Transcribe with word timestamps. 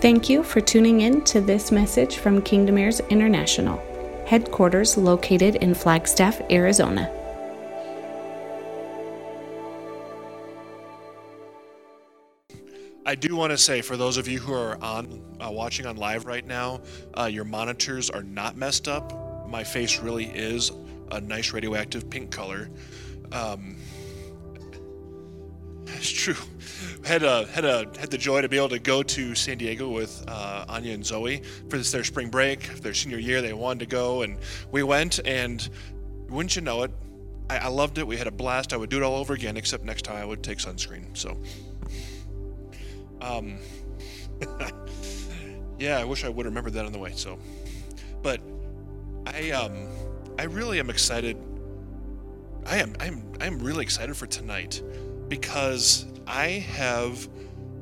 Thank 0.00 0.30
you 0.30 0.42
for 0.42 0.62
tuning 0.62 1.02
in 1.02 1.22
to 1.24 1.42
this 1.42 1.70
message 1.70 2.16
from 2.16 2.40
Kingdom 2.40 2.78
Heirs 2.78 3.00
International, 3.10 3.76
headquarters 4.26 4.96
located 4.96 5.56
in 5.56 5.74
Flagstaff, 5.74 6.40
Arizona. 6.50 7.12
I 13.04 13.14
do 13.14 13.36
want 13.36 13.50
to 13.50 13.58
say 13.58 13.82
for 13.82 13.98
those 13.98 14.16
of 14.16 14.26
you 14.26 14.38
who 14.38 14.54
are 14.54 14.82
on 14.82 15.22
uh, 15.38 15.50
watching 15.50 15.84
on 15.84 15.96
live 15.96 16.24
right 16.24 16.46
now, 16.46 16.80
uh, 17.18 17.24
your 17.24 17.44
monitors 17.44 18.08
are 18.08 18.22
not 18.22 18.56
messed 18.56 18.88
up. 18.88 19.12
My 19.50 19.62
face 19.62 20.00
really 20.00 20.28
is 20.28 20.72
a 21.10 21.20
nice 21.20 21.52
radioactive 21.52 22.08
pink 22.08 22.30
color. 22.30 22.70
Um, 23.32 23.76
it's 25.96 26.10
true. 26.10 26.34
Had 27.04 27.22
a, 27.22 27.46
had 27.46 27.64
a 27.64 27.90
had 27.98 28.10
the 28.10 28.18
joy 28.18 28.42
to 28.42 28.48
be 28.48 28.56
able 28.56 28.68
to 28.70 28.78
go 28.78 29.02
to 29.02 29.34
San 29.34 29.58
Diego 29.58 29.88
with 29.88 30.24
uh, 30.28 30.64
Anya 30.68 30.94
and 30.94 31.04
Zoe 31.04 31.42
for 31.68 31.78
this 31.78 31.90
their 31.92 32.04
spring 32.04 32.28
break, 32.28 32.80
their 32.80 32.94
senior 32.94 33.18
year. 33.18 33.42
They 33.42 33.52
wanted 33.52 33.80
to 33.80 33.86
go, 33.86 34.22
and 34.22 34.38
we 34.70 34.82
went. 34.82 35.20
And 35.24 35.68
wouldn't 36.28 36.56
you 36.56 36.62
know 36.62 36.82
it, 36.82 36.90
I, 37.48 37.58
I 37.58 37.68
loved 37.68 37.98
it. 37.98 38.06
We 38.06 38.16
had 38.16 38.26
a 38.26 38.32
blast. 38.32 38.72
I 38.72 38.76
would 38.76 38.90
do 38.90 38.98
it 38.98 39.02
all 39.02 39.16
over 39.16 39.34
again, 39.34 39.56
except 39.56 39.84
next 39.84 40.02
time 40.02 40.16
I 40.16 40.24
would 40.24 40.42
take 40.42 40.58
sunscreen. 40.58 41.16
So. 41.16 41.36
Um, 43.20 43.58
yeah, 45.78 45.98
I 45.98 46.04
wish 46.04 46.24
I 46.24 46.28
would 46.28 46.46
remember 46.46 46.70
that 46.70 46.86
on 46.86 46.92
the 46.92 46.98
way. 46.98 47.12
So, 47.14 47.38
but 48.22 48.40
I 49.26 49.50
um, 49.50 49.88
I 50.38 50.44
really 50.44 50.80
am 50.80 50.90
excited. 50.90 51.36
I 52.66 52.78
am 52.78 52.94
I'm 53.00 53.32
I'm 53.40 53.58
really 53.58 53.82
excited 53.82 54.16
for 54.16 54.26
tonight 54.26 54.82
because 55.30 56.04
I 56.26 56.48
have 56.48 57.26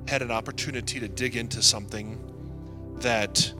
had 0.06 0.22
an 0.22 0.30
opportunity 0.30 1.00
to 1.00 1.08
dig 1.08 1.36
into 1.36 1.62
something 1.62 2.16
that 3.00 3.52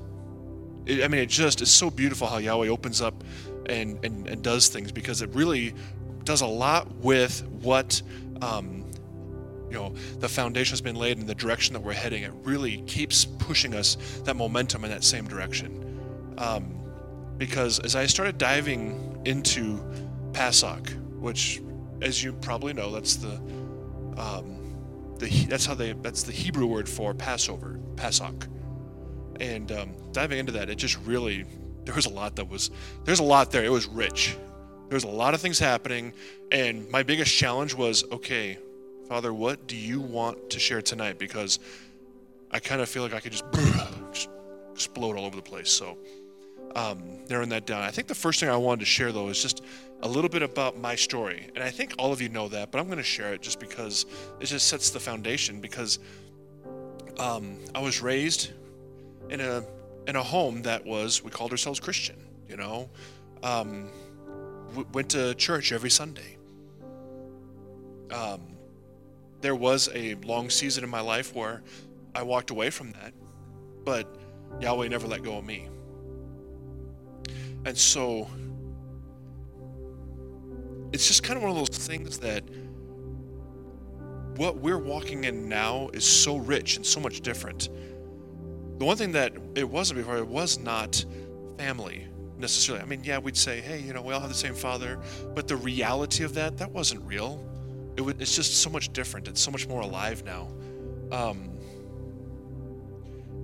I 0.89 1.09
mean 1.09 1.21
it 1.21 1.29
just 1.29 1.61
is 1.61 1.71
so 1.71 1.91
beautiful 1.91 2.29
how 2.29 2.39
Yahweh 2.39 2.69
opens 2.69 3.03
up 3.03 3.25
and 3.67 3.99
and, 4.05 4.29
and 4.29 4.43
does 4.43 4.69
things 4.69 4.93
because 4.93 5.23
it 5.23 5.31
really 5.35 5.75
does 6.23 6.43
a 6.43 6.47
lot 6.47 6.95
with 6.97 7.43
what 7.63 8.01
um, 8.43 8.85
you 9.69 9.75
know 9.75 9.93
the 10.21 10.29
foundation 10.29 10.73
has 10.73 10.81
been 10.81 10.97
laid 10.97 11.19
in 11.19 11.27
the 11.27 11.35
direction 11.35 11.73
that 11.73 11.81
we're 11.81 11.93
heading. 11.93 12.23
It 12.23 12.33
really 12.45 12.83
keeps 12.83 13.25
pushing 13.25 13.75
us 13.75 13.97
that 14.25 14.37
momentum 14.37 14.85
in 14.85 14.91
that 14.91 15.03
same 15.03 15.27
direction. 15.27 15.85
Um, 16.39 16.79
because 17.39 17.79
as 17.79 17.97
i 17.97 18.05
started 18.05 18.37
diving 18.37 19.23
into 19.25 19.81
passock 20.33 20.91
which 21.21 21.63
as 22.03 22.23
you 22.23 22.33
probably 22.33 22.73
know 22.73 22.91
that's 22.91 23.17
the 23.17 23.41
um, 24.19 24.75
the 25.19 25.29
that's 25.47 25.67
how 25.67 25.75
they 25.75 25.93
that's 25.93 26.23
the 26.23 26.33
hebrew 26.33 26.67
word 26.67 26.89
for 26.89 27.15
passover 27.15 27.79
passock 27.97 28.47
and 29.41 29.73
um, 29.73 29.95
diving 30.13 30.39
into 30.39 30.53
that 30.53 30.69
it 30.69 30.77
just 30.77 30.99
really 31.05 31.45
there 31.85 31.95
was 31.95 32.07
a 32.07 32.11
lot 32.11 32.37
that 32.37 32.49
was 32.49 32.71
there's 33.05 33.21
a 33.21 33.25
lot 33.25 33.51
there 33.51 33.65
it 33.65 33.73
was 33.73 33.87
rich 33.87 34.37
there's 34.89 35.05
a 35.05 35.09
lot 35.09 35.35
of 35.35 35.41
things 35.41 35.59
happening 35.59 36.13
and 36.53 36.89
my 36.91 37.03
biggest 37.03 37.35
challenge 37.35 37.75
was 37.75 38.05
okay 38.11 38.59
Father, 39.09 39.33
what 39.33 39.67
do 39.67 39.75
you 39.75 40.01
want 40.01 40.51
to 40.51 40.59
share 40.59 40.83
tonight? 40.83 41.19
Because 41.19 41.61
I 42.51 42.59
kind 42.59 42.83
of 42.83 42.91
feel 42.91 43.03
like 43.03 43.15
I 43.15 43.21
could 43.21 43.33
just, 43.33 43.45
just 44.13 44.29
explode 44.71 45.17
all 45.17 45.25
over 45.25 45.35
the 45.35 45.43
place. 45.43 45.71
So, 45.71 45.97
um, 46.75 47.25
narrowing 47.29 47.49
that 47.51 47.67
down. 47.67 47.83
I 47.83 47.91
think 47.91 48.09
the 48.09 48.15
first 48.15 48.41
thing 48.41 48.49
I 48.49 48.57
wanted 48.57 48.81
to 48.81 48.87
share, 48.87 49.13
though, 49.13 49.29
is 49.29 49.41
just 49.41 49.63
a 50.03 50.09
little 50.09 50.31
bit 50.31 50.43
about 50.43 50.79
my 50.79 50.95
story. 50.95 51.51
And 51.55 51.65
I 51.65 51.71
think 51.71 51.95
all 51.99 52.13
of 52.13 52.21
you 52.21 52.29
know 52.29 52.49
that, 52.49 52.71
but 52.71 52.79
I'm 52.79 52.87
going 52.87 52.99
to 52.99 53.05
share 53.05 53.35
it 53.35 53.43
just 53.43 53.59
because 53.59 54.07
it 54.41 54.47
just 54.47 54.69
sets 54.69 54.91
the 54.91 55.01
foundation. 55.01 55.61
Because 55.61 55.99
um, 57.19 57.59
I 57.75 57.81
was 57.81 58.01
raised 58.01 58.53
in 59.31 59.41
a 59.41 59.65
in 60.07 60.17
a 60.17 60.23
home 60.23 60.63
that 60.63 60.85
was 60.85 61.23
we 61.23 61.31
called 61.31 61.51
ourselves 61.51 61.81
Christian. 61.81 62.17
You 62.49 62.57
know, 62.57 62.89
um, 63.43 63.89
w- 64.69 64.87
went 64.93 65.11
to 65.11 65.35
church 65.35 65.73
every 65.73 65.91
Sunday. 65.91 66.37
Um, 68.11 68.41
there 69.41 69.55
was 69.55 69.89
a 69.95 70.15
long 70.25 70.49
season 70.49 70.83
in 70.83 70.91
my 70.91 71.01
life 71.01 71.35
where 71.35 71.63
I 72.15 72.23
walked 72.23 72.51
away 72.51 72.71
from 72.71 72.93
that, 72.93 73.13
but 73.85 74.09
Yahweh 74.61 74.89
never 74.89 75.07
let 75.07 75.23
go 75.23 75.39
of 75.39 75.45
me. 75.45 75.69
And 77.69 77.77
so 77.77 78.27
it's 80.91 81.07
just 81.07 81.23
kind 81.23 81.37
of 81.37 81.43
one 81.43 81.53
of 81.53 81.59
those 81.59 81.77
things 81.77 82.19
that 82.21 82.43
what 84.37 84.57
we're 84.57 84.79
walking 84.79 85.25
in 85.25 85.51
now 85.51 85.91
is 85.93 86.07
so 86.07 86.37
rich 86.37 86.77
and 86.77 86.87
so 86.87 86.99
much 86.99 87.21
different. 87.21 87.69
The 88.79 88.87
one 88.87 88.97
thing 88.97 89.13
that 89.13 89.35
it 89.55 89.69
wasn't 89.69 89.99
before, 89.99 90.17
it 90.17 90.27
was 90.27 90.59
not 90.59 91.05
family 91.59 92.07
necessarily. 92.39 92.83
I 92.83 92.87
mean, 92.87 93.05
yeah, 93.05 93.19
we'd 93.19 93.37
say, 93.37 93.61
hey, 93.61 93.81
you 93.81 93.93
know, 93.93 94.01
we 94.01 94.15
all 94.15 94.21
have 94.21 94.31
the 94.31 94.35
same 94.35 94.55
father, 94.55 94.99
but 95.35 95.47
the 95.47 95.57
reality 95.57 96.25
of 96.25 96.33
that, 96.35 96.57
that 96.57 96.71
wasn't 96.71 97.03
real 97.03 97.45
it 97.93 98.03
w- 98.03 98.17
it's 98.19 98.35
just 98.35 98.63
so 98.63 98.71
much 98.71 98.93
different. 98.95 99.29
It's 99.29 99.43
so 99.43 99.51
much 99.51 99.67
more 99.69 99.83
alive 99.83 100.25
now. 100.25 100.49
Um, 101.11 101.51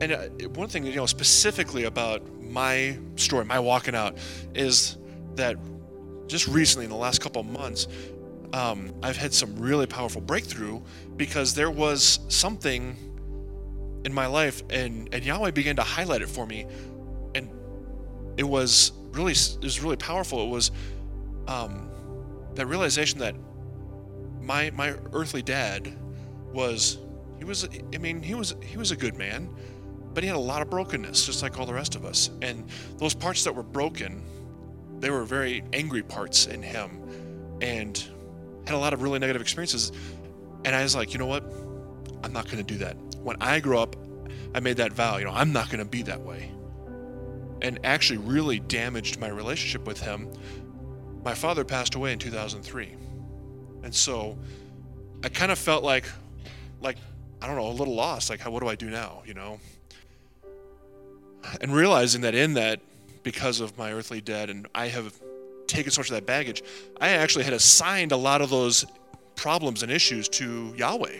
and 0.00 0.12
uh, 0.12 0.28
one 0.54 0.68
thing, 0.68 0.86
you 0.86 0.94
know, 0.94 1.06
specifically 1.06 1.84
about 1.84 2.22
my 2.50 2.99
story, 3.16 3.44
my 3.44 3.59
walking 3.59 3.94
out, 3.94 4.16
is 4.55 4.97
that 5.37 5.56
just 6.27 6.49
recently, 6.49 6.84
in 6.84 6.91
the 6.91 6.97
last 6.97 7.21
couple 7.21 7.43
months, 7.43 7.88
um, 8.53 8.94
I've 9.03 9.16
had 9.16 9.34
some 9.34 9.56
really 9.56 9.87
powerful 9.87 10.21
breakthrough 10.21 10.81
because 11.16 11.55
there 11.55 11.71
was 11.71 12.21
something 12.28 12.97
in 14.05 14.12
my 14.12 14.27
life, 14.27 14.62
and 14.71 15.12
and 15.12 15.25
Yahweh 15.25 15.50
began 15.50 15.77
to 15.77 15.82
highlight 15.82 16.22
it 16.22 16.28
for 16.28 16.47
me, 16.47 16.66
and 17.34 17.50
it 18.37 18.44
was 18.44 18.93
really 19.12 19.32
it 19.32 19.62
was 19.62 19.81
really 19.81 19.97
powerful. 19.97 20.47
It 20.47 20.50
was 20.50 20.71
um, 21.49 21.91
that 22.55 22.66
realization 22.66 23.19
that 23.21 23.34
my 24.41 24.71
my 24.71 24.94
earthly 25.12 25.43
dad 25.43 25.93
was 26.53 26.99
he 27.38 27.44
was 27.44 27.69
I 27.93 27.99
mean 27.99 28.22
he 28.22 28.34
was 28.34 28.55
he 28.62 28.76
was 28.76 28.91
a 28.91 28.97
good 28.97 29.16
man, 29.16 29.49
but 30.14 30.22
he 30.22 30.28
had 30.28 30.36
a 30.36 30.41
lot 30.41 30.62
of 30.62 30.70
brokenness 30.70 31.26
just 31.26 31.42
like 31.42 31.58
all 31.58 31.66
the 31.66 31.75
rest 31.75 31.94
of 31.94 32.04
us. 32.04 32.30
And 32.41 32.69
those 32.98 33.14
parts 33.14 33.44
that 33.44 33.54
were 33.54 33.62
broken, 33.62 34.22
they 35.00 35.10
were 35.10 35.25
very 35.25 35.62
angry 35.72 36.02
parts 36.02 36.47
in 36.47 36.62
him 36.62 37.58
and 37.60 38.02
had 38.66 38.75
a 38.75 38.78
lot 38.78 38.92
of 38.92 39.02
really 39.02 39.19
negative 39.19 39.42
experiences. 39.42 39.92
And 40.64 40.75
I 40.75 40.82
was 40.82 40.94
like, 40.94 41.12
you 41.12 41.19
know 41.19 41.26
what? 41.26 41.44
I'm 42.22 42.32
not 42.32 42.47
going 42.47 42.58
to 42.58 42.62
do 42.62 42.78
that. 42.78 42.97
When 43.22 43.36
I 43.41 43.60
grow 43.60 43.82
up, 43.82 43.97
I 44.54 44.60
made 44.60 44.76
that 44.78 44.92
vow, 44.92 45.19
you 45.19 45.25
know, 45.25 45.32
I'm 45.32 45.52
not 45.52 45.69
going 45.69 45.80
to 45.80 45.91
be 45.91 46.02
that 46.02 46.20
way. 46.20 46.50
And 47.60 47.81
actually 47.84 48.19
really 48.19 48.60
damaged 48.60 49.19
my 49.19 49.28
relationship 49.28 49.86
with 49.86 50.00
him. 50.00 50.31
My 51.25 51.34
father 51.34 51.64
passed 51.64 51.94
away 51.94 52.12
in 52.12 52.19
2003 52.19 52.96
and 53.84 53.94
so 53.94 54.38
I 55.22 55.28
kind 55.28 55.52
of 55.52 55.58
felt 55.58 55.84
like, 55.84 56.06
like, 56.81 56.96
I 57.41 57.46
don't 57.46 57.56
know, 57.56 57.69
a 57.69 57.69
little 57.69 57.94
lost. 57.94 58.31
Like, 58.31 58.41
how, 58.41 58.50
what 58.50 58.62
do 58.62 58.69
I 58.69 58.75
do 58.75 58.88
now, 58.88 59.22
you 59.26 59.34
know? 59.34 59.60
And 61.60 61.75
realizing 61.75 62.22
that 62.22 62.34
in 62.34 62.55
that, 62.55 62.81
because 63.22 63.60
of 63.60 63.77
my 63.78 63.93
earthly 63.93 64.21
dead, 64.21 64.50
and 64.50 64.66
I 64.75 64.88
have 64.88 65.15
taken 65.66 65.91
so 65.91 66.00
much 66.00 66.10
of 66.10 66.15
that 66.15 66.27
baggage, 66.27 66.62
I 67.00 67.10
actually 67.10 67.44
had 67.44 67.55
assigned 67.55 68.12
a 68.12 68.16
lot 68.16 68.43
of 68.43 68.50
those 68.50 68.84
problems 69.37 69.82
and 69.82 69.91
issues 69.91 70.28
to 70.31 70.75
Yahweh. 70.77 71.19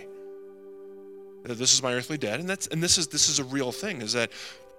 That 1.45 1.59
this 1.59 1.75
is 1.75 1.83
my 1.83 1.93
earthly 1.93 2.17
dad, 2.17 2.41
and 2.41 2.49
that's 2.49 2.67
and 2.69 2.83
this 2.83 2.97
is 2.97 3.09
this 3.09 3.29
is 3.29 3.39
a 3.39 3.45
real 3.45 3.71
thing. 3.71 4.01
Is 4.01 4.15
that 4.15 4.31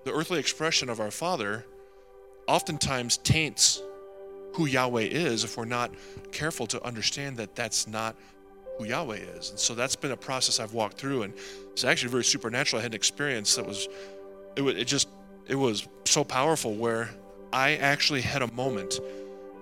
the 0.03 0.11
earthly 0.11 0.39
expression 0.39 0.89
of 0.89 0.99
our 0.99 1.11
Father 1.11 1.65
oftentimes 2.47 3.17
taints 3.17 3.81
who 4.53 4.65
Yahweh 4.65 5.01
is 5.01 5.43
if 5.43 5.57
we're 5.57 5.65
not 5.65 5.91
careful 6.31 6.65
to 6.67 6.83
understand 6.83 7.37
that 7.37 7.55
that's 7.55 7.87
not 7.87 8.15
who 8.77 8.85
Yahweh 8.85 9.17
is. 9.17 9.49
And 9.51 9.59
so 9.59 9.75
that's 9.75 9.95
been 9.95 10.11
a 10.11 10.17
process 10.17 10.59
I've 10.59 10.73
walked 10.73 10.97
through, 10.97 11.23
and 11.23 11.33
it's 11.71 11.83
actually 11.83 12.11
very 12.11 12.23
supernatural. 12.23 12.79
I 12.79 12.83
had 12.83 12.91
an 12.91 12.95
experience 12.95 13.55
that 13.55 13.65
was, 13.65 13.87
it, 14.55 14.63
it 14.63 14.85
just, 14.85 15.07
it 15.47 15.55
was 15.55 15.87
so 16.05 16.23
powerful 16.23 16.73
where 16.73 17.09
I 17.53 17.75
actually 17.75 18.21
had 18.21 18.41
a 18.41 18.51
moment 18.53 18.99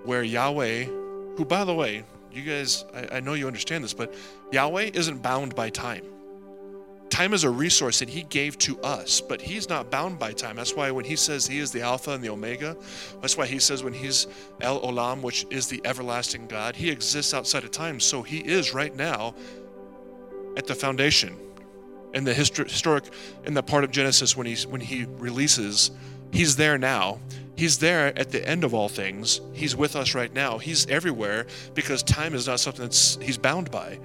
where 0.04 0.22
Yahweh, 0.22 0.84
who 0.84 1.44
by 1.44 1.64
the 1.64 1.74
way, 1.74 2.04
you 2.32 2.42
guys, 2.42 2.84
I, 2.94 3.16
I 3.16 3.20
know 3.20 3.34
you 3.34 3.46
understand 3.46 3.84
this, 3.84 3.94
but 3.94 4.14
Yahweh 4.52 4.90
isn't 4.94 5.22
bound 5.22 5.54
by 5.54 5.70
time 5.70 6.04
time 7.14 7.32
is 7.32 7.44
a 7.44 7.50
resource 7.50 8.00
that 8.00 8.08
he 8.08 8.24
gave 8.24 8.58
to 8.58 8.80
us, 8.80 9.20
but 9.20 9.40
he's 9.40 9.68
not 9.68 9.88
bound 9.88 10.18
by 10.18 10.32
time. 10.32 10.56
That's 10.56 10.74
why 10.74 10.90
when 10.90 11.04
he 11.04 11.14
says 11.14 11.46
he 11.46 11.60
is 11.60 11.70
the 11.70 11.80
Alpha 11.80 12.10
and 12.10 12.24
the 12.24 12.28
Omega, 12.28 12.76
that's 13.20 13.36
why 13.36 13.46
he 13.46 13.60
says 13.60 13.84
when 13.84 13.92
he's 13.92 14.26
El 14.60 14.80
Olam, 14.80 15.22
which 15.22 15.46
is 15.48 15.68
the 15.68 15.80
everlasting 15.84 16.48
God, 16.48 16.74
he 16.74 16.90
exists 16.90 17.32
outside 17.32 17.62
of 17.62 17.70
time. 17.70 18.00
So 18.00 18.22
he 18.22 18.38
is 18.38 18.74
right 18.74 18.94
now 18.96 19.36
at 20.56 20.66
the 20.66 20.74
foundation. 20.74 21.36
In 22.14 22.24
the 22.24 22.32
historic, 22.32 23.04
in 23.44 23.54
the 23.54 23.62
part 23.62 23.84
of 23.84 23.90
Genesis 23.90 24.36
when 24.36 24.46
he's 24.46 24.66
when 24.66 24.80
he 24.80 25.04
releases, 25.18 25.90
he's 26.32 26.56
there 26.56 26.78
now. 26.78 27.18
He's 27.56 27.78
there 27.78 28.16
at 28.18 28.30
the 28.30 28.46
end 28.46 28.64
of 28.64 28.74
all 28.74 28.88
things. 28.88 29.40
He's 29.52 29.76
with 29.76 29.94
us 29.94 30.14
right 30.14 30.32
now. 30.32 30.58
He's 30.58 30.86
everywhere 30.86 31.46
because 31.74 32.02
time 32.02 32.34
is 32.34 32.46
not 32.46 32.60
something 32.60 32.82
that's 32.82 33.16
he's 33.16 33.38
bound 33.38 33.70
by. 33.70 33.98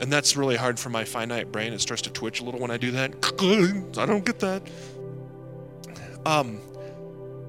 And 0.00 0.12
that's 0.12 0.36
really 0.36 0.56
hard 0.56 0.78
for 0.78 0.90
my 0.90 1.04
finite 1.04 1.52
brain. 1.52 1.72
It 1.72 1.80
starts 1.80 2.02
to 2.02 2.10
twitch 2.10 2.40
a 2.40 2.44
little 2.44 2.60
when 2.60 2.70
I 2.70 2.76
do 2.76 2.90
that. 2.92 3.14
I 3.98 4.06
don't 4.06 4.24
get 4.24 4.40
that. 4.40 4.62
Um, 6.24 6.60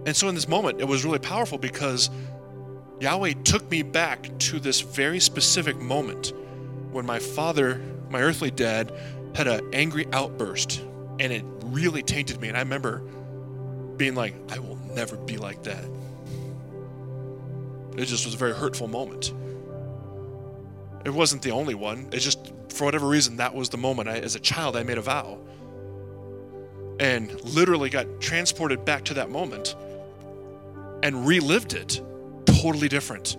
and 0.06 0.16
so 0.16 0.28
in 0.28 0.36
this 0.36 0.48
moment, 0.48 0.82
it 0.82 0.88
was 0.88 1.06
really 1.06 1.20
powerful 1.20 1.58
because 1.58 2.10
Yahweh 3.00 3.34
took 3.44 3.70
me 3.72 3.82
back 3.82 4.30
to 4.40 4.60
this 4.60 4.82
very 4.82 5.20
specific 5.20 5.78
moment 5.78 6.34
when 6.92 7.06
my 7.06 7.20
father, 7.20 7.82
my 8.10 8.22
earthly 8.22 8.52
dad, 8.52 8.94
had 9.36 9.48
an 9.48 9.74
angry 9.74 10.06
outburst 10.14 10.82
and 11.20 11.32
it 11.32 11.44
really 11.66 12.04
tainted 12.04 12.40
me. 12.40 12.48
And 12.48 12.58
I 12.58 12.62
remember 12.62 13.00
being 13.98 14.16
like, 14.16 14.36
I 14.52 14.60
will 14.60 14.78
never 14.94 15.16
be 15.18 15.38
like 15.38 15.64
that. 15.64 15.84
It 17.98 18.06
just 18.06 18.26
was 18.26 18.34
a 18.34 18.38
very 18.38 18.54
hurtful 18.54 18.88
moment. 18.88 19.34
It 21.06 21.14
wasn't 21.14 21.42
the 21.42 21.52
only 21.52 21.76
one. 21.76 22.10
It 22.12 22.20
just, 22.20 22.54
for 22.70 22.86
whatever 22.86 23.08
reason, 23.08 23.38
that 23.38 23.54
was 23.54 23.70
the 23.70 23.78
moment. 23.78 24.10
I, 24.10 24.20
as 24.20 24.36
a 24.36 24.40
child, 24.40 24.76
I 24.76 24.84
made 24.84 24.98
a 24.98 25.02
vow 25.02 25.40
and 27.00 27.44
literally 27.44 27.90
got 27.90 28.22
transported 28.22 28.86
back 28.86 29.04
to 29.06 29.16
that 29.16 29.30
moment 29.30 29.76
and 31.04 31.28
relived 31.28 31.74
it 31.74 32.02
totally 32.46 32.88
different 32.88 33.36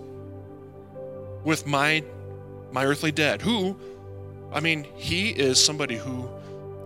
with 1.43 1.65
my 1.65 2.03
my 2.71 2.85
earthly 2.85 3.11
dad 3.11 3.41
who 3.41 3.77
i 4.55 4.59
mean 4.59 4.83
he 4.95 5.29
is 5.29 5.63
somebody 5.63 5.95
who 5.95 6.27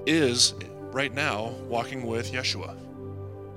is 0.06 0.54
right 0.92 1.14
now 1.14 1.50
walking 1.68 2.06
with 2.06 2.32
yeshua. 2.32 2.76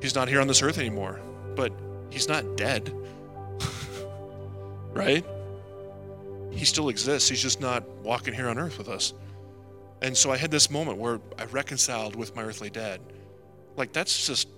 He's 0.01 0.15
not 0.15 0.29
here 0.29 0.41
on 0.41 0.47
this 0.47 0.63
earth 0.63 0.79
anymore 0.79 1.21
but 1.57 1.73
he's 2.11 2.29
not 2.29 2.57
dead. 2.57 2.95
Right? 4.95 5.25
He 6.51 6.67
still 6.67 6.91
exists. 6.91 7.27
He's 7.27 7.41
just 7.41 7.63
not 7.63 7.89
walking 8.05 8.35
here 8.35 8.51
on 8.51 8.59
earth 8.59 8.77
with 8.77 8.91
us. 8.91 9.15
And 10.03 10.15
so 10.15 10.31
i 10.31 10.37
had 10.37 10.51
this 10.51 10.71
moment 10.71 10.99
where 10.99 11.19
i 11.39 11.47
reconciled 11.47 12.15
with 12.15 12.37
my 12.37 12.43
earthly 12.43 12.69
dad. 12.69 13.01
Like 13.77 13.95
that's 13.95 14.27
just 14.27 14.49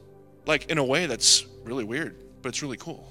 like 0.44 0.72
in 0.72 0.78
a 0.78 0.84
way 0.84 1.06
that's 1.06 1.46
really 1.64 1.84
weird 1.84 2.16
but 2.44 2.50
it's 2.50 2.62
really 2.62 2.76
cool. 2.76 3.10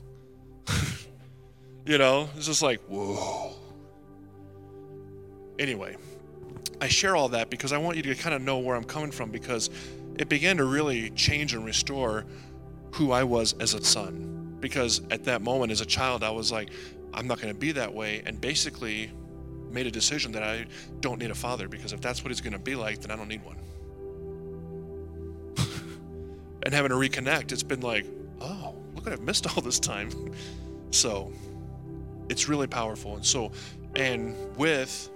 you 1.87 1.97
know, 1.97 2.29
it's 2.37 2.45
just 2.45 2.61
like, 2.61 2.79
whoa. 2.81 3.55
Anyway, 5.57 5.97
I 6.83 6.89
share 6.89 7.15
all 7.15 7.29
that 7.29 7.49
because 7.49 7.71
I 7.71 7.77
want 7.77 7.95
you 7.95 8.03
to 8.03 8.15
kind 8.15 8.35
of 8.35 8.41
know 8.41 8.59
where 8.59 8.75
I'm 8.75 8.83
coming 8.83 9.09
from 9.09 9.31
because 9.31 9.69
it 10.17 10.27
began 10.27 10.57
to 10.57 10.65
really 10.65 11.11
change 11.11 11.53
and 11.53 11.63
restore 11.63 12.25
who 12.91 13.13
I 13.13 13.23
was 13.23 13.53
as 13.61 13.73
a 13.73 13.81
son. 13.81 14.57
Because 14.59 14.99
at 15.09 15.23
that 15.23 15.41
moment, 15.41 15.71
as 15.71 15.79
a 15.79 15.85
child, 15.85 16.25
I 16.25 16.31
was 16.31 16.51
like, 16.51 16.71
I'm 17.13 17.25
not 17.25 17.39
going 17.39 17.53
to 17.53 17.57
be 17.57 17.71
that 17.71 17.93
way, 17.93 18.21
and 18.25 18.41
basically 18.41 19.13
made 19.71 19.87
a 19.87 19.91
decision 19.91 20.33
that 20.33 20.43
I 20.43 20.65
don't 20.99 21.19
need 21.19 21.31
a 21.31 21.35
father 21.35 21.69
because 21.69 21.93
if 21.93 22.01
that's 22.01 22.21
what 22.21 22.31
he's 22.31 22.41
going 22.41 22.51
to 22.51 22.59
be 22.59 22.75
like, 22.75 22.99
then 22.99 23.11
I 23.11 23.15
don't 23.15 23.29
need 23.29 23.45
one. 23.45 23.57
and 26.63 26.73
having 26.73 26.89
to 26.89 26.95
reconnect, 26.95 27.53
it's 27.53 27.63
been 27.63 27.79
like, 27.79 28.05
oh, 28.41 28.75
look 28.93 29.05
what 29.05 29.13
I've 29.13 29.21
missed 29.21 29.47
all 29.55 29.63
this 29.63 29.79
time. 29.79 30.09
so 30.91 31.31
it's 32.27 32.49
really 32.49 32.67
powerful. 32.67 33.15
And 33.15 33.25
so, 33.25 33.53
and 33.95 34.35
with, 34.57 35.09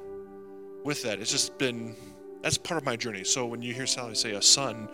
with 0.87 1.03
that, 1.03 1.19
it's 1.19 1.29
just 1.29 1.57
been, 1.57 1.95
that's 2.41 2.57
part 2.57 2.79
of 2.79 2.85
my 2.85 2.95
journey. 2.95 3.23
So 3.25 3.45
when 3.45 3.61
you 3.61 3.73
hear 3.73 3.85
Sally 3.85 4.15
say 4.15 4.31
a 4.31 4.41
son, 4.41 4.89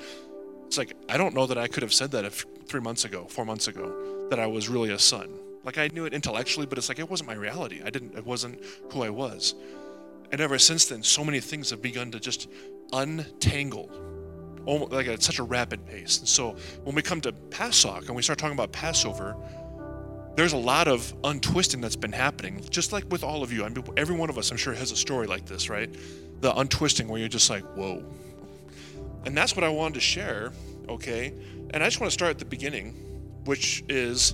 it's 0.66 0.78
like, 0.78 0.96
I 1.08 1.18
don't 1.18 1.36
know 1.36 1.46
that 1.46 1.58
I 1.58 1.68
could 1.68 1.84
have 1.84 1.94
said 1.94 2.12
that 2.12 2.26
if 2.26 2.46
three 2.66 2.82
months 2.82 3.06
ago, 3.06 3.26
four 3.30 3.46
months 3.46 3.68
ago, 3.68 4.28
that 4.30 4.40
I 4.40 4.48
was 4.48 4.68
really 4.68 4.90
a 4.90 5.00
son. 5.00 5.30
Like 5.64 5.78
I 5.78 5.88
knew 5.94 6.06
it 6.06 6.14
intellectually, 6.14 6.66
but 6.66 6.80
it's 6.80 6.90
like, 6.90 6.98
it 6.98 7.08
wasn't 7.08 7.28
my 7.28 7.36
reality. 7.36 7.82
I 7.86 7.92
didn't, 7.92 8.18
it 8.18 8.26
wasn't 8.26 8.62
who 8.92 9.04
I 9.04 9.12
was. 9.12 9.54
And 10.32 10.42
ever 10.42 10.58
since 10.58 10.86
then, 10.86 11.04
so 11.04 11.24
many 11.24 11.40
things 11.40 11.70
have 11.70 11.82
begun 11.82 12.10
to 12.12 12.20
just 12.20 12.50
untangle 12.92 13.90
like 14.66 15.08
at 15.08 15.22
such 15.22 15.40
a 15.40 15.44
rapid 15.44 15.86
pace. 15.86 16.20
And 16.20 16.28
so 16.28 16.56
when 16.84 16.96
we 16.96 17.02
come 17.02 17.22
to 17.22 17.34
Passover 17.34 18.00
and 18.08 18.16
we 18.16 18.22
start 18.22 18.40
talking 18.40 18.56
about 18.56 18.72
Passover, 18.72 19.36
there's 20.36 20.54
a 20.54 20.58
lot 20.58 20.88
of 20.88 21.14
untwisting 21.24 21.82
that's 21.82 21.96
been 21.96 22.12
happening, 22.12 22.64
just 22.70 22.92
like 22.92 23.10
with 23.12 23.24
all 23.24 23.44
of 23.44 23.54
you. 23.54 23.64
I 23.64 23.70
mean, 23.70 23.84
every 23.98 24.16
one 24.16 24.30
of 24.30 24.38
us, 24.38 24.52
I'm 24.52 24.58
sure, 24.58 24.74
has 24.74 24.92
a 24.92 24.96
story 24.96 25.28
like 25.28 25.46
this, 25.46 25.70
right? 25.70 25.94
The 26.42 26.56
untwisting 26.58 27.08
where 27.08 27.20
you're 27.20 27.30
just 27.30 27.50
like, 27.50 27.64
whoa. 27.76 28.04
And 29.26 29.38
that's 29.38 29.56
what 29.56 29.64
I 29.64 29.70
wanted 29.70 29.96
to 29.96 30.00
share, 30.00 30.52
okay? 30.90 31.34
And 31.74 31.84
I 31.84 31.88
just 31.88 32.00
want 32.00 32.10
to 32.10 32.14
start 32.14 32.32
at 32.32 32.40
the 32.40 32.46
beginning, 32.46 32.94
which 33.46 33.84
is, 33.88 34.34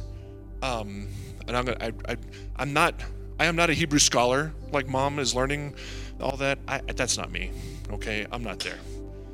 um, 0.63 1.07
and 1.47 1.55
I'm 1.55 1.65
gonna, 1.65 1.77
I, 1.81 2.11
I, 2.11 2.17
I'm 2.55 2.73
not, 2.73 2.95
I 3.39 3.45
am 3.45 3.55
not 3.55 3.69
a 3.69 3.73
Hebrew 3.73 3.99
scholar 3.99 4.53
like 4.71 4.87
mom 4.87 5.19
is 5.19 5.35
learning 5.35 5.75
all 6.21 6.37
that. 6.37 6.59
I, 6.67 6.79
that's 6.79 7.17
not 7.17 7.31
me, 7.31 7.51
okay? 7.91 8.25
I'm 8.31 8.43
not 8.43 8.59
there. 8.59 8.79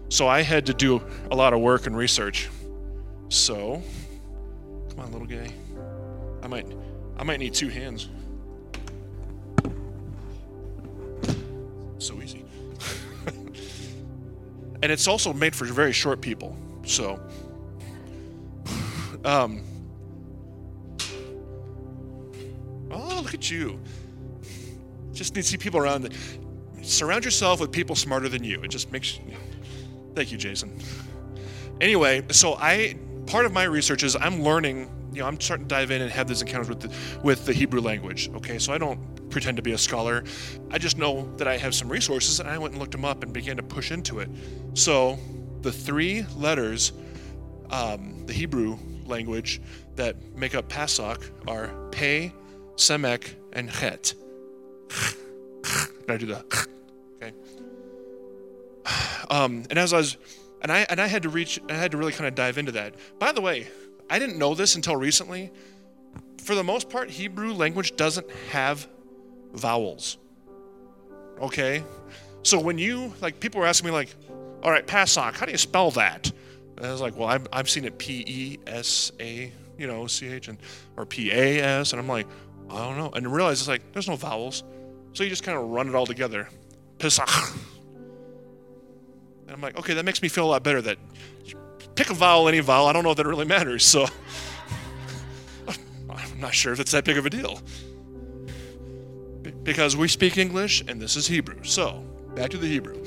So 0.09 0.27
I 0.27 0.41
had 0.41 0.65
to 0.67 0.73
do 0.73 1.01
a 1.31 1.35
lot 1.35 1.53
of 1.53 1.59
work 1.59 1.87
and 1.87 1.95
research. 1.95 2.49
So, 3.29 3.81
come 4.89 4.99
on, 4.99 5.11
little 5.11 5.27
guy. 5.27 5.51
I 6.41 6.47
might, 6.47 6.67
I 7.17 7.23
might 7.23 7.39
need 7.39 7.53
two 7.53 7.69
hands. 7.69 8.09
So 11.97 12.21
easy. 12.21 12.45
and 14.83 14.91
it's 14.91 15.07
also 15.07 15.33
made 15.33 15.55
for 15.55 15.65
very 15.65 15.93
short 15.93 16.21
people. 16.21 16.55
So, 16.83 17.19
um, 19.23 19.61
oh, 22.91 23.21
look 23.23 23.33
at 23.33 23.49
you. 23.49 23.79
Just 25.13 25.35
need 25.35 25.41
to 25.41 25.47
see 25.47 25.57
people 25.57 25.79
around. 25.79 26.13
Surround 26.81 27.25
yourself 27.25 27.59
with 27.59 27.71
people 27.71 27.95
smarter 27.95 28.29
than 28.29 28.43
you. 28.43 28.61
It 28.61 28.67
just 28.67 28.91
makes. 28.91 29.19
Thank 30.13 30.31
you, 30.31 30.37
Jason. 30.37 30.77
Anyway, 31.81 32.23
so 32.31 32.55
I 32.55 32.97
part 33.25 33.45
of 33.45 33.53
my 33.53 33.63
research 33.63 34.03
is 34.03 34.15
I'm 34.15 34.43
learning. 34.43 34.91
You 35.15 35.21
know, 35.21 35.27
I'm 35.29 35.39
starting 35.39 35.65
to 35.65 35.73
dive 35.73 35.91
in 35.91 36.01
and 36.01 36.11
have 36.11 36.27
these 36.27 36.41
encounters 36.41 36.67
with 36.67 36.81
the, 36.81 36.93
with 37.23 37.45
the 37.45 37.53
Hebrew 37.53 37.79
language. 37.79 38.29
Okay, 38.35 38.59
so 38.59 38.73
I 38.73 38.77
don't 38.77 39.29
pretend 39.29 39.55
to 39.55 39.63
be 39.63 39.71
a 39.71 39.77
scholar. 39.77 40.25
I 40.71 40.77
just 40.77 40.97
know 40.97 41.33
that 41.37 41.47
I 41.47 41.55
have 41.55 41.73
some 41.73 41.87
resources, 41.87 42.41
and 42.41 42.49
I 42.49 42.57
went 42.57 42.73
and 42.73 42.81
looked 42.81 42.91
them 42.91 43.05
up 43.05 43.23
and 43.23 43.31
began 43.31 43.55
to 43.55 43.63
push 43.63 43.91
into 43.91 44.19
it. 44.19 44.29
So 44.73 45.17
the 45.61 45.71
three 45.71 46.25
letters, 46.35 46.91
um, 47.69 48.25
the 48.25 48.33
Hebrew 48.33 48.77
language 49.05 49.61
that 49.95 50.17
make 50.35 50.53
up 50.53 50.67
Passover 50.67 51.17
are 51.47 51.69
Pe, 51.91 52.33
Semek, 52.75 53.35
and 53.53 53.71
Chet. 53.71 54.13
Can 54.89 56.09
I 56.09 56.17
do 56.17 56.25
that? 56.27 56.67
Okay. 57.21 57.33
Um, 59.27 59.63
and 59.71 59.79
as 59.79 59.91
I 59.91 59.97
was, 59.97 60.17
and 60.61 60.71
I 60.71 60.85
and 60.87 61.01
I 61.01 61.07
had 61.07 61.23
to 61.23 61.29
reach, 61.29 61.59
I 61.67 61.73
had 61.73 61.89
to 61.91 61.97
really 61.97 62.11
kind 62.11 62.27
of 62.27 62.35
dive 62.35 62.59
into 62.59 62.71
that. 62.73 62.93
By 63.17 63.31
the 63.31 63.41
way, 63.41 63.65
I 64.09 64.19
didn't 64.19 64.37
know 64.37 64.53
this 64.55 64.75
until 64.75 64.95
recently. 64.95 65.51
For 66.43 66.55
the 66.55 66.63
most 66.63 66.89
part, 66.89 67.09
Hebrew 67.09 67.53
language 67.53 67.95
doesn't 67.95 68.29
have 68.51 68.87
vowels. 69.53 70.17
Okay, 71.41 71.83
so 72.43 72.59
when 72.59 72.77
you 72.77 73.13
like, 73.21 73.39
people 73.39 73.59
were 73.59 73.67
asking 73.67 73.87
me 73.89 73.93
like, 73.93 74.15
"All 74.63 74.71
right, 74.71 74.85
Passock, 74.85 75.35
how 75.35 75.45
do 75.45 75.51
you 75.51 75.57
spell 75.57 75.91
that?" 75.91 76.31
And 76.77 76.85
I 76.85 76.91
was 76.91 77.01
like, 77.01 77.17
"Well, 77.17 77.27
I've 77.27 77.47
I've 77.51 77.69
seen 77.69 77.85
it 77.85 77.97
P 77.97 78.23
E 78.27 78.59
S 78.67 79.11
A, 79.19 79.51
you 79.77 79.87
know, 79.87 80.07
C 80.07 80.27
H 80.27 80.47
and 80.47 80.57
or 80.95 81.05
P 81.05 81.31
A 81.31 81.61
S," 81.61 81.91
and 81.93 81.99
I'm 81.99 82.07
like, 82.07 82.27
I 82.69 82.77
don't 82.77 82.97
know, 82.97 83.09
and 83.13 83.31
realize 83.31 83.59
it's 83.59 83.67
like 83.67 83.91
there's 83.93 84.07
no 84.07 84.15
vowels, 84.15 84.63
so 85.13 85.23
you 85.23 85.29
just 85.29 85.43
kind 85.43 85.57
of 85.57 85.65
run 85.65 85.89
it 85.89 85.95
all 85.95 86.05
together. 86.05 86.47
Pesach. 86.99 87.29
And 89.47 89.51
I'm 89.53 89.61
like, 89.61 89.77
okay, 89.77 89.93
that 89.93 90.05
makes 90.05 90.21
me 90.21 90.27
feel 90.27 90.45
a 90.45 90.51
lot 90.51 90.63
better 90.63 90.81
that 90.81 90.97
pick 91.95 92.09
a 92.09 92.13
vowel, 92.13 92.47
any 92.47 92.59
vowel. 92.59 92.87
I 92.87 92.93
don't 92.93 93.03
know 93.03 93.11
if 93.11 93.17
that 93.17 93.27
really 93.27 93.45
matters. 93.45 93.83
So 93.85 94.05
I'm 95.67 96.39
not 96.39 96.53
sure 96.53 96.73
if 96.73 96.79
it's 96.79 96.91
that 96.91 97.05
big 97.05 97.17
of 97.17 97.25
a 97.25 97.29
deal. 97.29 97.61
Because 99.63 99.95
we 99.95 100.07
speak 100.07 100.37
English 100.37 100.83
and 100.87 101.01
this 101.01 101.15
is 101.15 101.27
Hebrew. 101.27 101.63
So 101.63 102.03
back 102.35 102.49
to 102.51 102.57
the 102.57 102.67
Hebrew. 102.67 103.03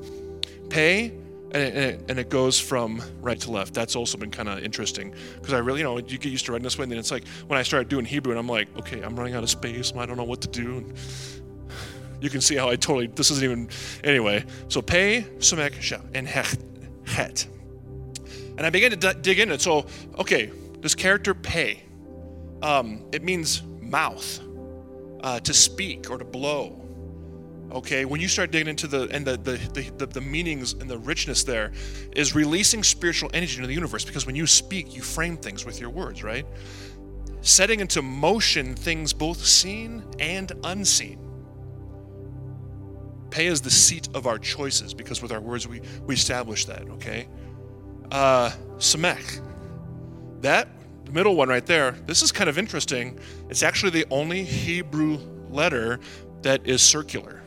Pay, 0.71 1.13
and 1.53 1.63
it, 1.63 2.05
and 2.09 2.19
it 2.19 2.29
goes 2.29 2.61
from 2.61 3.03
right 3.21 3.41
to 3.41 3.51
left. 3.51 3.73
That's 3.73 3.97
also 3.97 4.19
been 4.19 4.31
kind 4.31 4.49
of 4.49 4.63
interesting 4.63 5.15
because 5.37 5.55
I 5.55 5.59
really, 5.59 5.81
you 5.81 5.85
know, 5.85 5.99
you 5.99 6.19
get 6.19 6.27
used 6.31 6.45
to 6.47 6.53
writing 6.53 6.65
this 6.65 6.77
way, 6.77 6.83
and 6.83 6.93
then 6.93 6.99
it's 6.99 7.11
like 7.11 7.27
when 7.47 7.59
I 7.59 7.63
started 7.63 7.89
doing 7.89 8.05
Hebrew, 8.05 8.33
and 8.33 8.39
I'm 8.39 8.49
like, 8.49 8.69
okay, 8.79 9.01
I'm 9.01 9.17
running 9.17 9.35
out 9.35 9.43
of 9.43 9.51
space, 9.51 9.93
I 9.97 10.05
don't 10.05 10.17
know 10.19 10.25
what 10.25 10.43
to 10.43 10.49
do. 10.49 10.79
And 10.79 10.95
you 12.21 12.29
can 12.29 12.43
see 12.43 12.57
how 12.57 12.69
I 12.69 12.77
totally, 12.77 13.07
this 13.07 13.31
isn't 13.31 13.45
even, 13.45 13.71
anyway. 14.05 14.45
So 14.69 14.83
pay, 14.83 15.27
sumek, 15.39 15.81
sha, 15.81 16.01
and 16.15 16.27
het. 16.27 17.49
And 18.59 18.67
I 18.67 18.71
began 18.71 18.91
to 18.91 18.97
d- 18.97 19.21
dig 19.23 19.39
into 19.39 19.55
it. 19.55 19.61
So, 19.61 19.87
okay, 20.19 20.51
this 20.81 20.95
character 20.95 21.33
pay, 21.33 21.85
um, 22.61 23.05
it 23.13 23.23
means 23.23 23.63
mouth, 23.81 24.41
uh, 25.23 25.41
to 25.41 25.55
speak 25.55 26.11
or 26.11 26.19
to 26.19 26.25
blow. 26.25 26.85
Okay, 27.71 28.05
when 28.05 28.21
you 28.21 28.29
start 28.29 28.51
digging 28.51 28.69
into 28.69 28.87
the 28.87 29.09
and 29.13 29.27
the, 29.27 29.37
the 29.37 29.91
the, 29.97 30.07
the 30.07 30.21
meanings 30.21 30.73
and 30.73 30.91
the 30.91 30.99
richness 30.99 31.45
there 31.45 31.73
is 32.17 32.35
releasing 32.35 32.83
spiritual 32.83 33.31
energy 33.35 33.57
into 33.57 33.69
the 33.69 33.75
universe 33.75 34.05
because 34.05 34.27
when 34.27 34.35
you 34.35 34.47
speak, 34.47 34.95
you 34.97 35.03
frame 35.03 35.37
things 35.37 35.65
with 35.65 35.81
your 35.81 35.91
words, 35.91 36.25
right? 36.25 36.47
Setting 37.43 37.81
into 37.81 38.03
motion 38.03 38.75
things 38.75 39.13
both 39.13 39.45
seen 39.45 40.03
and 40.19 40.51
unseen 40.65 41.29
Pay 43.31 43.47
is 43.47 43.61
the 43.61 43.71
seat 43.71 44.09
of 44.15 44.27
our 44.27 44.39
choices 44.39 44.95
because 44.95 45.21
with 45.21 45.33
our 45.33 45.41
words 45.41 45.69
we, 45.69 45.81
we 46.07 46.15
establish 46.15 46.65
that, 46.65 46.89
okay? 46.89 47.29
Uh, 48.11 48.51
Samek. 48.79 49.41
That 50.41 50.69
middle 51.11 51.37
one 51.37 51.49
right 51.49 51.67
there, 51.67 51.93
this 52.07 52.23
is 52.23 52.33
kind 52.33 52.49
of 52.49 52.59
interesting. 52.59 53.19
It's 53.49 53.63
actually 53.63 53.91
the 53.91 54.07
only 54.11 54.45
Hebrew 54.45 55.19
letter 55.51 56.01
that 56.43 56.67
is 56.67 56.83
circular. 56.83 57.43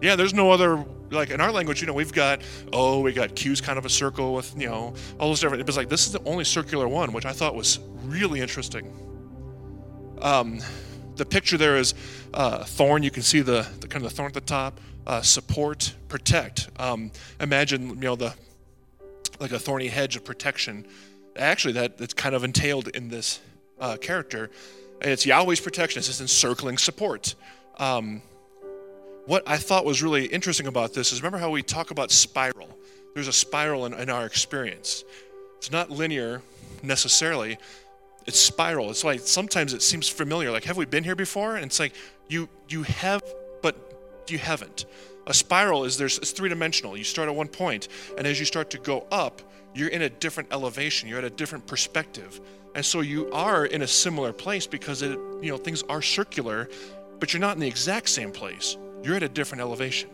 Yeah, 0.00 0.16
there's 0.16 0.34
no 0.34 0.50
other 0.50 0.84
like 1.10 1.30
in 1.30 1.40
our 1.40 1.52
language, 1.52 1.80
you 1.80 1.86
know, 1.86 1.92
we've 1.92 2.12
got 2.12 2.42
oh, 2.72 3.00
we 3.00 3.12
got 3.12 3.34
Q's 3.34 3.60
kind 3.60 3.78
of 3.78 3.86
a 3.86 3.88
circle 3.88 4.34
with 4.34 4.54
you 4.58 4.68
know 4.68 4.94
all 5.18 5.28
those 5.28 5.40
different. 5.40 5.60
It 5.60 5.66
was 5.66 5.76
like 5.76 5.88
this 5.88 6.06
is 6.06 6.12
the 6.12 6.22
only 6.24 6.44
circular 6.44 6.88
one, 6.88 7.12
which 7.12 7.24
I 7.24 7.32
thought 7.32 7.54
was 7.54 7.78
really 8.02 8.40
interesting. 8.40 8.92
Um, 10.20 10.60
the 11.16 11.24
picture 11.24 11.56
there 11.56 11.76
is 11.76 11.94
uh, 12.32 12.64
thorn. 12.64 13.02
You 13.02 13.10
can 13.10 13.22
see 13.22 13.40
the, 13.40 13.66
the 13.80 13.86
kind 13.86 14.04
of 14.04 14.10
the 14.10 14.16
thorn 14.16 14.28
at 14.28 14.34
the 14.34 14.40
top. 14.40 14.80
Uh, 15.06 15.20
support, 15.20 15.94
protect. 16.08 16.70
Um, 16.78 17.10
imagine 17.38 17.88
you 17.88 17.94
know 17.96 18.16
the 18.16 18.34
like 19.40 19.52
a 19.52 19.58
thorny 19.58 19.88
hedge 19.88 20.16
of 20.16 20.24
protection. 20.24 20.86
Actually, 21.36 21.74
that 21.74 21.98
that's 21.98 22.14
kind 22.14 22.34
of 22.34 22.44
entailed 22.44 22.88
in 22.88 23.08
this 23.08 23.40
uh, 23.80 23.96
character. 23.96 24.50
And 25.00 25.10
it's 25.10 25.26
Yahweh's 25.26 25.60
protection. 25.60 25.98
It's 25.98 26.08
this 26.08 26.20
encircling 26.20 26.78
support. 26.78 27.34
Um, 27.78 28.22
what 29.26 29.42
I 29.46 29.56
thought 29.56 29.84
was 29.84 30.02
really 30.02 30.26
interesting 30.26 30.66
about 30.66 30.92
this 30.94 31.12
is 31.12 31.22
remember 31.22 31.38
how 31.38 31.50
we 31.50 31.62
talk 31.62 31.90
about 31.90 32.10
spiral? 32.10 32.68
There's 33.14 33.28
a 33.28 33.32
spiral 33.32 33.86
in, 33.86 33.94
in 33.94 34.10
our 34.10 34.26
experience. 34.26 35.04
It's 35.58 35.70
not 35.70 35.90
linear 35.90 36.42
necessarily, 36.82 37.58
it's 38.26 38.38
spiral. 38.38 38.90
It's 38.90 39.04
like 39.04 39.20
sometimes 39.20 39.72
it 39.72 39.82
seems 39.82 40.08
familiar. 40.08 40.50
Like, 40.50 40.64
have 40.64 40.76
we 40.76 40.84
been 40.86 41.04
here 41.04 41.14
before? 41.14 41.56
And 41.56 41.66
it's 41.66 41.80
like 41.80 41.94
you 42.28 42.48
you 42.68 42.82
have, 42.84 43.22
but 43.62 43.76
you 44.28 44.38
haven't. 44.38 44.86
A 45.26 45.34
spiral 45.34 45.84
is 45.84 45.96
there's 45.96 46.18
it's 46.18 46.32
three 46.32 46.48
dimensional. 46.48 46.96
You 46.96 47.04
start 47.04 47.28
at 47.28 47.34
one 47.34 47.48
point, 47.48 47.88
and 48.18 48.26
as 48.26 48.38
you 48.38 48.44
start 48.44 48.70
to 48.70 48.78
go 48.78 49.06
up, 49.10 49.42
you're 49.74 49.88
in 49.88 50.02
a 50.02 50.10
different 50.10 50.52
elevation. 50.52 51.08
You're 51.08 51.18
at 51.18 51.24
a 51.24 51.30
different 51.30 51.66
perspective, 51.66 52.40
and 52.74 52.84
so 52.84 53.00
you 53.00 53.30
are 53.32 53.66
in 53.66 53.82
a 53.82 53.86
similar 53.86 54.32
place 54.32 54.66
because 54.66 55.02
it 55.02 55.18
you 55.42 55.50
know 55.50 55.56
things 55.56 55.82
are 55.88 56.02
circular, 56.02 56.68
but 57.20 57.32
you're 57.32 57.40
not 57.40 57.56
in 57.56 57.60
the 57.60 57.68
exact 57.68 58.08
same 58.08 58.30
place 58.30 58.76
you're 59.04 59.16
at 59.16 59.22
a 59.22 59.28
different 59.28 59.60
elevation. 59.60 60.08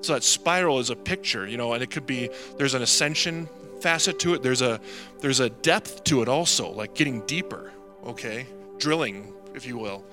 So 0.00 0.14
that 0.14 0.24
spiral 0.24 0.78
is 0.80 0.90
a 0.90 0.96
picture, 0.96 1.46
you 1.46 1.56
know, 1.56 1.74
and 1.74 1.82
it 1.82 1.90
could 1.90 2.06
be 2.06 2.30
there's 2.56 2.74
an 2.74 2.82
ascension 2.82 3.48
facet 3.80 4.18
to 4.20 4.34
it. 4.34 4.42
There's 4.42 4.62
a 4.62 4.80
there's 5.20 5.40
a 5.40 5.50
depth 5.50 6.04
to 6.04 6.22
it 6.22 6.28
also, 6.28 6.70
like 6.70 6.94
getting 6.94 7.20
deeper, 7.26 7.72
okay? 8.04 8.46
Drilling, 8.78 9.32
if 9.54 9.66
you 9.66 9.78
will. 9.78 10.04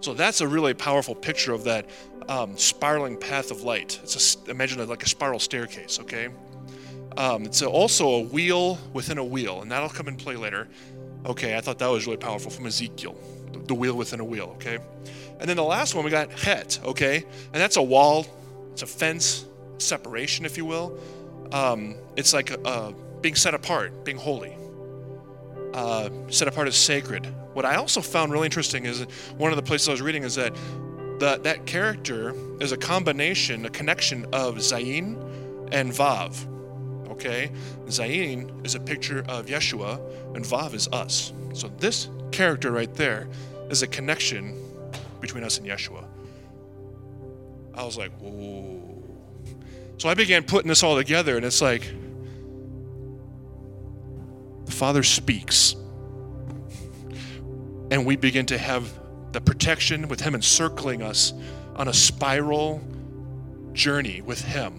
So 0.00 0.12
that's 0.12 0.42
a 0.42 0.48
really 0.48 0.74
powerful 0.74 1.14
picture 1.14 1.52
of 1.52 1.64
that 1.64 1.86
um, 2.28 2.56
spiraling 2.56 3.16
path 3.16 3.50
of 3.50 3.62
light. 3.62 3.98
It's 4.02 4.36
a, 4.36 4.50
imagine 4.50 4.80
it 4.80 4.88
like 4.88 5.02
a 5.02 5.08
spiral 5.08 5.38
staircase, 5.38 6.00
okay? 6.00 6.28
Um, 7.16 7.44
it's 7.44 7.62
a, 7.62 7.66
also 7.68 8.08
a 8.08 8.20
wheel 8.20 8.78
within 8.92 9.18
a 9.18 9.24
wheel, 9.24 9.62
and 9.62 9.70
that'll 9.70 9.88
come 9.88 10.08
in 10.08 10.16
play 10.16 10.36
later. 10.36 10.68
Okay, 11.26 11.56
I 11.56 11.60
thought 11.60 11.78
that 11.78 11.86
was 11.86 12.06
really 12.06 12.18
powerful 12.18 12.50
from 12.50 12.66
Ezekiel, 12.66 13.16
the 13.66 13.74
wheel 13.74 13.94
within 13.94 14.20
a 14.20 14.24
wheel, 14.24 14.52
okay? 14.56 14.78
And 15.40 15.48
then 15.48 15.56
the 15.56 15.64
last 15.64 15.94
one 15.94 16.04
we 16.04 16.10
got 16.10 16.30
het, 16.32 16.80
okay? 16.84 17.24
And 17.52 17.54
that's 17.54 17.76
a 17.76 17.82
wall, 17.82 18.26
it's 18.72 18.82
a 18.82 18.86
fence, 18.86 19.46
separation, 19.78 20.44
if 20.44 20.56
you 20.56 20.64
will. 20.64 20.98
Um, 21.52 21.96
it's 22.16 22.32
like 22.32 22.52
uh, 22.64 22.92
being 23.20 23.34
set 23.34 23.54
apart, 23.54 24.04
being 24.04 24.16
holy, 24.18 24.56
uh, 25.72 26.10
set 26.28 26.48
apart 26.48 26.68
as 26.68 26.76
sacred. 26.76 27.26
What 27.52 27.64
I 27.64 27.76
also 27.76 28.00
found 28.00 28.32
really 28.32 28.46
interesting 28.46 28.84
is 28.84 29.02
one 29.36 29.52
of 29.52 29.56
the 29.56 29.62
places 29.62 29.88
I 29.88 29.92
was 29.92 30.02
reading 30.02 30.24
is 30.24 30.34
that 30.34 30.56
the, 31.18 31.40
that 31.42 31.66
character 31.66 32.34
is 32.60 32.72
a 32.72 32.76
combination, 32.76 33.66
a 33.66 33.70
connection 33.70 34.24
of 34.32 34.56
Zayin 34.56 35.16
and 35.72 35.92
Vav. 35.92 36.46
Okay? 37.10 37.50
Zayin 37.86 38.64
is 38.66 38.74
a 38.74 38.80
picture 38.80 39.24
of 39.28 39.46
Yeshua, 39.46 40.00
and 40.34 40.44
Vav 40.44 40.74
is 40.74 40.88
us. 40.88 41.32
So 41.52 41.68
this 41.78 42.08
character 42.32 42.72
right 42.72 42.92
there 42.94 43.28
is 43.70 43.82
a 43.82 43.86
connection 43.86 44.58
between 45.20 45.44
us 45.44 45.58
and 45.58 45.66
Yeshua. 45.66 46.04
I 47.74 47.84
was 47.84 47.96
like, 47.96 48.12
whoa. 48.18 49.02
So 49.98 50.08
I 50.08 50.14
began 50.14 50.42
putting 50.42 50.68
this 50.68 50.82
all 50.82 50.96
together, 50.96 51.36
and 51.36 51.44
it's 51.46 51.62
like 51.62 51.88
the 54.64 54.72
Father 54.72 55.02
speaks, 55.02 55.76
and 57.90 58.04
we 58.04 58.16
begin 58.16 58.46
to 58.46 58.58
have 58.58 58.92
the 59.34 59.40
protection 59.40 60.06
with 60.06 60.20
Him 60.20 60.36
encircling 60.36 61.02
us 61.02 61.34
on 61.74 61.88
a 61.88 61.92
spiral 61.92 62.80
journey 63.72 64.22
with 64.22 64.40
Him 64.40 64.74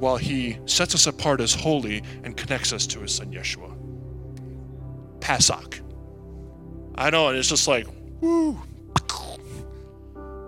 while 0.00 0.16
He 0.16 0.58
sets 0.64 0.94
us 0.94 1.06
apart 1.06 1.42
as 1.42 1.54
holy 1.54 2.02
and 2.24 2.34
connects 2.34 2.72
us 2.72 2.86
to 2.88 3.00
His 3.00 3.14
Son 3.14 3.30
Yeshua. 3.30 3.76
Passock. 5.20 5.78
I 6.94 7.10
know, 7.10 7.28
and 7.28 7.36
it's 7.36 7.48
just 7.48 7.68
like, 7.68 7.86
woo. 8.20 8.58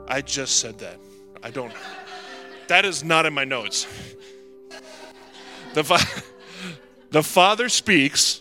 I 0.08 0.22
just 0.22 0.58
said 0.60 0.78
that. 0.78 0.98
I 1.42 1.50
don't. 1.50 1.72
That 2.68 2.86
is 2.86 3.04
not 3.04 3.26
in 3.26 3.34
my 3.34 3.44
notes. 3.44 3.86
The, 5.74 5.82
the 7.10 7.22
Father 7.22 7.68
speaks 7.68 8.40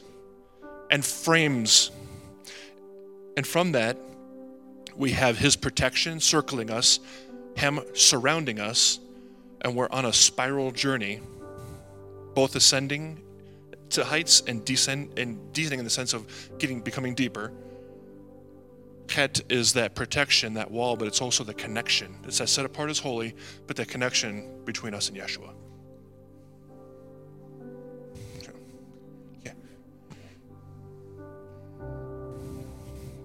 and 0.89 1.03
frames. 1.03 1.91
And 3.35 3.45
from 3.45 3.73
that, 3.73 3.97
we 4.97 5.11
have 5.11 5.37
His 5.37 5.55
protection 5.55 6.19
circling 6.19 6.69
us, 6.69 6.99
Him 7.55 7.79
surrounding 7.93 8.59
us, 8.59 8.99
and 9.61 9.75
we're 9.75 9.89
on 9.89 10.05
a 10.05 10.13
spiral 10.13 10.71
journey, 10.71 11.21
both 12.33 12.55
ascending 12.55 13.21
to 13.89 14.03
heights 14.03 14.41
and 14.47 14.65
descend 14.65 15.17
and 15.17 15.53
descending 15.53 15.79
in 15.79 15.85
the 15.85 15.91
sense 15.91 16.13
of 16.13 16.49
getting 16.57 16.81
becoming 16.81 17.13
deeper 17.13 17.51
Ket 19.07 19.41
is 19.49 19.73
that 19.73 19.95
protection, 19.95 20.53
that 20.55 20.71
wall, 20.71 20.95
but 20.95 21.07
it's 21.07 21.21
also 21.21 21.43
the 21.43 21.53
connection. 21.53 22.15
It's 22.23 22.39
that 22.39 22.49
set 22.49 22.65
apart 22.65 22.89
as 22.89 22.99
holy, 22.99 23.35
but 23.67 23.75
the 23.75 23.85
connection 23.85 24.63
between 24.65 24.93
us 24.93 25.09
and 25.09 25.17
Yeshua. 25.17 25.53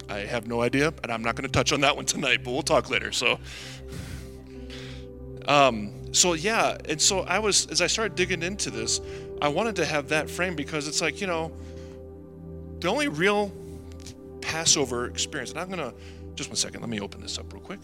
I 0.08 0.20
have 0.20 0.46
no 0.46 0.62
idea, 0.62 0.92
and 1.02 1.12
I'm 1.12 1.22
not 1.22 1.36
going 1.36 1.46
to 1.46 1.52
touch 1.52 1.72
on 1.72 1.80
that 1.82 1.94
one 1.94 2.06
tonight, 2.06 2.42
but 2.44 2.52
we'll 2.52 2.62
talk 2.62 2.90
later. 2.90 3.12
So, 3.12 3.38
um, 5.46 5.92
so 6.12 6.32
yeah, 6.32 6.78
and 6.88 7.00
so 7.00 7.20
I 7.20 7.38
was 7.38 7.66
as 7.66 7.82
I 7.82 7.86
started 7.86 8.14
digging 8.16 8.42
into 8.42 8.70
this, 8.70 9.00
I 9.42 9.48
wanted 9.48 9.76
to 9.76 9.84
have 9.84 10.08
that 10.08 10.30
frame 10.30 10.56
because 10.56 10.88
it's 10.88 11.00
like 11.00 11.20
you 11.20 11.26
know, 11.26 11.52
the 12.80 12.88
only 12.88 13.08
real 13.08 13.52
Passover 14.40 15.06
experience. 15.06 15.50
And 15.50 15.60
I'm 15.60 15.70
to, 15.72 15.92
just 16.34 16.48
one 16.48 16.56
second, 16.56 16.80
let 16.80 16.88
me 16.88 17.00
open 17.00 17.20
this 17.20 17.38
up 17.38 17.52
real 17.52 17.62
quick. 17.62 17.80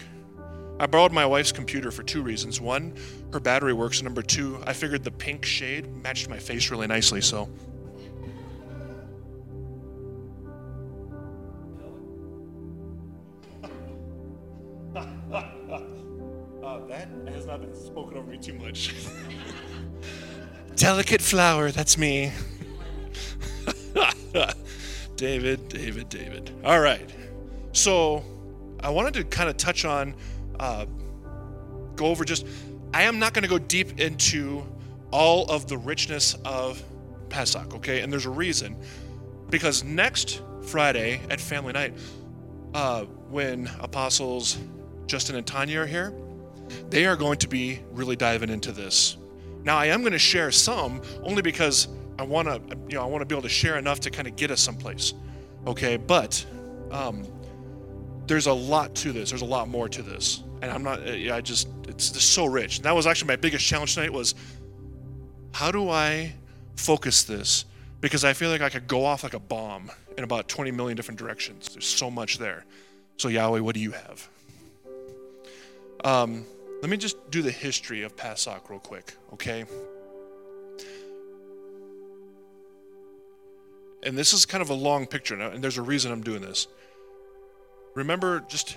I 0.80 0.86
borrowed 0.86 1.12
my 1.12 1.24
wife's 1.26 1.52
computer 1.52 1.90
for 1.90 2.02
two 2.02 2.22
reasons. 2.22 2.60
One, 2.60 2.94
her 3.32 3.38
battery 3.38 3.72
works. 3.74 3.98
And 3.98 4.06
number 4.06 4.22
two, 4.22 4.60
I 4.66 4.72
figured 4.72 5.04
the 5.04 5.10
pink 5.10 5.44
shade 5.44 5.86
matched 6.02 6.28
my 6.28 6.38
face 6.38 6.70
really 6.70 6.86
nicely. 6.86 7.20
So. 7.20 7.48
That 17.24 17.34
has 17.34 17.46
not 17.46 17.60
been 17.60 17.74
spoken 17.74 18.18
over 18.18 18.30
me 18.30 18.38
too 18.38 18.54
much. 18.54 18.94
Delicate 20.76 21.20
flower, 21.20 21.70
that's 21.70 21.98
me. 21.98 22.32
David, 25.16 25.68
David, 25.68 26.08
David. 26.08 26.50
All 26.64 26.80
right. 26.80 27.08
So 27.72 28.24
I 28.80 28.90
wanted 28.90 29.14
to 29.14 29.24
kind 29.24 29.48
of 29.48 29.56
touch 29.56 29.84
on, 29.84 30.14
uh, 30.58 30.86
go 31.96 32.06
over 32.06 32.24
just, 32.24 32.46
I 32.92 33.02
am 33.02 33.18
not 33.18 33.34
going 33.34 33.42
to 33.42 33.48
go 33.48 33.58
deep 33.58 34.00
into 34.00 34.64
all 35.10 35.50
of 35.50 35.68
the 35.68 35.78
richness 35.78 36.34
of 36.44 36.82
Pesach, 37.28 37.74
okay? 37.74 38.00
And 38.00 38.12
there's 38.12 38.26
a 38.26 38.30
reason. 38.30 38.76
Because 39.50 39.84
next 39.84 40.42
Friday 40.62 41.20
at 41.30 41.40
Family 41.40 41.72
Night, 41.72 41.94
uh, 42.74 43.04
when 43.30 43.70
Apostles 43.80 44.58
Justin 45.06 45.36
and 45.36 45.46
Tanya 45.46 45.80
are 45.80 45.86
here, 45.86 46.12
they 46.90 47.06
are 47.06 47.16
going 47.16 47.38
to 47.38 47.48
be 47.48 47.80
really 47.92 48.16
diving 48.16 48.50
into 48.50 48.72
this. 48.72 49.16
Now, 49.62 49.76
I 49.78 49.86
am 49.86 50.00
going 50.00 50.12
to 50.12 50.18
share 50.18 50.50
some 50.50 51.00
only 51.22 51.42
because 51.42 51.88
I 52.18 52.22
want 52.22 52.48
to, 52.48 52.76
you 52.88 52.96
know, 52.96 53.02
I 53.02 53.06
want 53.06 53.22
to 53.22 53.26
be 53.26 53.34
able 53.34 53.42
to 53.42 53.48
share 53.48 53.76
enough 53.76 54.00
to 54.00 54.10
kind 54.10 54.28
of 54.28 54.36
get 54.36 54.50
us 54.50 54.60
someplace. 54.60 55.14
Okay, 55.66 55.96
but 55.96 56.44
um, 56.90 57.26
there's 58.26 58.46
a 58.46 58.52
lot 58.52 58.94
to 58.96 59.12
this. 59.12 59.30
There's 59.30 59.42
a 59.42 59.46
lot 59.46 59.68
more 59.68 59.88
to 59.88 60.02
this, 60.02 60.42
and 60.62 60.70
I'm 60.70 60.82
not. 60.82 61.00
I 61.02 61.40
just, 61.40 61.68
it's 61.88 62.10
just 62.10 62.32
so 62.32 62.44
rich. 62.44 62.76
And 62.76 62.84
that 62.84 62.94
was 62.94 63.06
actually 63.06 63.28
my 63.28 63.36
biggest 63.36 63.64
challenge 63.64 63.94
tonight 63.94 64.12
was, 64.12 64.34
how 65.52 65.70
do 65.70 65.88
I 65.88 66.34
focus 66.76 67.22
this? 67.22 67.64
Because 68.00 68.24
I 68.24 68.34
feel 68.34 68.50
like 68.50 68.60
I 68.60 68.68
could 68.68 68.86
go 68.86 69.04
off 69.04 69.22
like 69.22 69.34
a 69.34 69.40
bomb 69.40 69.90
in 70.18 70.24
about 70.24 70.48
20 70.48 70.70
million 70.70 70.96
different 70.96 71.18
directions. 71.18 71.70
There's 71.72 71.86
so 71.86 72.10
much 72.10 72.38
there. 72.38 72.64
So 73.16 73.28
Yahweh, 73.28 73.60
what 73.60 73.74
do 73.74 73.80
you 73.80 73.92
have? 73.92 74.28
Um, 76.04 76.44
let 76.82 76.90
me 76.90 76.98
just 76.98 77.30
do 77.30 77.40
the 77.40 77.50
history 77.50 78.02
of 78.02 78.14
Passock 78.14 78.68
real 78.68 78.78
quick, 78.78 79.14
okay? 79.32 79.64
And 84.02 84.18
this 84.18 84.34
is 84.34 84.44
kind 84.44 84.60
of 84.60 84.68
a 84.68 84.74
long 84.74 85.06
picture, 85.06 85.34
and 85.34 85.64
there's 85.64 85.78
a 85.78 85.82
reason 85.82 86.12
I'm 86.12 86.22
doing 86.22 86.42
this. 86.42 86.68
Remember, 87.94 88.40
just 88.48 88.76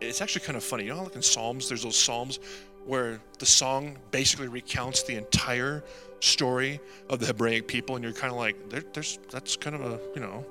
it's 0.00 0.20
actually 0.20 0.44
kind 0.44 0.56
of 0.56 0.64
funny. 0.64 0.84
You 0.84 0.94
know, 0.94 1.04
like 1.04 1.14
in 1.14 1.22
Psalms, 1.22 1.68
there's 1.68 1.84
those 1.84 1.96
Psalms 1.96 2.40
where 2.84 3.20
the 3.38 3.46
song 3.46 3.96
basically 4.10 4.48
recounts 4.48 5.04
the 5.04 5.16
entire 5.16 5.84
story 6.18 6.80
of 7.08 7.20
the 7.20 7.26
Hebraic 7.26 7.68
people, 7.68 7.94
and 7.94 8.02
you're 8.02 8.12
kind 8.12 8.32
of 8.32 8.38
like, 8.38 8.56
there, 8.70 8.82
there's 8.92 9.20
that's 9.30 9.54
kind 9.54 9.76
of 9.76 9.82
a 9.82 10.00
you 10.16 10.20
know, 10.20 10.44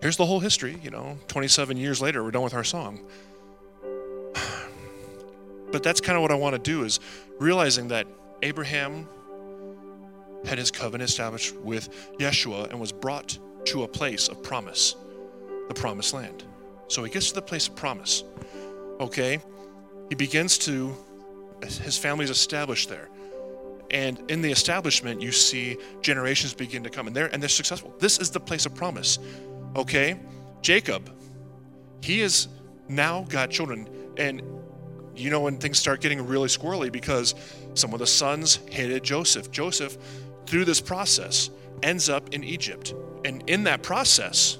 here's 0.00 0.16
the 0.16 0.26
whole 0.26 0.40
history. 0.40 0.76
You 0.82 0.90
know, 0.90 1.16
27 1.28 1.76
years 1.76 2.02
later, 2.02 2.24
we're 2.24 2.32
done 2.32 2.42
with 2.42 2.54
our 2.54 2.64
song. 2.64 2.98
But 5.72 5.82
that's 5.82 6.00
kind 6.00 6.16
of 6.16 6.22
what 6.22 6.30
I 6.30 6.34
want 6.34 6.54
to 6.54 6.58
do 6.58 6.84
is 6.84 7.00
realizing 7.38 7.88
that 7.88 8.06
Abraham 8.42 9.08
had 10.44 10.58
his 10.58 10.70
covenant 10.70 11.08
established 11.08 11.56
with 11.56 11.88
Yeshua 12.18 12.70
and 12.70 12.80
was 12.80 12.92
brought 12.92 13.38
to 13.66 13.84
a 13.84 13.88
place 13.88 14.28
of 14.28 14.42
promise, 14.42 14.96
the 15.68 15.74
promised 15.74 16.12
land. 16.14 16.44
So 16.88 17.02
he 17.04 17.10
gets 17.10 17.28
to 17.28 17.34
the 17.36 17.42
place 17.42 17.68
of 17.68 17.76
promise. 17.76 18.24
Okay? 19.00 19.40
He 20.08 20.14
begins 20.14 20.58
to, 20.58 20.94
his 21.62 21.96
family's 21.96 22.30
established 22.30 22.88
there. 22.88 23.08
And 23.90 24.30
in 24.30 24.42
the 24.42 24.50
establishment, 24.50 25.20
you 25.22 25.32
see 25.32 25.76
generations 26.00 26.54
begin 26.54 26.82
to 26.82 26.90
come, 26.90 27.06
and 27.06 27.14
they're, 27.14 27.32
and 27.32 27.42
they're 27.42 27.48
successful. 27.48 27.94
This 27.98 28.18
is 28.18 28.30
the 28.30 28.40
place 28.40 28.66
of 28.66 28.74
promise. 28.74 29.18
Okay? 29.76 30.18
Jacob, 30.60 31.10
he 32.02 32.20
has 32.20 32.48
now 32.88 33.24
got 33.28 33.50
children, 33.50 33.88
and 34.16 34.42
you 35.16 35.30
know 35.30 35.40
when 35.40 35.58
things 35.58 35.78
start 35.78 36.00
getting 36.00 36.26
really 36.26 36.48
squirrely 36.48 36.90
because 36.90 37.34
some 37.74 37.92
of 37.92 37.98
the 37.98 38.06
sons 38.06 38.58
hated 38.70 39.02
Joseph. 39.02 39.50
Joseph, 39.50 39.96
through 40.46 40.64
this 40.64 40.80
process, 40.80 41.50
ends 41.82 42.08
up 42.08 42.32
in 42.34 42.44
Egypt. 42.44 42.94
And 43.24 43.42
in 43.48 43.64
that 43.64 43.82
process, 43.82 44.58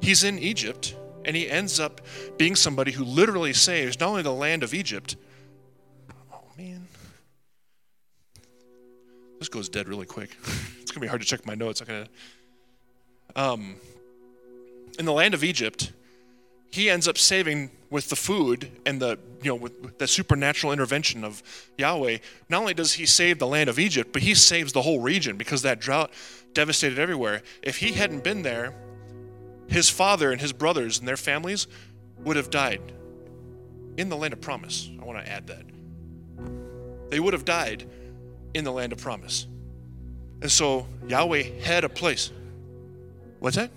he's 0.00 0.24
in 0.24 0.38
Egypt 0.38 0.94
and 1.24 1.34
he 1.34 1.50
ends 1.50 1.80
up 1.80 2.00
being 2.38 2.54
somebody 2.54 2.92
who 2.92 3.04
literally 3.04 3.52
saves 3.52 3.98
not 3.98 4.08
only 4.08 4.22
the 4.22 4.32
land 4.32 4.62
of 4.62 4.72
Egypt. 4.72 5.16
Oh, 6.32 6.40
man. 6.56 6.86
This 9.40 9.48
goes 9.48 9.68
dead 9.68 9.88
really 9.88 10.06
quick. 10.06 10.36
it's 10.80 10.92
to 10.92 11.00
be 11.00 11.08
hard 11.08 11.20
to 11.20 11.26
check 11.26 11.44
my 11.44 11.54
notes. 11.54 11.80
I'm 11.80 11.86
to. 11.86 12.08
Um, 13.34 13.76
in 14.98 15.04
the 15.04 15.12
land 15.12 15.34
of 15.34 15.44
Egypt, 15.44 15.92
he 16.70 16.90
ends 16.90 17.08
up 17.08 17.18
saving 17.18 17.70
with 17.90 18.08
the 18.08 18.16
food 18.16 18.70
and 18.84 19.00
the 19.00 19.18
you 19.42 19.50
know 19.50 19.54
with 19.54 19.98
the 19.98 20.06
supernatural 20.06 20.72
intervention 20.72 21.24
of 21.24 21.42
Yahweh. 21.78 22.18
Not 22.48 22.60
only 22.60 22.74
does 22.74 22.94
he 22.94 23.06
save 23.06 23.38
the 23.38 23.46
land 23.46 23.70
of 23.70 23.78
Egypt, 23.78 24.12
but 24.12 24.22
he 24.22 24.34
saves 24.34 24.72
the 24.72 24.82
whole 24.82 25.00
region 25.00 25.36
because 25.36 25.62
that 25.62 25.80
drought 25.80 26.10
devastated 26.52 26.98
everywhere. 26.98 27.42
If 27.62 27.78
he 27.78 27.92
hadn't 27.92 28.24
been 28.24 28.42
there, 28.42 28.74
his 29.68 29.88
father 29.88 30.32
and 30.32 30.40
his 30.40 30.52
brothers 30.52 30.98
and 30.98 31.06
their 31.06 31.16
families 31.16 31.66
would 32.24 32.36
have 32.36 32.50
died 32.50 32.80
in 33.96 34.08
the 34.08 34.16
land 34.16 34.32
of 34.32 34.40
promise. 34.40 34.90
I 35.00 35.04
want 35.04 35.24
to 35.24 35.30
add 35.30 35.46
that. 35.46 35.64
They 37.10 37.20
would 37.20 37.32
have 37.34 37.44
died 37.44 37.88
in 38.54 38.64
the 38.64 38.72
land 38.72 38.92
of 38.92 38.98
promise. 38.98 39.46
And 40.42 40.50
so 40.50 40.86
Yahweh 41.08 41.60
had 41.62 41.84
a 41.84 41.88
place. 41.88 42.32
What's 43.38 43.56
that? 43.56 43.70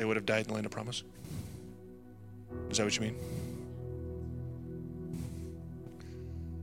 They 0.00 0.06
would 0.06 0.16
have 0.16 0.24
died 0.24 0.40
in 0.40 0.46
the 0.48 0.54
land 0.54 0.64
of 0.64 0.72
promise? 0.72 1.02
Is 2.70 2.78
that 2.78 2.84
what 2.84 2.96
you 2.96 3.02
mean? 3.02 3.16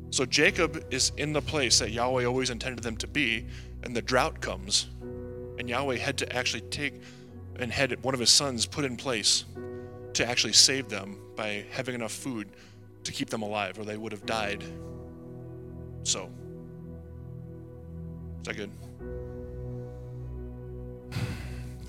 So 0.10 0.26
Jacob 0.26 0.84
is 0.90 1.12
in 1.18 1.34
the 1.34 1.42
place 1.42 1.78
that 1.78 1.92
Yahweh 1.92 2.26
always 2.26 2.50
intended 2.50 2.84
them 2.84 2.98
to 2.98 3.06
be, 3.06 3.46
and 3.84 3.96
the 3.96 4.02
drought 4.02 4.42
comes, 4.42 4.88
and 5.60 5.70
Yahweh 5.70 5.98
had 5.98 6.18
to 6.18 6.36
actually 6.36 6.62
take 6.62 7.00
and 7.60 7.72
had 7.72 8.04
one 8.04 8.16
of 8.16 8.20
his 8.20 8.32
sons 8.32 8.66
put 8.66 8.86
in 8.86 8.98
place 8.98 9.46
to 10.14 10.28
actually 10.28 10.54
save 10.54 10.90
them 10.90 11.20
by 11.36 11.64
having 11.70 11.94
enough 11.94 12.14
food 12.14 12.50
to 13.04 13.12
keep 13.12 13.30
them 13.30 13.44
alive, 13.44 13.78
or 13.78 13.86
they 13.86 13.98
would 13.98 14.14
have 14.14 14.26
died. 14.26 14.64
So, 16.02 16.32
is 18.42 18.48
that 18.48 18.56
good? 18.56 18.72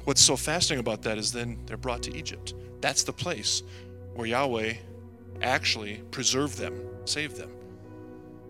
What's 0.09 0.23
so 0.23 0.37
fascinating 0.37 0.81
about 0.81 1.03
that 1.03 1.19
is 1.19 1.33
then 1.33 1.59
they're 1.67 1.77
brought 1.77 2.03
to 2.05 2.17
Egypt. 2.17 2.55
That's 2.81 3.03
the 3.03 3.13
place 3.13 3.63
where 4.15 4.27
Yahweh 4.27 4.73
actually 5.43 5.97
preserved 6.11 6.57
them, 6.57 6.81
saved 7.05 7.37
them. 7.37 7.51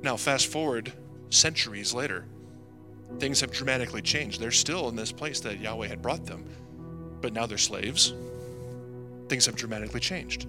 Now, 0.01 0.17
fast 0.17 0.47
forward 0.47 0.93
centuries 1.31 1.93
later, 1.93 2.27
things 3.19 3.41
have 3.41 3.51
dramatically 3.51 4.03
changed. 4.03 4.41
They're 4.41 4.53
still 4.53 4.89
in 4.89 4.95
this 4.95 5.11
place 5.11 5.41
that 5.41 5.59
Yahweh 5.59 5.89
had 5.89 6.01
brought 6.01 6.25
them, 6.25 6.45
but 7.21 7.33
now 7.33 7.45
they're 7.45 7.59
slaves. 7.59 8.15
Things 9.29 9.45
have 9.47 9.57
dramatically 9.57 9.99
changed. 9.99 10.47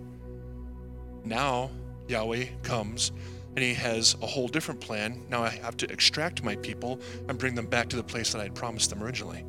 Now, 1.25 1.71
Yahweh 2.07 2.45
comes 2.61 3.13
and 3.55 3.65
he 3.65 3.73
has 3.73 4.15
a 4.21 4.27
whole 4.27 4.47
different 4.47 4.79
plan. 4.79 5.23
Now 5.27 5.41
I 5.41 5.49
have 5.49 5.75
to 5.77 5.91
extract 5.91 6.43
my 6.43 6.55
people 6.57 7.01
and 7.27 7.39
bring 7.39 7.55
them 7.55 7.65
back 7.65 7.89
to 7.89 7.95
the 7.95 8.03
place 8.03 8.31
that 8.31 8.41
I 8.41 8.43
had 8.43 8.53
promised 8.53 8.91
them 8.91 9.01
originally 9.01 9.43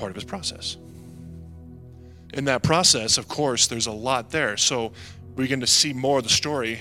part 0.00 0.10
of 0.10 0.16
his 0.16 0.24
process. 0.24 0.76
In 2.32 2.46
that 2.46 2.62
process, 2.62 3.18
of 3.18 3.28
course, 3.28 3.66
there's 3.66 3.86
a 3.86 3.92
lot 3.92 4.30
there. 4.30 4.56
So 4.56 4.92
we 5.36 5.44
begin 5.44 5.60
to 5.60 5.66
see 5.66 5.92
more 5.92 6.18
of 6.18 6.24
the 6.24 6.30
story. 6.30 6.80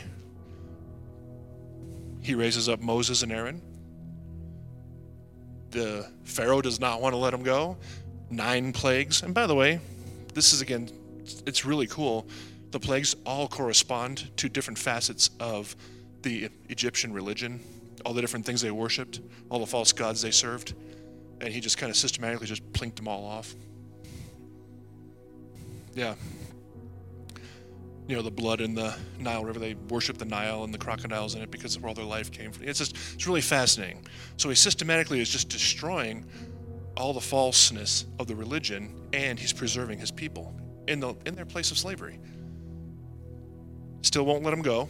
He 2.22 2.34
raises 2.34 2.70
up 2.70 2.80
Moses 2.80 3.22
and 3.22 3.32
Aaron. 3.32 3.62
The 5.72 6.08
Pharaoh 6.24 6.62
does 6.62 6.80
not 6.80 7.02
want 7.02 7.14
to 7.14 7.18
let 7.18 7.34
him 7.34 7.44
go. 7.44 7.78
Nine 8.30 8.72
plagues. 8.72 9.22
And 9.22 9.34
by 9.34 9.46
the 9.46 9.56
way, 9.56 9.80
this 10.34 10.54
is 10.54 10.62
again, 10.62 10.90
it's 11.46 11.66
really 11.66 11.88
cool. 11.88 12.28
The 12.72 12.80
plagues 12.80 13.16
all 13.26 13.48
correspond 13.48 14.36
to 14.38 14.50
different 14.50 14.78
facets 14.78 15.32
of 15.40 15.76
the 16.22 16.50
Egyptian 16.70 17.12
religion, 17.12 17.60
all 18.06 18.14
the 18.14 18.22
different 18.22 18.46
things 18.46 18.62
they 18.62 18.72
worshiped, 18.72 19.20
all 19.50 19.60
the 19.60 19.66
false 19.66 19.92
gods 19.92 20.22
they 20.22 20.32
served 20.32 20.74
and 21.42 21.54
he 21.54 21.60
just 21.60 21.78
kind 21.78 21.90
of 21.90 21.96
systematically 21.96 22.48
just 22.48 22.64
plinked 22.74 22.98
them 22.98 23.08
all 23.08 23.26
off. 23.26 23.56
Yeah. 25.96 26.16
You 28.08 28.16
know, 28.16 28.22
the 28.22 28.32
blood 28.32 28.60
in 28.62 28.74
the 28.74 28.96
Nile 29.20 29.46
River, 29.46 29.60
they 29.60 29.76
worship 29.76 30.18
the 30.18 30.26
Nile 30.26 30.64
and 30.64 30.74
the 30.74 30.78
crocodiles 30.78 31.36
in 31.36 31.42
it 31.42 31.52
because 31.52 31.76
of 31.76 31.84
where 31.84 31.90
all 31.90 31.94
their 31.94 32.06
life 32.06 32.32
came 32.32 32.52
from. 32.52 32.68
It's 32.68 32.80
just, 32.80 32.96
it's 33.14 33.28
really 33.28 33.42
fascinating. 33.42 34.06
So 34.38 34.50
he 34.50 34.56
systematically 34.56 35.20
is 35.20 35.30
just 35.30 35.50
destroying 35.50 36.26
all 36.98 37.14
the 37.14 37.22
falseness 37.22 38.06
of 38.18 38.28
the 38.28 38.36
religion 38.36 38.96
and 39.14 39.40
he's 39.40 39.54
preserving 39.54 40.00
his 40.00 40.12
people 40.12 40.54
in, 40.88 41.00
the, 41.00 41.14
in 41.26 41.36
their 41.36 41.46
place 41.46 41.70
of 41.72 41.78
slavery. 41.78 42.20
Still 44.02 44.26
won't 44.26 44.44
let 44.44 44.52
them 44.52 44.62
go. 44.62 44.90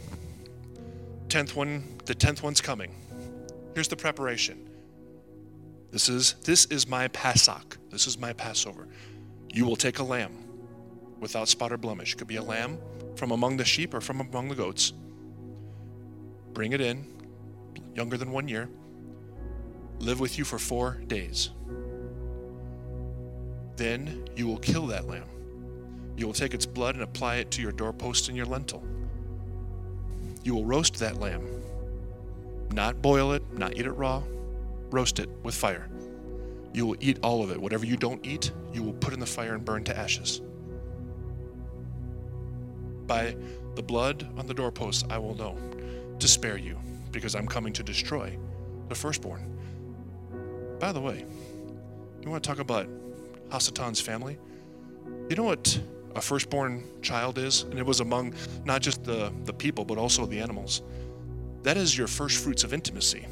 Tenth 1.28 1.54
one, 1.54 1.84
the 2.06 2.14
tenth 2.14 2.42
one's 2.42 2.60
coming. 2.60 2.94
Here's 3.74 3.88
the 3.88 3.96
preparation. 3.96 4.69
This 5.90 6.08
is 6.08 6.34
this 6.44 6.66
is 6.66 6.86
my 6.86 7.08
Passock. 7.08 7.78
This 7.90 8.06
is 8.06 8.18
my 8.18 8.32
Passover. 8.32 8.86
You 9.52 9.64
will 9.64 9.76
take 9.76 9.98
a 9.98 10.04
lamb 10.04 10.32
without 11.18 11.48
spot 11.48 11.72
or 11.72 11.76
blemish. 11.76 12.14
It 12.14 12.18
could 12.18 12.28
be 12.28 12.36
a 12.36 12.42
lamb 12.42 12.78
from 13.16 13.32
among 13.32 13.56
the 13.56 13.64
sheep 13.64 13.92
or 13.92 14.00
from 14.00 14.20
among 14.20 14.48
the 14.48 14.54
goats. 14.54 14.92
Bring 16.52 16.72
it 16.72 16.80
in, 16.80 17.04
younger 17.94 18.16
than 18.16 18.30
one 18.30 18.48
year. 18.48 18.68
Live 19.98 20.20
with 20.20 20.38
you 20.38 20.44
for 20.44 20.58
four 20.58 20.94
days. 21.06 21.50
Then 23.76 24.24
you 24.36 24.46
will 24.46 24.58
kill 24.58 24.86
that 24.88 25.08
lamb. 25.08 25.28
You 26.16 26.26
will 26.26 26.34
take 26.34 26.54
its 26.54 26.66
blood 26.66 26.94
and 26.94 27.02
apply 27.02 27.36
it 27.36 27.50
to 27.52 27.62
your 27.62 27.72
doorpost 27.72 28.28
and 28.28 28.36
your 28.36 28.46
lintel. 28.46 28.82
You 30.42 30.54
will 30.54 30.64
roast 30.64 30.98
that 31.00 31.18
lamb. 31.18 31.46
Not 32.72 33.02
boil 33.02 33.32
it, 33.32 33.42
not 33.58 33.76
eat 33.76 33.86
it 33.86 33.92
raw, 33.92 34.22
roast 34.90 35.18
it 35.18 35.28
with 35.42 35.54
fire. 35.54 35.88
You 36.72 36.86
will 36.86 36.96
eat 37.00 37.18
all 37.22 37.42
of 37.42 37.50
it. 37.50 37.60
Whatever 37.60 37.84
you 37.86 37.96
don't 37.96 38.24
eat, 38.24 38.52
you 38.72 38.82
will 38.82 38.92
put 38.94 39.12
in 39.12 39.20
the 39.20 39.26
fire 39.26 39.54
and 39.54 39.64
burn 39.64 39.84
to 39.84 39.96
ashes. 39.96 40.40
By 43.06 43.36
the 43.74 43.82
blood 43.82 44.28
on 44.36 44.46
the 44.46 44.54
doorposts, 44.54 45.04
I 45.10 45.18
will 45.18 45.34
know 45.34 45.56
to 46.18 46.28
spare 46.28 46.56
you, 46.56 46.78
because 47.10 47.34
I'm 47.34 47.46
coming 47.46 47.72
to 47.72 47.82
destroy 47.82 48.38
the 48.88 48.94
firstborn. 48.94 49.56
By 50.78 50.92
the 50.92 51.00
way, 51.00 51.24
you 52.22 52.30
want 52.30 52.42
to 52.42 52.48
talk 52.48 52.58
about 52.58 52.86
Hasatan's 53.48 54.00
family? 54.00 54.38
You 55.28 55.36
know 55.36 55.44
what 55.44 55.80
a 56.14 56.20
firstborn 56.20 56.84
child 57.02 57.38
is? 57.38 57.62
And 57.62 57.78
it 57.78 57.86
was 57.86 58.00
among 58.00 58.34
not 58.64 58.80
just 58.80 59.02
the, 59.04 59.32
the 59.44 59.52
people, 59.52 59.84
but 59.84 59.98
also 59.98 60.26
the 60.26 60.38
animals. 60.40 60.82
That 61.62 61.76
is 61.76 61.96
your 61.96 62.06
first 62.06 62.42
fruits 62.42 62.64
of 62.64 62.72
intimacy. 62.72 63.26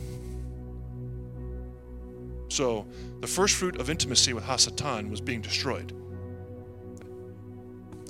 So 2.48 2.86
the 3.20 3.26
first 3.26 3.54
fruit 3.56 3.76
of 3.80 3.90
intimacy 3.90 4.32
with 4.32 4.44
Hasatan 4.44 5.10
was 5.10 5.20
being 5.20 5.40
destroyed. 5.42 5.92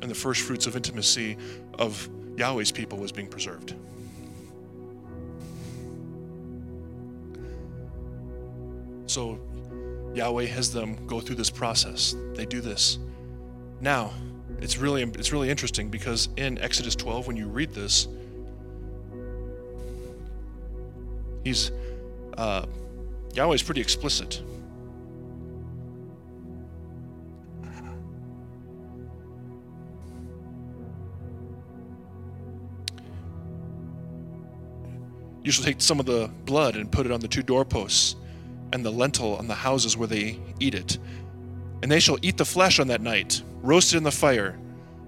and 0.01 0.09
the 0.09 0.15
first 0.15 0.43
fruits 0.43 0.67
of 0.67 0.77
intimacy 0.77 1.37
of 1.79 2.09
Yahweh's 2.37 2.71
people 2.71 2.99
was 2.99 3.11
being 3.11 3.27
preserved. 3.27 3.75
So 9.07 9.41
Yahweh 10.15 10.47
has 10.47 10.73
them 10.73 11.05
go 11.07 11.21
through 11.21 11.37
this 11.37 11.51
process. 11.51 12.15
They 12.35 12.47
do 12.47 12.61
this. 12.61 12.99
Now, 13.81 14.13
it's 14.61 14.79
really 14.79 15.03
it's 15.03 15.33
really 15.33 15.51
interesting 15.51 15.89
because 15.89 16.29
in 16.37 16.59
Exodus 16.59 16.95
12 16.95 17.27
when 17.27 17.37
you 17.37 17.47
read 17.49 17.73
this 17.73 18.09
he's 21.45 21.71
uh, 22.37 22.67
Yahweh's 23.35 23.63
pretty 23.63 23.81
explicit. 23.81 24.43
You 35.49 35.53
shall 35.53 35.65
take 35.65 35.81
some 35.81 35.99
of 35.99 36.05
the 36.05 36.31
blood 36.45 36.77
and 36.77 36.93
put 36.93 37.07
it 37.07 37.13
on 37.13 37.21
the 37.21 37.29
two 37.29 37.43
doorposts 37.43 38.17
and 38.75 38.85
the 38.85 38.91
lintel 38.91 39.37
on 39.37 39.49
the 39.49 39.55
houses 39.55 39.97
where 39.97 40.07
they 40.09 40.39
eat 40.61 40.75
it. 40.75 40.99
And 41.83 41.91
they 41.91 42.01
shall 42.01 42.19
eat 42.21 42.37
the 42.37 42.45
flesh 42.45 42.79
on 42.79 42.89
that 42.89 43.01
night, 43.01 43.43
roasted 43.63 43.97
in 43.97 44.03
the 44.03 44.11
fire. 44.11 44.59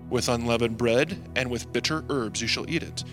With 0.08 0.28
unleavened 0.28 0.78
bread 0.78 1.16
and 1.36 1.50
with 1.50 1.70
bitter 1.72 2.04
herbs 2.08 2.40
you 2.40 2.48
shall 2.48 2.68
eat 2.70 2.82
it. 2.82 3.04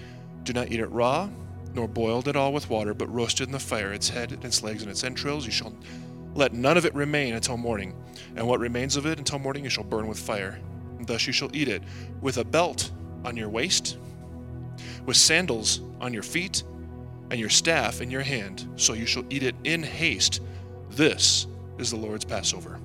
Do 0.43 0.53
not 0.53 0.71
eat 0.71 0.79
it 0.79 0.87
raw, 0.87 1.29
nor 1.77 1.87
boiled 1.87 2.27
at 2.27 2.35
all 2.35 2.51
with 2.51 2.69
water, 2.69 2.93
but 2.93 3.13
roasted 3.13 3.47
in 3.47 3.51
the 3.53 3.59
fire, 3.59 3.93
its 3.93 4.09
head 4.09 4.31
and 4.31 4.43
its 4.43 4.63
legs 4.63 4.81
and 4.81 4.91
its 4.91 5.03
entrails. 5.03 5.45
You 5.45 5.51
shall 5.51 5.73
let 6.33 6.53
none 6.53 6.75
of 6.75 6.85
it 6.85 6.93
remain 6.95 7.35
until 7.35 7.55
morning, 7.55 7.95
and 8.35 8.45
what 8.47 8.59
remains 8.59 8.97
of 8.97 9.05
it 9.05 9.19
until 9.19 9.37
morning 9.37 9.63
you 9.63 9.69
shall 9.69 9.83
burn 9.83 10.07
with 10.07 10.19
fire. 10.19 10.59
And 10.97 11.05
thus 11.05 11.27
you 11.27 11.33
shall 11.33 11.55
eat 11.55 11.67
it, 11.67 11.83
with 12.19 12.37
a 12.37 12.43
belt 12.43 12.91
on 13.23 13.37
your 13.37 13.47
waist, 13.47 13.97
with 15.05 15.17
sandals 15.17 15.81
on 16.01 16.13
your 16.13 16.23
feet, 16.23 16.63
and 17.29 17.39
your 17.39 17.49
staff 17.49 18.01
in 18.01 18.09
your 18.09 18.21
hand. 18.21 18.67
So 18.75 18.93
you 18.93 19.05
shall 19.05 19.25
eat 19.29 19.43
it 19.43 19.55
in 19.63 19.83
haste. 19.83 20.41
This 20.89 21.45
is 21.77 21.91
the 21.91 21.97
Lord's 21.97 22.25
Passover. 22.25 22.79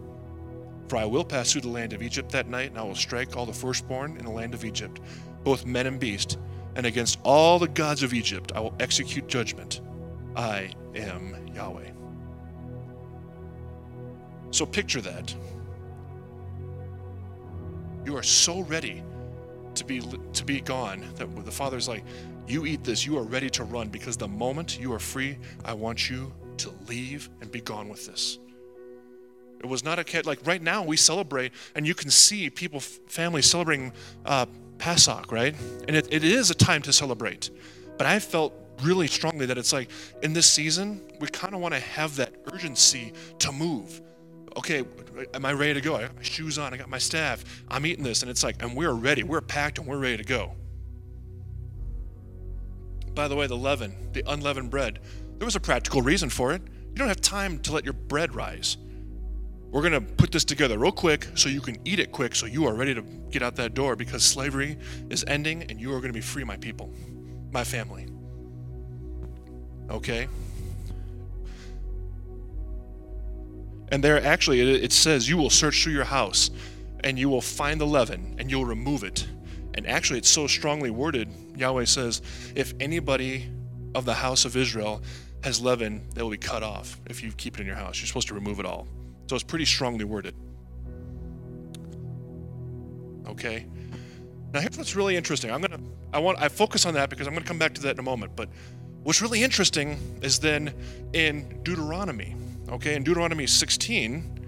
For 0.88 0.96
I 0.96 1.06
will 1.06 1.24
pass 1.24 1.52
through 1.52 1.62
the 1.62 1.68
land 1.68 1.94
of 1.94 2.02
Egypt 2.02 2.30
that 2.32 2.48
night, 2.48 2.70
and 2.70 2.78
I 2.78 2.82
will 2.82 2.94
strike 2.94 3.36
all 3.38 3.46
the 3.46 3.54
firstborn 3.54 4.18
in 4.18 4.26
the 4.26 4.30
land 4.30 4.52
of 4.52 4.66
Egypt, 4.66 5.00
both 5.44 5.64
men 5.64 5.86
and 5.86 5.98
beast, 5.98 6.36
and 6.76 6.86
against 6.86 7.18
all 7.22 7.58
the 7.58 7.68
gods 7.68 8.02
of 8.02 8.14
Egypt 8.14 8.52
I 8.54 8.60
will 8.60 8.74
execute 8.80 9.28
judgment. 9.28 9.80
I 10.36 10.72
am 10.94 11.36
Yahweh. 11.54 11.90
So 14.50 14.66
picture 14.66 15.00
that. 15.00 15.34
You 18.04 18.16
are 18.16 18.22
so 18.22 18.62
ready 18.62 19.02
to 19.74 19.84
be 19.84 20.00
to 20.00 20.44
be 20.44 20.60
gone 20.60 21.04
that 21.16 21.44
the 21.44 21.50
father's 21.50 21.88
like, 21.88 22.04
you 22.46 22.66
eat 22.66 22.84
this, 22.84 23.06
you 23.06 23.16
are 23.16 23.22
ready 23.22 23.48
to 23.50 23.64
run 23.64 23.88
because 23.88 24.16
the 24.16 24.28
moment 24.28 24.78
you 24.78 24.92
are 24.92 24.98
free, 24.98 25.38
I 25.64 25.72
want 25.72 26.10
you 26.10 26.32
to 26.58 26.72
leave 26.88 27.30
and 27.40 27.50
be 27.50 27.60
gone 27.60 27.88
with 27.88 28.06
this. 28.06 28.38
It 29.60 29.66
was 29.66 29.84
not 29.84 29.98
a 29.98 30.22
like 30.22 30.40
right 30.44 30.60
now 30.60 30.82
we 30.82 30.96
celebrate, 30.96 31.52
and 31.74 31.86
you 31.86 31.94
can 31.94 32.10
see 32.10 32.50
people, 32.50 32.80
families 32.80 33.46
celebrating 33.46 33.92
uh, 34.26 34.46
Passoc, 34.82 35.30
right? 35.30 35.54
And 35.86 35.94
it, 35.94 36.08
it 36.10 36.24
is 36.24 36.50
a 36.50 36.56
time 36.56 36.82
to 36.82 36.92
celebrate. 36.92 37.50
But 37.98 38.08
I 38.08 38.18
felt 38.18 38.52
really 38.82 39.06
strongly 39.06 39.46
that 39.46 39.56
it's 39.56 39.72
like 39.72 39.88
in 40.24 40.32
this 40.32 40.50
season, 40.50 41.00
we 41.20 41.28
kind 41.28 41.54
of 41.54 41.60
want 41.60 41.72
to 41.72 41.78
have 41.78 42.16
that 42.16 42.34
urgency 42.52 43.12
to 43.38 43.52
move. 43.52 44.00
Okay, 44.56 44.82
am 45.34 45.46
I 45.46 45.52
ready 45.52 45.74
to 45.74 45.80
go? 45.80 45.94
I 45.94 46.02
got 46.02 46.16
my 46.16 46.22
shoes 46.22 46.58
on, 46.58 46.74
I 46.74 46.78
got 46.78 46.88
my 46.88 46.98
staff, 46.98 47.44
I'm 47.68 47.86
eating 47.86 48.02
this, 48.02 48.22
and 48.22 48.30
it's 48.30 48.42
like, 48.42 48.60
and 48.60 48.76
we're 48.76 48.90
ready, 48.90 49.22
we're 49.22 49.40
packed, 49.40 49.78
and 49.78 49.86
we're 49.86 50.00
ready 50.00 50.16
to 50.16 50.24
go. 50.24 50.50
By 53.14 53.28
the 53.28 53.36
way, 53.36 53.46
the 53.46 53.56
leaven, 53.56 53.94
the 54.12 54.24
unleavened 54.26 54.70
bread, 54.70 54.98
there 55.38 55.44
was 55.44 55.54
a 55.54 55.60
practical 55.60 56.02
reason 56.02 56.28
for 56.28 56.54
it. 56.54 56.62
You 56.88 56.96
don't 56.96 57.06
have 57.06 57.20
time 57.20 57.60
to 57.60 57.72
let 57.72 57.84
your 57.84 57.94
bread 57.94 58.34
rise. 58.34 58.78
We're 59.72 59.80
going 59.80 59.94
to 59.94 60.02
put 60.02 60.30
this 60.30 60.44
together 60.44 60.78
real 60.78 60.92
quick 60.92 61.26
so 61.34 61.48
you 61.48 61.62
can 61.62 61.78
eat 61.86 61.98
it 61.98 62.12
quick 62.12 62.34
so 62.34 62.44
you 62.44 62.66
are 62.66 62.74
ready 62.74 62.94
to 62.94 63.00
get 63.30 63.42
out 63.42 63.56
that 63.56 63.72
door 63.72 63.96
because 63.96 64.22
slavery 64.22 64.76
is 65.08 65.24
ending 65.26 65.62
and 65.62 65.80
you 65.80 65.90
are 65.94 65.96
going 65.96 66.10
to 66.10 66.12
be 66.12 66.20
free, 66.20 66.44
my 66.44 66.58
people, 66.58 66.92
my 67.52 67.64
family. 67.64 68.06
Okay? 69.88 70.28
And 73.90 74.04
there 74.04 74.22
actually, 74.22 74.60
it, 74.60 74.92
says, 74.92 75.26
You 75.26 75.38
will 75.38 75.50
search 75.50 75.82
through 75.82 75.94
your 75.94 76.04
house 76.04 76.50
and 77.00 77.18
you 77.18 77.30
will 77.30 77.40
find 77.40 77.80
the 77.80 77.86
leaven 77.86 78.36
and 78.38 78.50
you'll 78.50 78.66
remove 78.66 79.04
it. 79.04 79.26
And 79.72 79.86
actually, 79.86 80.18
it's 80.18 80.28
so 80.28 80.46
strongly 80.46 80.90
worded. 80.90 81.30
Yahweh 81.56 81.86
says, 81.86 82.20
If 82.54 82.74
anybody 82.78 83.50
of 83.94 84.04
the 84.04 84.14
house 84.14 84.44
of 84.44 84.54
Israel 84.54 85.02
has 85.44 85.62
leaven, 85.62 86.06
they 86.14 86.22
will 86.22 86.30
be 86.30 86.36
cut 86.36 86.62
off 86.62 87.00
if 87.06 87.22
you 87.22 87.32
keep 87.32 87.54
it 87.54 87.62
in 87.62 87.66
your 87.66 87.76
house. 87.76 88.00
You're 88.00 88.06
supposed 88.06 88.28
to 88.28 88.34
remove 88.34 88.60
it 88.60 88.66
all. 88.66 88.86
So 89.32 89.36
it's 89.36 89.44
pretty 89.44 89.64
strongly 89.64 90.04
worded. 90.04 90.34
Okay. 93.26 93.64
Now 94.52 94.60
here's 94.60 94.76
what's 94.76 94.94
really 94.94 95.16
interesting. 95.16 95.50
I'm 95.50 95.62
gonna 95.62 95.80
I 96.12 96.18
want 96.18 96.38
I 96.38 96.50
focus 96.50 96.84
on 96.84 96.92
that 96.92 97.08
because 97.08 97.26
I'm 97.26 97.32
gonna 97.32 97.46
come 97.46 97.56
back 97.56 97.72
to 97.76 97.80
that 97.80 97.92
in 97.92 97.98
a 97.98 98.02
moment. 98.02 98.36
But 98.36 98.50
what's 99.04 99.22
really 99.22 99.42
interesting 99.42 99.98
is 100.20 100.38
then 100.38 100.74
in 101.14 101.62
Deuteronomy. 101.62 102.36
Okay, 102.72 102.94
in 102.94 103.04
Deuteronomy 103.04 103.46
16. 103.46 104.38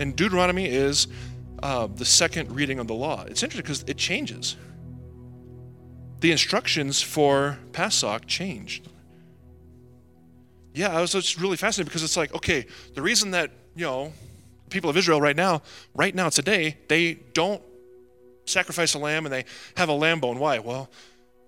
And 0.00 0.16
Deuteronomy 0.16 0.66
is 0.66 1.06
uh, 1.62 1.86
the 1.86 2.04
second 2.04 2.50
reading 2.50 2.80
of 2.80 2.88
the 2.88 2.94
law. 2.94 3.22
It's 3.28 3.44
interesting 3.44 3.62
because 3.62 3.84
it 3.86 3.98
changes. 3.98 4.56
The 6.18 6.32
instructions 6.32 7.00
for 7.00 7.56
Passoc 7.70 8.26
changed 8.26 8.88
yeah, 10.74 10.94
I 10.94 11.00
was 11.00 11.12
just 11.12 11.40
really 11.40 11.56
fascinated 11.56 11.86
because 11.86 12.02
it's 12.02 12.16
like, 12.16 12.34
okay, 12.34 12.66
the 12.94 13.02
reason 13.02 13.30
that, 13.30 13.50
you 13.76 13.84
know, 13.84 14.12
people 14.70 14.90
of 14.90 14.96
Israel 14.96 15.20
right 15.20 15.36
now, 15.36 15.62
right 15.94 16.14
now 16.14 16.28
today, 16.28 16.76
they 16.88 17.14
don't 17.32 17.62
sacrifice 18.44 18.94
a 18.94 18.98
lamb 18.98 19.24
and 19.24 19.32
they 19.32 19.44
have 19.76 19.88
a 19.88 19.92
lamb 19.92 20.18
bone. 20.20 20.38
Why? 20.38 20.58
Well, 20.58 20.90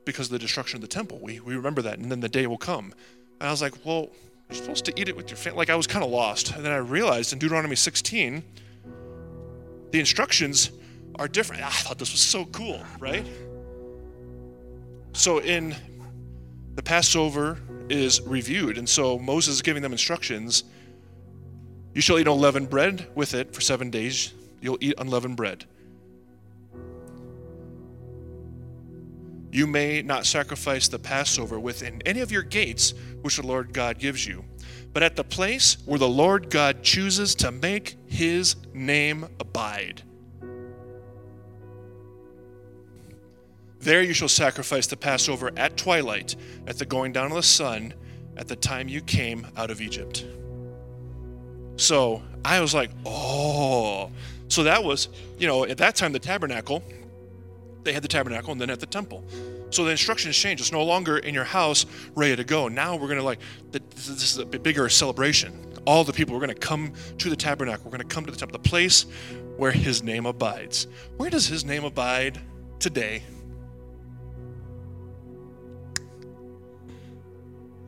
because 0.04 0.28
of 0.28 0.32
the 0.32 0.38
destruction 0.38 0.76
of 0.76 0.80
the 0.80 0.88
temple. 0.88 1.18
We, 1.20 1.40
we 1.40 1.56
remember 1.56 1.82
that, 1.82 1.98
and 1.98 2.10
then 2.10 2.20
the 2.20 2.28
day 2.28 2.46
will 2.46 2.56
come. 2.56 2.94
And 3.40 3.48
I 3.48 3.50
was 3.50 3.60
like, 3.60 3.84
well, 3.84 4.10
you're 4.48 4.56
supposed 4.56 4.84
to 4.84 4.98
eat 4.98 5.08
it 5.08 5.16
with 5.16 5.28
your 5.28 5.36
family. 5.36 5.58
Like, 5.58 5.70
I 5.70 5.74
was 5.74 5.88
kind 5.88 6.04
of 6.04 6.10
lost. 6.10 6.54
And 6.54 6.64
then 6.64 6.72
I 6.72 6.76
realized 6.76 7.32
in 7.32 7.40
Deuteronomy 7.40 7.74
16, 7.74 8.44
the 9.90 9.98
instructions 9.98 10.70
are 11.16 11.26
different. 11.26 11.62
Ah, 11.64 11.66
I 11.66 11.82
thought 11.82 11.98
this 11.98 12.12
was 12.12 12.20
so 12.20 12.44
cool, 12.46 12.80
right? 13.00 13.26
So 15.12 15.40
in 15.40 15.74
the 16.76 16.82
Passover 16.82 17.58
is 17.88 18.20
reviewed. 18.20 18.78
And 18.78 18.88
so 18.88 19.18
Moses 19.18 19.56
is 19.56 19.62
giving 19.62 19.82
them 19.82 19.92
instructions. 19.92 20.64
You 21.94 22.00
shall 22.00 22.18
eat 22.18 22.28
unleavened 22.28 22.70
bread 22.70 23.08
with 23.14 23.34
it 23.34 23.54
for 23.54 23.60
seven 23.60 23.90
days. 23.90 24.32
You'll 24.60 24.78
eat 24.80 24.94
unleavened 24.98 25.36
bread. 25.36 25.64
You 29.50 29.66
may 29.66 30.02
not 30.02 30.26
sacrifice 30.26 30.86
the 30.88 30.98
Passover 30.98 31.58
within 31.58 32.02
any 32.04 32.20
of 32.20 32.30
your 32.30 32.42
gates, 32.42 32.92
which 33.22 33.36
the 33.36 33.46
Lord 33.46 33.72
God 33.72 33.98
gives 33.98 34.26
you, 34.26 34.44
but 34.92 35.02
at 35.02 35.16
the 35.16 35.24
place 35.24 35.78
where 35.86 35.98
the 35.98 36.08
Lord 36.08 36.50
God 36.50 36.82
chooses 36.82 37.34
to 37.36 37.50
make 37.50 37.96
his 38.06 38.56
name 38.74 39.26
abide. 39.40 40.02
There 43.86 44.02
you 44.02 44.14
shall 44.14 44.26
sacrifice 44.26 44.88
the 44.88 44.96
Passover 44.96 45.52
at 45.56 45.76
twilight, 45.76 46.34
at 46.66 46.76
the 46.76 46.84
going 46.84 47.12
down 47.12 47.26
of 47.26 47.36
the 47.36 47.42
sun, 47.44 47.94
at 48.36 48.48
the 48.48 48.56
time 48.56 48.88
you 48.88 49.00
came 49.00 49.46
out 49.56 49.70
of 49.70 49.80
Egypt. 49.80 50.26
So 51.76 52.20
I 52.44 52.58
was 52.58 52.74
like, 52.74 52.90
oh. 53.04 54.10
So 54.48 54.64
that 54.64 54.82
was, 54.82 55.08
you 55.38 55.46
know, 55.46 55.64
at 55.64 55.78
that 55.78 55.94
time, 55.94 56.10
the 56.10 56.18
tabernacle, 56.18 56.82
they 57.84 57.92
had 57.92 58.02
the 58.02 58.08
tabernacle 58.08 58.50
and 58.50 58.60
then 58.60 58.70
at 58.70 58.80
the 58.80 58.86
temple. 58.86 59.22
So 59.70 59.84
the 59.84 59.92
instructions 59.92 60.36
changed. 60.36 60.60
It's 60.60 60.72
no 60.72 60.82
longer 60.82 61.18
in 61.18 61.32
your 61.32 61.44
house, 61.44 61.86
ready 62.16 62.34
to 62.34 62.42
go. 62.42 62.66
Now 62.66 62.96
we're 62.96 63.06
going 63.06 63.20
to 63.20 63.22
like, 63.22 63.38
this 63.70 64.08
is 64.08 64.38
a 64.38 64.44
bigger 64.46 64.88
celebration. 64.88 65.64
All 65.86 66.02
the 66.02 66.12
people, 66.12 66.34
we're 66.34 66.44
going 66.44 66.52
to 66.52 66.60
come 66.60 66.92
to 67.18 67.30
the 67.30 67.36
tabernacle. 67.36 67.84
We're 67.84 67.96
going 67.96 68.08
to 68.08 68.12
come 68.12 68.26
to 68.26 68.32
the 68.32 68.36
temple, 68.36 68.58
the 68.60 68.68
place 68.68 69.06
where 69.56 69.70
his 69.70 70.02
name 70.02 70.26
abides. 70.26 70.88
Where 71.18 71.30
does 71.30 71.46
his 71.46 71.64
name 71.64 71.84
abide 71.84 72.40
today? 72.80 73.22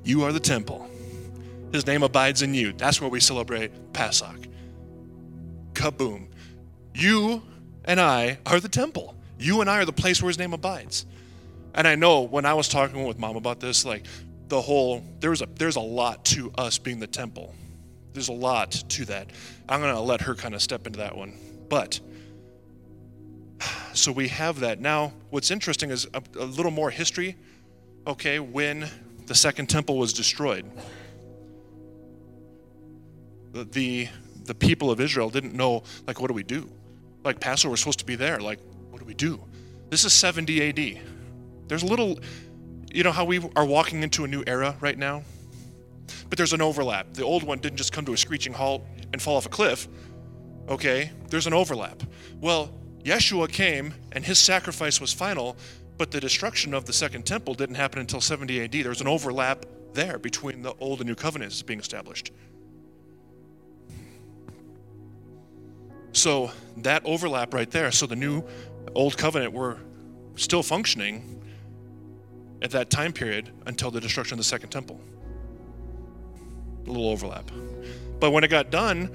You 0.09 0.25
are 0.25 0.33
the 0.33 0.41
temple. 0.41 0.89
His 1.71 1.87
name 1.87 2.03
abides 2.03 2.41
in 2.41 2.55
you. 2.55 2.73
That's 2.73 2.99
where 2.99 3.11
we 3.11 3.21
celebrate 3.21 3.93
Passoc. 3.93 4.39
Kaboom. 5.75 6.29
You 6.95 7.43
and 7.85 8.01
I 8.01 8.39
are 8.47 8.59
the 8.59 8.71
temple. 8.71 9.15
You 9.39 9.61
and 9.61 9.69
I 9.69 9.83
are 9.83 9.85
the 9.85 9.93
place 9.93 10.23
where 10.23 10.31
his 10.31 10.39
name 10.39 10.55
abides. 10.55 11.05
And 11.75 11.87
I 11.87 11.95
know 11.95 12.23
when 12.23 12.47
I 12.47 12.55
was 12.55 12.69
talking 12.69 13.05
with 13.05 13.19
mom 13.19 13.37
about 13.37 13.61
this, 13.61 13.85
like 13.85 14.07
the 14.49 14.63
whole 14.63 15.05
there's 15.21 15.43
a 15.43 15.47
there's 15.57 15.77
a 15.77 15.81
lot 15.81 16.25
to 16.27 16.51
us 16.57 16.79
being 16.79 17.01
the 17.01 17.07
temple. 17.07 17.55
There's 18.15 18.29
a 18.29 18.33
lot 18.33 18.71
to 18.71 19.05
that. 19.05 19.29
I'm 19.69 19.83
gonna 19.83 20.01
let 20.01 20.23
her 20.23 20.35
kind 20.35 20.55
of 20.55 20.63
step 20.63 20.87
into 20.87 21.01
that 21.01 21.15
one. 21.15 21.37
But 21.69 22.01
so 23.93 24.11
we 24.11 24.29
have 24.29 24.61
that. 24.61 24.81
Now, 24.81 25.13
what's 25.29 25.51
interesting 25.51 25.91
is 25.91 26.09
a, 26.15 26.23
a 26.39 26.47
little 26.47 26.73
more 26.73 26.89
history. 26.89 27.37
Okay, 28.07 28.39
when 28.39 28.89
the 29.29 29.35
second 29.35 29.67
temple 29.67 29.99
was 29.99 30.13
destroyed, 30.13 30.71
the, 33.53 33.65
the 33.65 34.09
the 34.45 34.55
people 34.55 34.91
of 34.91 34.99
Israel 34.99 35.29
didn't 35.29 35.55
know 35.55 35.83
like 36.07 36.21
what 36.21 36.29
do 36.29 36.35
we 36.35 36.43
do? 36.43 36.69
Like 37.23 37.39
Passover 37.39 37.73
was 37.73 37.81
supposed 37.81 37.99
to 38.01 38.07
be 38.07 38.17
there. 38.17 38.41
Like 38.41 38.59
what 38.91 38.99
do 38.99 39.05
we 39.05 39.15
do? 39.15 39.45
This 39.91 40.05
is 40.05 40.13
70 40.13 40.69
AD. 40.69 41.03
There's 41.69 41.83
a 41.83 41.87
little, 41.87 42.19
you 42.91 43.05
know 43.05 43.13
how 43.13 43.25
we 43.25 43.41
are 43.57 43.65
walking 43.65 44.03
into 44.03 44.25
a 44.25 44.29
new 44.29 44.43
era 44.47 44.75
right 44.81 44.99
now? 44.99 45.23
But 46.29 46.39
there's 46.39 46.55
an 46.55 46.63
overlap. 46.63 47.13
The 47.13 47.25
old 47.25 47.43
one 47.43 47.59
didn't 47.59 47.77
just 47.77 47.93
come 47.93 48.07
to 48.07 48.15
a 48.15 48.17
screeching 48.17 48.55
halt 48.55 48.85
and 49.13 49.21
fall 49.21 49.37
off 49.37 49.47
a 49.47 49.51
cliff. 49.51 49.87
Okay, 50.69 51.11
there's 51.29 51.47
an 51.47 51.53
overlap. 51.53 52.03
Well, 52.41 52.75
Yeshua 53.03 53.51
came 53.51 53.95
and 54.13 54.25
his 54.25 54.39
sacrifice 54.39 55.01
was 55.01 55.13
final, 55.13 55.57
but 55.99 56.13
the 56.13 56.21
destruction 56.21 56.73
of 56.73 56.85
the 56.85 56.93
second 56.93 57.27
temple 57.27 57.55
didn't 57.55 57.75
happen 57.75 57.99
until 57.99 58.21
70 58.21 58.63
AD. 58.63 58.73
There's 58.73 59.01
an 59.01 59.09
overlap 59.09 59.67
there 59.93 60.19
between 60.19 60.63
the 60.63 60.75
old 60.79 61.01
and 61.01 61.09
new 61.09 61.17
covenants 61.17 61.61
being 61.63 61.81
established. 61.81 62.31
So 66.13 66.53
that 66.79 67.03
overlap 67.05 67.53
right 67.53 67.71
there, 67.71 67.91
so 67.91 68.07
the 68.07 68.17
new 68.17 68.45
old 68.95 69.19
covenant 69.19 69.53
were 69.53 69.79
still 70.37 70.63
functioning 70.63 71.43
at 72.63 72.71
that 72.71 72.91
time 72.91 73.13
period 73.13 73.51
until 73.67 73.91
the 73.91 74.01
destruction 74.01 74.35
of 74.35 74.39
the 74.39 74.45
second 74.45 74.71
temple. 74.71 75.01
A 76.87 76.91
little 76.91 77.09
overlap. 77.09 77.51
But 78.21 78.31
when 78.31 78.45
it 78.45 78.49
got 78.49 78.71
done, 78.71 79.11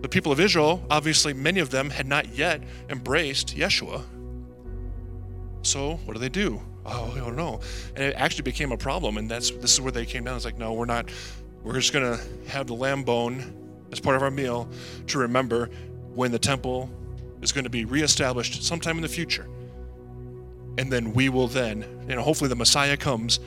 the 0.00 0.08
people 0.08 0.30
of 0.30 0.40
Israel, 0.40 0.84
obviously, 0.90 1.32
many 1.32 1.60
of 1.60 1.70
them 1.70 1.90
had 1.90 2.06
not 2.06 2.34
yet 2.34 2.62
embraced 2.88 3.56
Yeshua. 3.56 4.02
So, 5.66 5.96
what 6.04 6.14
do 6.14 6.20
they 6.20 6.28
do? 6.28 6.62
Oh, 6.84 7.12
I 7.14 7.18
don't 7.18 7.34
know. 7.34 7.60
And 7.96 8.04
it 8.04 8.14
actually 8.16 8.42
became 8.42 8.70
a 8.70 8.76
problem, 8.76 9.16
and 9.16 9.28
that's 9.28 9.50
this 9.50 9.72
is 9.72 9.80
where 9.80 9.90
they 9.90 10.06
came 10.06 10.22
down. 10.22 10.36
It's 10.36 10.44
like, 10.44 10.58
no, 10.58 10.72
we're 10.72 10.84
not. 10.84 11.10
We're 11.64 11.74
just 11.74 11.92
gonna 11.92 12.20
have 12.46 12.68
the 12.68 12.74
lamb 12.74 13.02
bone 13.02 13.52
as 13.90 13.98
part 13.98 14.14
of 14.14 14.22
our 14.22 14.30
meal 14.30 14.68
to 15.08 15.18
remember 15.18 15.68
when 16.14 16.30
the 16.30 16.38
temple 16.38 16.88
is 17.42 17.50
going 17.50 17.64
to 17.64 17.70
be 17.70 17.84
reestablished 17.84 18.62
sometime 18.62 18.96
in 18.96 19.02
the 19.02 19.08
future. 19.08 19.46
And 20.78 20.92
then 20.92 21.12
we 21.12 21.28
will 21.28 21.48
then, 21.48 21.84
you 22.08 22.14
know, 22.14 22.22
hopefully 22.22 22.48
the 22.48 22.56
Messiah 22.56 22.96
comes 22.96 23.40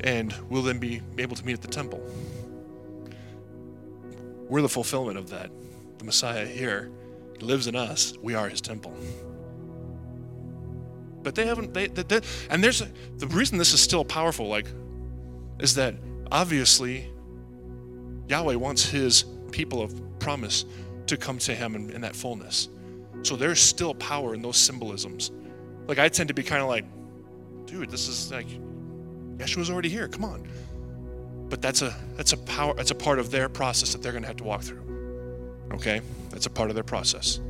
and 0.00 0.34
we'll 0.48 0.62
then 0.62 0.78
be 0.78 1.02
able 1.18 1.34
to 1.36 1.44
meet 1.44 1.54
at 1.54 1.62
the 1.62 1.68
temple. 1.68 2.00
We're 4.48 4.62
the 4.62 4.68
fulfillment 4.68 5.18
of 5.18 5.30
that. 5.30 5.50
The 5.98 6.04
Messiah 6.04 6.46
here 6.46 6.90
lives 7.40 7.66
in 7.66 7.76
us. 7.76 8.14
We 8.22 8.34
are 8.34 8.48
his 8.48 8.60
temple. 8.60 8.96
But 11.22 11.34
they 11.34 11.46
haven't, 11.46 11.74
they, 11.74 11.88
they, 11.88 12.02
they 12.02 12.20
and 12.50 12.62
there's 12.62 12.82
the 13.16 13.26
reason 13.26 13.58
this 13.58 13.72
is 13.72 13.80
still 13.80 14.04
powerful, 14.04 14.48
like, 14.48 14.66
is 15.58 15.74
that 15.74 15.94
obviously 16.30 17.10
Yahweh 18.28 18.54
wants 18.54 18.88
his 18.88 19.24
people 19.50 19.82
of 19.82 20.00
promise 20.18 20.64
to 21.06 21.16
come 21.16 21.38
to 21.38 21.54
him 21.54 21.74
in, 21.74 21.90
in 21.90 22.00
that 22.02 22.14
fullness. 22.14 22.68
So 23.22 23.36
there's 23.36 23.60
still 23.60 23.94
power 23.94 24.34
in 24.34 24.42
those 24.42 24.56
symbolisms. 24.56 25.32
Like 25.86 25.98
I 25.98 26.08
tend 26.08 26.28
to 26.28 26.34
be 26.34 26.42
kind 26.42 26.62
of 26.62 26.68
like, 26.68 26.84
dude, 27.66 27.90
this 27.90 28.08
is 28.08 28.30
like 28.30 28.46
Yeshua's 29.38 29.70
already 29.70 29.88
here. 29.88 30.08
Come 30.08 30.24
on. 30.24 30.46
But 31.48 31.62
that's 31.62 31.82
a 31.82 31.94
that's 32.16 32.32
a 32.32 32.36
power 32.36 32.74
that's 32.74 32.90
a 32.90 32.94
part 32.94 33.18
of 33.18 33.30
their 33.30 33.48
process 33.48 33.92
that 33.92 34.02
they're 34.02 34.12
going 34.12 34.22
to 34.22 34.28
have 34.28 34.36
to 34.36 34.44
walk 34.44 34.62
through. 34.62 34.82
Okay? 35.72 36.00
That's 36.30 36.46
a 36.46 36.50
part 36.50 36.68
of 36.68 36.74
their 36.74 36.84
process. 36.84 37.40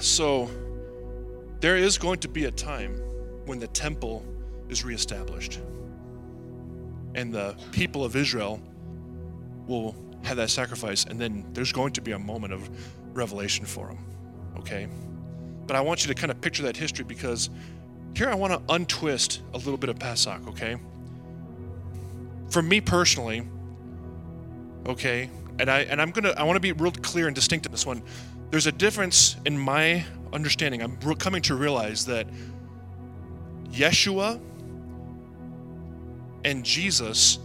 So 0.00 0.50
there 1.60 1.76
is 1.76 1.98
going 1.98 2.20
to 2.20 2.28
be 2.28 2.46
a 2.46 2.50
time 2.50 2.94
when 3.46 3.58
the 3.58 3.68
temple 3.68 4.24
is 4.68 4.84
reestablished. 4.84 5.60
And 7.14 7.32
the 7.32 7.56
people 7.72 8.04
of 8.04 8.16
Israel 8.16 8.60
will 9.66 9.94
have 10.22 10.36
that 10.36 10.50
sacrifice, 10.50 11.04
and 11.04 11.20
then 11.20 11.46
there's 11.52 11.72
going 11.72 11.92
to 11.94 12.00
be 12.00 12.12
a 12.12 12.18
moment 12.18 12.52
of 12.52 12.68
revelation 13.14 13.64
for 13.64 13.88
them. 13.88 13.98
Okay? 14.58 14.88
But 15.66 15.76
I 15.76 15.80
want 15.80 16.04
you 16.04 16.12
to 16.12 16.20
kind 16.20 16.30
of 16.30 16.40
picture 16.40 16.62
that 16.64 16.76
history 16.76 17.04
because 17.04 17.50
here 18.14 18.28
I 18.28 18.34
want 18.34 18.52
to 18.52 18.74
untwist 18.74 19.42
a 19.54 19.58
little 19.58 19.76
bit 19.76 19.88
of 19.90 19.98
Pesach, 19.98 20.46
okay? 20.48 20.76
For 22.50 22.62
me 22.62 22.80
personally, 22.80 23.46
okay, 24.86 25.30
and 25.60 25.70
I 25.70 25.80
and 25.82 26.02
I'm 26.02 26.10
gonna 26.10 26.34
I 26.36 26.42
want 26.42 26.56
to 26.56 26.60
be 26.60 26.72
real 26.72 26.90
clear 26.90 27.26
and 27.26 27.34
distinct 27.34 27.66
in 27.66 27.72
this 27.72 27.86
one. 27.86 28.02
There's 28.50 28.66
a 28.66 28.72
difference 28.72 29.36
in 29.46 29.56
my 29.56 30.04
understanding. 30.32 30.82
I'm 30.82 30.96
coming 31.16 31.42
to 31.42 31.54
realize 31.54 32.04
that 32.06 32.26
Yeshua 33.70 34.40
and 36.44 36.64
Jesus 36.64 37.38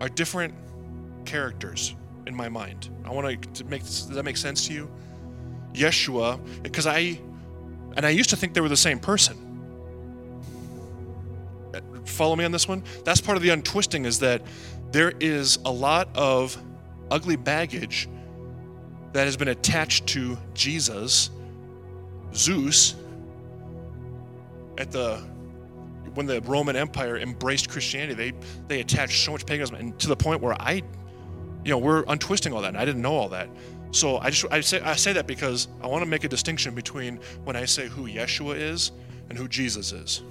are 0.00 0.08
different 0.08 0.54
characters 1.24 1.94
in 2.26 2.34
my 2.34 2.48
mind. 2.48 2.88
I 3.04 3.10
want 3.10 3.54
to 3.54 3.64
make 3.64 3.82
does 3.82 4.08
that 4.08 4.22
make 4.24 4.36
sense 4.36 4.66
to 4.68 4.72
you? 4.72 4.90
Yeshua, 5.72 6.40
because 6.62 6.86
I 6.86 7.18
and 7.96 8.06
I 8.06 8.10
used 8.10 8.30
to 8.30 8.36
think 8.36 8.54
they 8.54 8.60
were 8.60 8.68
the 8.68 8.76
same 8.76 9.00
person. 9.00 9.46
Follow 12.04 12.36
me 12.36 12.44
on 12.44 12.52
this 12.52 12.68
one? 12.68 12.84
That's 13.04 13.20
part 13.20 13.36
of 13.36 13.42
the 13.42 13.50
untwisting 13.50 14.04
is 14.04 14.20
that 14.20 14.42
there 14.90 15.12
is 15.20 15.58
a 15.64 15.70
lot 15.70 16.08
of 16.14 16.56
ugly 17.10 17.36
baggage 17.36 18.08
that 19.12 19.24
has 19.24 19.36
been 19.36 19.48
attached 19.48 20.06
to 20.08 20.38
Jesus, 20.54 21.30
Zeus, 22.34 22.94
at 24.78 24.90
the 24.90 25.18
when 26.14 26.26
the 26.26 26.40
Roman 26.42 26.74
Empire 26.74 27.18
embraced 27.18 27.68
Christianity, 27.68 28.14
they 28.14 28.32
they 28.68 28.80
attached 28.80 29.24
so 29.24 29.32
much 29.32 29.46
paganism 29.46 29.76
and 29.76 29.98
to 30.00 30.08
the 30.08 30.16
point 30.16 30.40
where 30.40 30.54
I 30.60 30.82
you 31.64 31.70
know, 31.70 31.78
we're 31.78 32.04
untwisting 32.08 32.52
all 32.52 32.62
that. 32.62 32.68
And 32.68 32.78
I 32.78 32.84
didn't 32.84 33.02
know 33.02 33.14
all 33.14 33.28
that. 33.30 33.48
So 33.92 34.18
I 34.18 34.30
just 34.30 34.46
I 34.52 34.60
say 34.60 34.80
I 34.80 34.94
say 34.94 35.12
that 35.12 35.26
because 35.26 35.68
I 35.82 35.86
want 35.86 36.02
to 36.02 36.08
make 36.08 36.24
a 36.24 36.28
distinction 36.28 36.74
between 36.74 37.18
when 37.44 37.56
I 37.56 37.64
say 37.64 37.88
who 37.88 38.06
Yeshua 38.06 38.56
is 38.56 38.92
and 39.28 39.36
who 39.36 39.48
Jesus 39.48 39.92
is. 39.92 40.22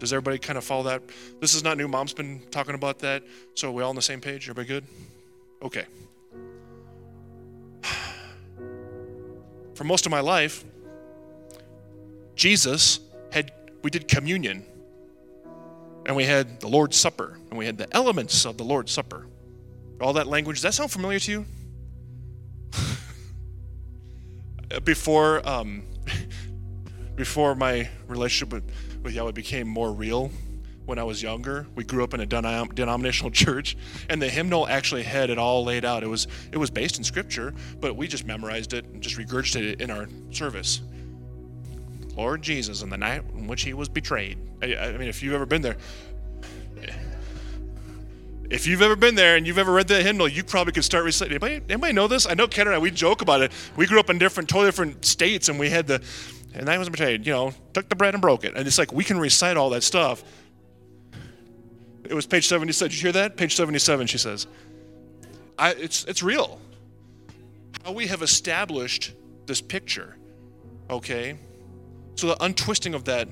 Does 0.00 0.12
everybody 0.12 0.38
kind 0.38 0.58
of 0.58 0.64
follow 0.64 0.82
that? 0.84 1.02
This 1.40 1.54
is 1.54 1.62
not 1.62 1.78
new. 1.78 1.86
Mom's 1.86 2.12
been 2.12 2.42
talking 2.50 2.74
about 2.74 2.98
that. 2.98 3.22
So 3.54 3.68
are 3.68 3.72
we 3.72 3.82
all 3.82 3.90
on 3.90 3.96
the 3.96 4.02
same 4.02 4.20
page? 4.20 4.48
Everybody 4.48 4.66
good? 4.68 4.84
Okay. 5.62 5.84
For 9.74 9.84
most 9.84 10.06
of 10.06 10.10
my 10.10 10.20
life, 10.20 10.64
Jesus 12.36 13.00
had 13.32 13.52
we 13.82 13.90
did 13.90 14.08
communion. 14.08 14.64
And 16.06 16.14
we 16.14 16.24
had 16.24 16.60
the 16.60 16.68
Lord's 16.68 16.98
Supper, 16.98 17.38
and 17.48 17.58
we 17.58 17.64
had 17.64 17.78
the 17.78 17.90
elements 17.96 18.44
of 18.44 18.58
the 18.58 18.64
Lord's 18.64 18.92
Supper 18.92 19.26
all 20.00 20.14
that 20.14 20.26
language. 20.26 20.56
Does 20.56 20.62
that 20.62 20.74
sound 20.74 20.90
familiar 20.90 21.18
to 21.18 21.30
you? 21.30 21.46
before 24.84 25.46
um, 25.48 25.84
before 27.16 27.54
my 27.54 27.88
relationship 28.06 28.52
with, 28.52 28.70
with 29.02 29.14
Yahweh 29.14 29.32
became 29.32 29.68
more 29.68 29.92
real 29.92 30.30
when 30.86 30.98
I 30.98 31.04
was 31.04 31.22
younger, 31.22 31.66
we 31.74 31.84
grew 31.84 32.04
up 32.04 32.14
in 32.14 32.20
a 32.20 32.26
denominational 32.26 33.30
church, 33.32 33.76
and 34.08 34.20
the 34.20 34.28
hymnal 34.28 34.66
actually 34.68 35.02
had 35.02 35.30
it 35.30 35.38
all 35.38 35.64
laid 35.64 35.84
out. 35.84 36.02
It 36.02 36.08
was 36.08 36.26
it 36.52 36.58
was 36.58 36.70
based 36.70 36.98
in 36.98 37.04
scripture, 37.04 37.54
but 37.80 37.96
we 37.96 38.06
just 38.08 38.26
memorized 38.26 38.72
it 38.72 38.84
and 38.86 39.02
just 39.02 39.16
regurgitated 39.16 39.72
it 39.72 39.80
in 39.80 39.90
our 39.90 40.08
service. 40.30 40.82
Lord 42.16 42.42
Jesus, 42.42 42.82
on 42.82 42.90
the 42.90 42.96
night 42.96 43.22
in 43.34 43.46
which 43.46 43.62
he 43.62 43.74
was 43.74 43.88
betrayed. 43.88 44.38
I, 44.62 44.76
I 44.76 44.92
mean, 44.92 45.08
if 45.08 45.22
you've 45.22 45.34
ever 45.34 45.46
been 45.46 45.62
there, 45.62 45.76
if 48.50 48.66
you've 48.66 48.82
ever 48.82 48.94
been 48.94 49.14
there 49.14 49.36
and 49.36 49.46
you've 49.46 49.58
ever 49.58 49.72
read 49.72 49.88
the 49.88 50.02
hymnal, 50.02 50.28
you 50.28 50.44
probably 50.44 50.72
could 50.72 50.84
start 50.84 51.04
reciting. 51.04 51.32
Anybody, 51.32 51.60
anybody 51.68 51.92
know 51.92 52.06
this? 52.06 52.26
I 52.26 52.34
know 52.34 52.46
Ken 52.46 52.66
and 52.66 52.76
I, 52.76 52.78
we 52.78 52.90
joke 52.90 53.22
about 53.22 53.40
it. 53.40 53.50
We 53.76 53.86
grew 53.86 53.98
up 53.98 54.10
in 54.10 54.18
different, 54.18 54.48
totally 54.48 54.68
different 54.68 55.04
states, 55.04 55.48
and 55.48 55.58
we 55.58 55.70
had 55.70 55.86
the, 55.86 56.02
and 56.54 56.68
I 56.68 56.78
was 56.78 56.88
betrayed, 56.88 57.26
you 57.26 57.32
know, 57.32 57.52
took 57.72 57.88
the 57.88 57.96
bread 57.96 58.14
and 58.14 58.20
broke 58.20 58.44
it. 58.44 58.54
And 58.54 58.66
it's 58.66 58.78
like 58.78 58.92
we 58.92 59.02
can 59.02 59.18
recite 59.18 59.56
all 59.56 59.70
that 59.70 59.82
stuff. 59.82 60.22
It 62.04 62.14
was 62.14 62.26
page 62.26 62.46
77. 62.46 62.90
Did 62.90 62.96
you 62.96 63.02
hear 63.02 63.12
that? 63.12 63.36
Page 63.36 63.54
77, 63.54 64.06
she 64.06 64.18
says. 64.18 64.46
I, 65.58 65.70
it's, 65.72 66.04
it's 66.04 66.22
real. 66.22 66.60
How 67.84 67.92
we 67.92 68.06
have 68.06 68.22
established 68.22 69.12
this 69.46 69.60
picture, 69.60 70.16
okay? 70.90 71.38
So 72.16 72.28
the 72.28 72.42
untwisting 72.42 72.94
of 72.94 73.04
that, 73.04 73.28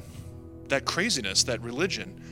that 0.69 0.85
craziness, 0.85 1.45
that 1.45 1.61
religion, 1.63 2.23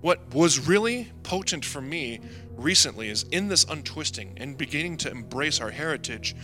what 0.00 0.32
was 0.32 0.66
really 0.66 1.10
potent 1.22 1.64
for 1.64 1.80
me 1.80 2.20
recently 2.56 3.08
is 3.08 3.24
in 3.30 3.48
this 3.48 3.64
untwisting 3.64 4.34
and 4.36 4.56
beginning 4.56 4.96
to 4.98 5.10
embrace 5.10 5.60
our 5.60 5.70
heritage. 5.70 6.36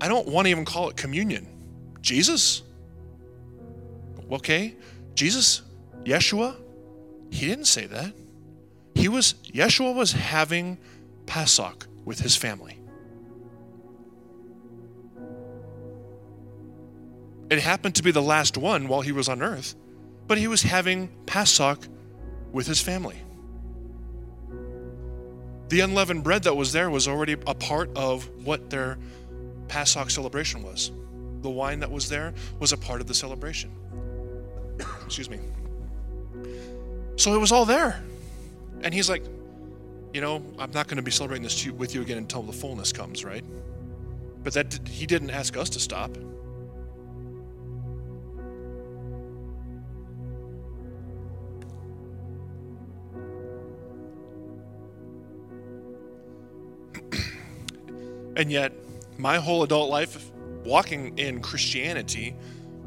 I 0.00 0.08
don't 0.08 0.28
want 0.28 0.46
to 0.46 0.50
even 0.50 0.64
call 0.64 0.88
it 0.88 0.96
communion. 0.96 1.46
Jesus? 2.00 2.62
Okay, 4.30 4.76
Jesus, 5.14 5.62
Yeshua, 6.08 6.56
he 7.30 7.46
didn't 7.46 7.66
say 7.66 7.86
that. 7.86 8.12
He 8.94 9.08
was, 9.08 9.34
Yeshua 9.44 9.94
was 9.94 10.12
having 10.12 10.78
Pesach 11.26 11.86
with 12.06 12.18
his 12.18 12.34
family. 12.34 12.78
It 17.50 17.58
happened 17.60 17.94
to 17.96 18.02
be 18.02 18.10
the 18.10 18.22
last 18.22 18.56
one 18.56 18.88
while 18.88 19.02
he 19.02 19.12
was 19.12 19.28
on 19.28 19.42
earth, 19.42 19.74
but 20.26 20.38
he 20.38 20.48
was 20.48 20.62
having 20.62 21.08
Passover 21.26 21.86
with 22.52 22.66
his 22.66 22.80
family. 22.80 23.16
The 25.68 25.80
unleavened 25.80 26.24
bread 26.24 26.44
that 26.44 26.56
was 26.56 26.72
there 26.72 26.88
was 26.88 27.06
already 27.06 27.34
a 27.34 27.54
part 27.54 27.90
of 27.94 28.28
what 28.44 28.70
their 28.70 28.98
Passover 29.68 30.08
celebration 30.08 30.62
was. 30.62 30.90
The 31.42 31.50
wine 31.50 31.80
that 31.80 31.90
was 31.90 32.08
there 32.08 32.32
was 32.58 32.72
a 32.72 32.78
part 32.78 33.02
of 33.02 33.06
the 33.06 33.14
celebration. 33.14 33.70
Excuse 35.04 35.28
me. 35.28 35.38
So 37.28 37.34
it 37.34 37.38
was 37.38 37.52
all 37.52 37.66
there. 37.66 38.02
And 38.80 38.94
he's 38.94 39.10
like, 39.10 39.22
you 40.14 40.22
know, 40.22 40.42
I'm 40.58 40.70
not 40.70 40.86
going 40.86 40.96
to 40.96 41.02
be 41.02 41.10
celebrating 41.10 41.42
this 41.42 41.66
with 41.66 41.94
you 41.94 42.00
again 42.00 42.16
until 42.16 42.40
the 42.42 42.54
fullness 42.54 42.90
comes, 42.90 43.22
right? 43.22 43.44
But 44.42 44.54
that 44.54 44.80
he 44.88 45.04
didn't 45.04 45.28
ask 45.28 45.54
us 45.58 45.68
to 45.68 45.78
stop. 45.78 46.16
and 58.36 58.50
yet, 58.50 58.72
my 59.18 59.36
whole 59.36 59.64
adult 59.64 59.90
life, 59.90 60.30
walking 60.64 61.18
in 61.18 61.42
Christianity, 61.42 62.34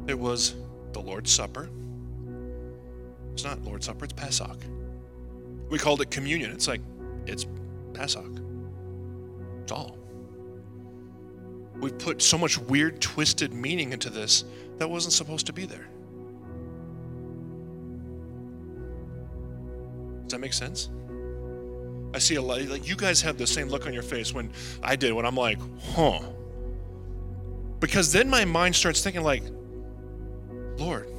it 0.08 0.18
was 0.18 0.56
the 0.94 1.00
Lord's 1.00 1.30
Supper. 1.30 1.70
It's 3.32 3.44
not 3.44 3.62
Lord's 3.64 3.86
Supper, 3.86 4.04
it's 4.04 4.12
Passover. 4.12 4.54
We 5.68 5.78
called 5.78 6.00
it 6.02 6.10
communion. 6.10 6.50
It's 6.52 6.68
like, 6.68 6.82
it's 7.26 7.46
Passover. 7.94 8.42
It's 9.62 9.72
all. 9.72 9.98
We've 11.80 11.98
put 11.98 12.22
so 12.22 12.36
much 12.38 12.58
weird, 12.58 13.00
twisted 13.00 13.52
meaning 13.52 13.92
into 13.92 14.10
this 14.10 14.44
that 14.78 14.88
wasn't 14.88 15.14
supposed 15.14 15.46
to 15.46 15.52
be 15.52 15.64
there. 15.64 15.88
Does 20.24 20.32
that 20.32 20.40
make 20.40 20.52
sense? 20.52 20.90
I 22.14 22.18
see 22.18 22.34
a 22.34 22.42
lot, 22.42 22.60
like 22.66 22.86
you 22.86 22.94
guys 22.94 23.22
have 23.22 23.38
the 23.38 23.46
same 23.46 23.68
look 23.68 23.86
on 23.86 23.94
your 23.94 24.02
face 24.02 24.34
when 24.34 24.52
I 24.82 24.96
did, 24.96 25.12
when 25.12 25.24
I'm 25.24 25.34
like, 25.34 25.58
huh. 25.94 26.20
Because 27.80 28.12
then 28.12 28.28
my 28.28 28.44
mind 28.44 28.76
starts 28.76 29.02
thinking, 29.02 29.22
like, 29.22 29.42
Lord, 30.76 31.11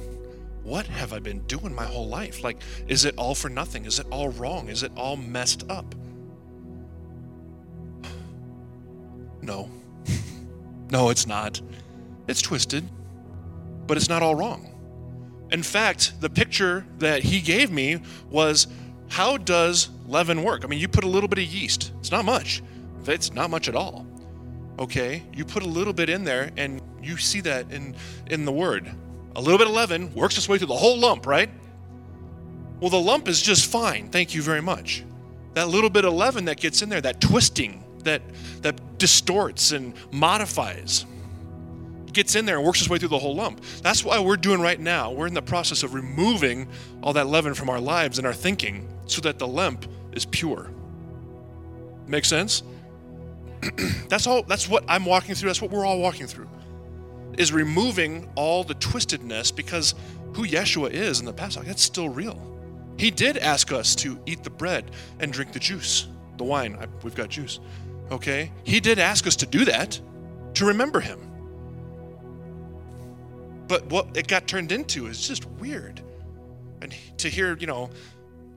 what 0.64 0.86
have 0.86 1.12
I 1.12 1.18
been 1.18 1.40
doing 1.40 1.74
my 1.74 1.84
whole 1.84 2.08
life? 2.08 2.42
Like, 2.42 2.62
is 2.88 3.04
it 3.04 3.14
all 3.16 3.34
for 3.34 3.50
nothing? 3.50 3.84
Is 3.84 3.98
it 3.98 4.06
all 4.10 4.30
wrong? 4.30 4.68
Is 4.68 4.82
it 4.82 4.90
all 4.96 5.16
messed 5.16 5.70
up? 5.70 5.94
No. 9.42 9.70
no, 10.90 11.10
it's 11.10 11.26
not. 11.26 11.60
It's 12.26 12.40
twisted, 12.40 12.88
but 13.86 13.98
it's 13.98 14.08
not 14.08 14.22
all 14.22 14.34
wrong. 14.34 14.70
In 15.52 15.62
fact, 15.62 16.18
the 16.22 16.30
picture 16.30 16.86
that 16.98 17.22
he 17.22 17.42
gave 17.42 17.70
me 17.70 18.00
was 18.30 18.66
how 19.08 19.36
does 19.36 19.90
leaven 20.06 20.42
work? 20.42 20.64
I 20.64 20.66
mean, 20.66 20.80
you 20.80 20.88
put 20.88 21.04
a 21.04 21.08
little 21.08 21.28
bit 21.28 21.38
of 21.38 21.44
yeast, 21.44 21.92
it's 22.00 22.10
not 22.10 22.24
much. 22.24 22.62
It's 23.06 23.34
not 23.34 23.50
much 23.50 23.68
at 23.68 23.76
all. 23.76 24.06
Okay? 24.78 25.22
You 25.34 25.44
put 25.44 25.62
a 25.62 25.68
little 25.68 25.92
bit 25.92 26.08
in 26.08 26.24
there, 26.24 26.50
and 26.56 26.80
you 27.02 27.18
see 27.18 27.40
that 27.42 27.70
in, 27.70 27.94
in 28.28 28.46
the 28.46 28.52
word. 28.52 28.90
A 29.36 29.40
little 29.40 29.58
bit 29.58 29.66
of 29.66 29.72
leaven 29.72 30.14
works 30.14 30.36
its 30.36 30.48
way 30.48 30.58
through 30.58 30.68
the 30.68 30.76
whole 30.76 30.98
lump, 30.98 31.26
right? 31.26 31.50
Well, 32.80 32.90
the 32.90 33.00
lump 33.00 33.28
is 33.28 33.40
just 33.40 33.66
fine. 33.66 34.08
Thank 34.08 34.34
you 34.34 34.42
very 34.42 34.62
much. 34.62 35.04
That 35.54 35.68
little 35.68 35.90
bit 35.90 36.04
of 36.04 36.12
leaven 36.12 36.44
that 36.46 36.58
gets 36.58 36.82
in 36.82 36.88
there, 36.88 37.00
that 37.00 37.20
twisting, 37.20 37.82
that 38.04 38.22
that 38.62 38.98
distorts 38.98 39.72
and 39.72 39.94
modifies, 40.12 41.06
gets 42.12 42.34
in 42.34 42.44
there 42.44 42.56
and 42.56 42.66
works 42.66 42.80
its 42.80 42.90
way 42.90 42.98
through 42.98 43.08
the 43.08 43.18
whole 43.18 43.34
lump. 43.34 43.60
That's 43.82 44.04
why 44.04 44.18
we're 44.20 44.36
doing 44.36 44.60
right 44.60 44.78
now. 44.78 45.10
We're 45.12 45.26
in 45.26 45.34
the 45.34 45.42
process 45.42 45.82
of 45.82 45.94
removing 45.94 46.68
all 47.02 47.12
that 47.12 47.26
leaven 47.26 47.54
from 47.54 47.70
our 47.70 47.80
lives 47.80 48.18
and 48.18 48.26
our 48.26 48.32
thinking 48.32 48.88
so 49.06 49.20
that 49.22 49.38
the 49.38 49.46
lump 49.46 49.86
is 50.12 50.24
pure. 50.24 50.70
Make 52.06 52.24
sense? 52.24 52.62
that's 54.08 54.26
all 54.26 54.42
that's 54.42 54.68
what 54.68 54.84
I'm 54.88 55.04
walking 55.04 55.34
through. 55.34 55.48
That's 55.48 55.62
what 55.62 55.70
we're 55.70 55.84
all 55.84 56.00
walking 56.00 56.26
through 56.26 56.48
is 57.38 57.52
removing 57.52 58.28
all 58.34 58.64
the 58.64 58.74
twistedness 58.74 59.54
because 59.54 59.94
who 60.34 60.46
Yeshua 60.46 60.90
is 60.90 61.20
in 61.20 61.26
the 61.26 61.32
Passover, 61.32 61.66
that's 61.66 61.82
still 61.82 62.08
real. 62.08 62.40
He 62.96 63.10
did 63.10 63.38
ask 63.38 63.72
us 63.72 63.94
to 63.96 64.18
eat 64.26 64.44
the 64.44 64.50
bread 64.50 64.90
and 65.20 65.32
drink 65.32 65.52
the 65.52 65.58
juice, 65.58 66.06
the 66.36 66.44
wine. 66.44 66.76
I, 66.80 66.86
we've 67.02 67.14
got 67.14 67.28
juice. 67.28 67.60
Okay? 68.10 68.52
He 68.64 68.80
did 68.80 68.98
ask 68.98 69.26
us 69.26 69.36
to 69.36 69.46
do 69.46 69.64
that, 69.64 70.00
to 70.54 70.66
remember 70.66 71.00
him. 71.00 71.20
But 73.66 73.86
what 73.86 74.16
it 74.16 74.28
got 74.28 74.46
turned 74.46 74.72
into 74.72 75.06
is 75.06 75.26
just 75.26 75.46
weird. 75.46 76.00
And 76.82 76.94
to 77.18 77.28
hear, 77.28 77.56
you 77.56 77.66
know, 77.66 77.90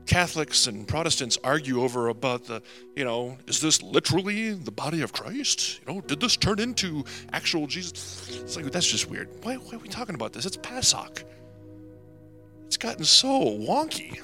Catholics 0.07 0.67
and 0.67 0.87
Protestants 0.87 1.37
argue 1.43 1.81
over 1.81 2.07
about 2.07 2.45
the, 2.45 2.61
you 2.95 3.03
know, 3.03 3.37
is 3.45 3.59
this 3.59 3.81
literally 3.81 4.53
the 4.53 4.71
body 4.71 5.01
of 5.01 5.11
Christ? 5.11 5.79
You 5.85 5.93
know, 5.93 6.01
did 6.01 6.21
this 6.21 6.37
turn 6.37 6.59
into 6.59 7.03
actual 7.33 7.67
Jesus? 7.67 8.39
It's 8.41 8.55
like, 8.55 8.71
that's 8.71 8.87
just 8.87 9.09
weird. 9.09 9.29
Why, 9.43 9.55
why 9.55 9.75
are 9.75 9.79
we 9.79 9.89
talking 9.89 10.15
about 10.15 10.33
this? 10.33 10.45
It's 10.45 10.57
Passover. 10.57 11.11
It's 12.65 12.77
gotten 12.77 13.03
so 13.03 13.29
wonky. 13.29 14.19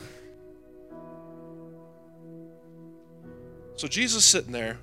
So 3.76 3.88
Jesus 3.88 4.24
sitting 4.24 4.54
there 4.54 4.80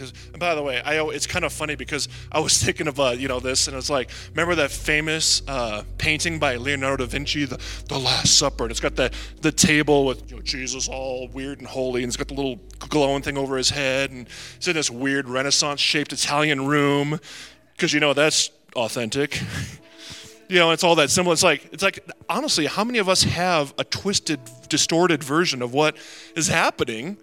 his. 0.00 0.12
And 0.30 0.38
by 0.38 0.54
the 0.54 0.62
way, 0.62 0.80
I 0.80 1.02
it's 1.08 1.26
kind 1.26 1.44
of 1.44 1.52
funny 1.52 1.74
because 1.74 2.08
I 2.30 2.40
was 2.40 2.56
thinking 2.62 2.88
of 2.88 2.98
uh, 2.98 3.10
you 3.10 3.28
know 3.28 3.40
this, 3.40 3.68
and 3.68 3.76
it's 3.76 3.90
like 3.90 4.10
remember 4.30 4.54
that 4.56 4.70
famous 4.70 5.42
uh, 5.48 5.84
painting 5.98 6.38
by 6.38 6.56
Leonardo 6.56 7.04
da 7.04 7.10
Vinci, 7.10 7.44
the, 7.44 7.60
the 7.88 7.98
Last 7.98 8.38
Supper. 8.38 8.64
And 8.64 8.70
it's 8.70 8.80
got 8.80 8.96
the 8.96 9.12
the 9.40 9.52
table 9.52 10.06
with 10.06 10.30
you 10.30 10.36
know, 10.36 10.42
Jesus 10.42 10.88
all 10.88 11.28
weird 11.28 11.58
and 11.58 11.66
holy, 11.66 12.02
and 12.02 12.10
it's 12.10 12.16
got 12.16 12.28
the 12.28 12.34
little 12.34 12.60
glowing 12.88 13.22
thing 13.22 13.36
over 13.36 13.56
his 13.56 13.70
head, 13.70 14.10
and 14.10 14.28
it's 14.56 14.68
in 14.68 14.74
this 14.74 14.90
weird 14.90 15.28
Renaissance-shaped 15.28 16.12
Italian 16.12 16.66
room, 16.66 17.18
because 17.72 17.92
you 17.92 18.00
know 18.00 18.12
that's 18.12 18.50
authentic. 18.74 19.40
you 20.52 20.58
know, 20.58 20.70
it's 20.70 20.84
all 20.84 20.96
that 20.96 21.10
simple. 21.10 21.32
It's 21.32 21.42
like, 21.42 21.66
it's 21.72 21.82
like, 21.82 22.04
honestly, 22.28 22.66
how 22.66 22.84
many 22.84 22.98
of 22.98 23.08
us 23.08 23.22
have 23.22 23.72
a 23.78 23.84
twisted, 23.84 24.38
distorted 24.68 25.24
version 25.24 25.62
of 25.62 25.72
what 25.72 25.96
is 26.36 26.48
happening 26.48 27.16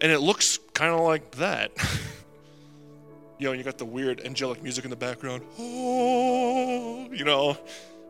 and 0.00 0.12
it 0.12 0.20
looks 0.20 0.58
kind 0.74 0.94
of 0.94 1.00
like 1.00 1.30
that. 1.32 1.72
you 3.38 3.46
know, 3.46 3.52
you 3.52 3.62
got 3.62 3.78
the 3.78 3.84
weird 3.84 4.20
angelic 4.24 4.62
music 4.62 4.84
in 4.84 4.90
the 4.90 4.96
background. 4.96 5.42
Oh, 5.58 7.08
you 7.12 7.24
know, 7.24 7.56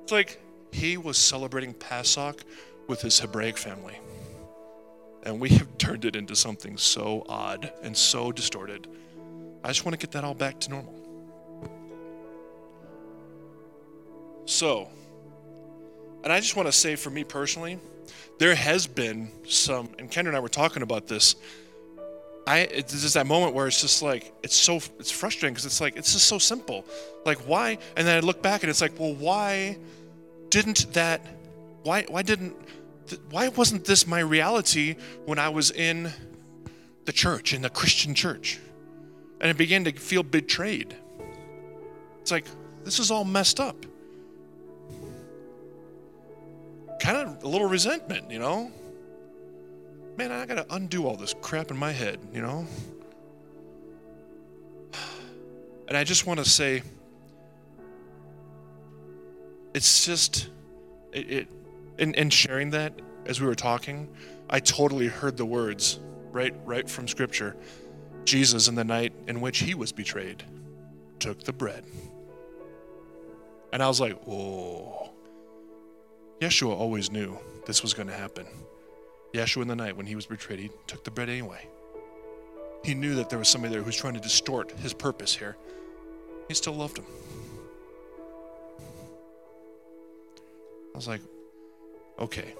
it's 0.02 0.12
like 0.12 0.40
he 0.72 0.96
was 0.96 1.18
celebrating 1.18 1.74
Passover 1.74 2.38
with 2.86 3.00
his 3.00 3.18
Hebraic 3.18 3.56
family. 3.56 3.98
And 5.22 5.40
we 5.40 5.50
have 5.50 5.76
turned 5.78 6.04
it 6.04 6.16
into 6.16 6.34
something 6.34 6.76
so 6.76 7.24
odd 7.28 7.72
and 7.82 7.96
so 7.96 8.32
distorted. 8.32 8.88
I 9.64 9.68
just 9.68 9.84
want 9.84 9.92
to 9.92 9.98
get 9.98 10.12
that 10.12 10.24
all 10.24 10.34
back 10.34 10.58
to 10.60 10.70
normal. 10.70 10.94
So, 14.46 14.88
and 16.24 16.32
I 16.32 16.40
just 16.40 16.56
want 16.56 16.68
to 16.68 16.72
say 16.72 16.96
for 16.96 17.10
me 17.10 17.24
personally, 17.24 17.78
there 18.38 18.54
has 18.54 18.86
been 18.86 19.30
some, 19.46 19.90
and 19.98 20.10
Kendra 20.10 20.28
and 20.28 20.36
I 20.36 20.40
were 20.40 20.48
talking 20.48 20.82
about 20.82 21.06
this 21.06 21.36
I 22.48 22.60
it's 22.60 23.02
just 23.02 23.12
that 23.12 23.26
moment 23.26 23.52
where 23.52 23.66
it's 23.66 23.82
just 23.82 24.02
like 24.02 24.32
it's 24.42 24.56
so 24.56 24.76
it's 24.98 25.10
frustrating 25.10 25.52
because 25.52 25.66
it's 25.66 25.82
like 25.82 25.98
it's 25.98 26.14
just 26.14 26.26
so 26.26 26.38
simple. 26.38 26.86
Like 27.26 27.36
why? 27.40 27.76
And 27.94 28.08
then 28.08 28.16
I 28.16 28.20
look 28.20 28.40
back 28.40 28.62
and 28.62 28.70
it's 28.70 28.80
like, 28.80 28.98
well, 28.98 29.14
why 29.14 29.76
didn't 30.48 30.90
that? 30.94 31.20
Why 31.82 32.06
why 32.08 32.22
didn't? 32.22 32.56
Why 33.30 33.48
wasn't 33.48 33.84
this 33.84 34.06
my 34.06 34.20
reality 34.20 34.96
when 35.26 35.38
I 35.38 35.50
was 35.50 35.70
in 35.70 36.10
the 37.04 37.12
church 37.12 37.52
in 37.52 37.60
the 37.60 37.68
Christian 37.68 38.14
church? 38.14 38.58
And 39.42 39.50
I 39.50 39.52
began 39.52 39.84
to 39.84 39.92
feel 39.92 40.22
betrayed. 40.22 40.96
It's 42.22 42.30
like 42.30 42.46
this 42.82 42.98
is 42.98 43.10
all 43.10 43.26
messed 43.26 43.60
up. 43.60 43.76
Kind 46.98 47.18
of 47.18 47.44
a 47.44 47.48
little 47.48 47.68
resentment, 47.68 48.30
you 48.30 48.38
know 48.38 48.72
man, 50.18 50.32
I 50.32 50.46
got 50.46 50.56
to 50.56 50.74
undo 50.74 51.06
all 51.06 51.14
this 51.14 51.32
crap 51.40 51.70
in 51.70 51.76
my 51.76 51.92
head, 51.92 52.18
you 52.34 52.42
know? 52.42 52.66
And 55.86 55.96
I 55.96 56.02
just 56.02 56.26
want 56.26 56.40
to 56.40 56.44
say, 56.44 56.82
it's 59.74 60.04
just, 60.04 60.48
it, 61.12 61.30
it 61.30 61.48
in, 61.98 62.14
in 62.14 62.30
sharing 62.30 62.70
that 62.70 63.00
as 63.26 63.40
we 63.40 63.46
were 63.46 63.54
talking, 63.54 64.08
I 64.50 64.58
totally 64.58 65.06
heard 65.06 65.36
the 65.36 65.46
words 65.46 66.00
right, 66.32 66.54
right 66.64 66.90
from 66.90 67.06
Scripture. 67.06 67.56
Jesus, 68.24 68.66
in 68.66 68.74
the 68.74 68.84
night 68.84 69.12
in 69.28 69.40
which 69.40 69.60
he 69.60 69.74
was 69.76 69.92
betrayed, 69.92 70.42
took 71.20 71.44
the 71.44 71.52
bread. 71.52 71.84
And 73.72 73.80
I 73.80 73.86
was 73.86 74.00
like, 74.00 74.18
oh. 74.28 75.10
Yeshua 76.40 76.74
always 76.74 77.10
knew 77.10 77.38
this 77.66 77.82
was 77.82 77.94
going 77.94 78.08
to 78.08 78.14
happen. 78.14 78.46
Yeshua 79.38 79.62
in 79.62 79.68
the 79.68 79.76
night 79.76 79.96
when 79.96 80.06
he 80.06 80.14
was 80.14 80.26
betrayed, 80.26 80.58
he 80.58 80.70
took 80.86 81.04
the 81.04 81.10
bread 81.10 81.28
anyway. 81.28 81.66
he 82.84 82.94
knew 82.94 83.14
that 83.16 83.28
there 83.28 83.38
was 83.38 83.48
somebody 83.48 83.72
there 83.72 83.80
who 83.80 83.86
was 83.86 83.96
trying 83.96 84.14
to 84.14 84.20
distort 84.20 84.70
his 84.72 84.92
purpose 84.94 85.34
here. 85.34 85.56
He 86.48 86.54
still 86.54 86.74
loved 86.74 86.98
him. 86.98 87.04
I 90.94 90.96
was 90.96 91.08
like, 91.08 91.20
okay, 92.18 92.54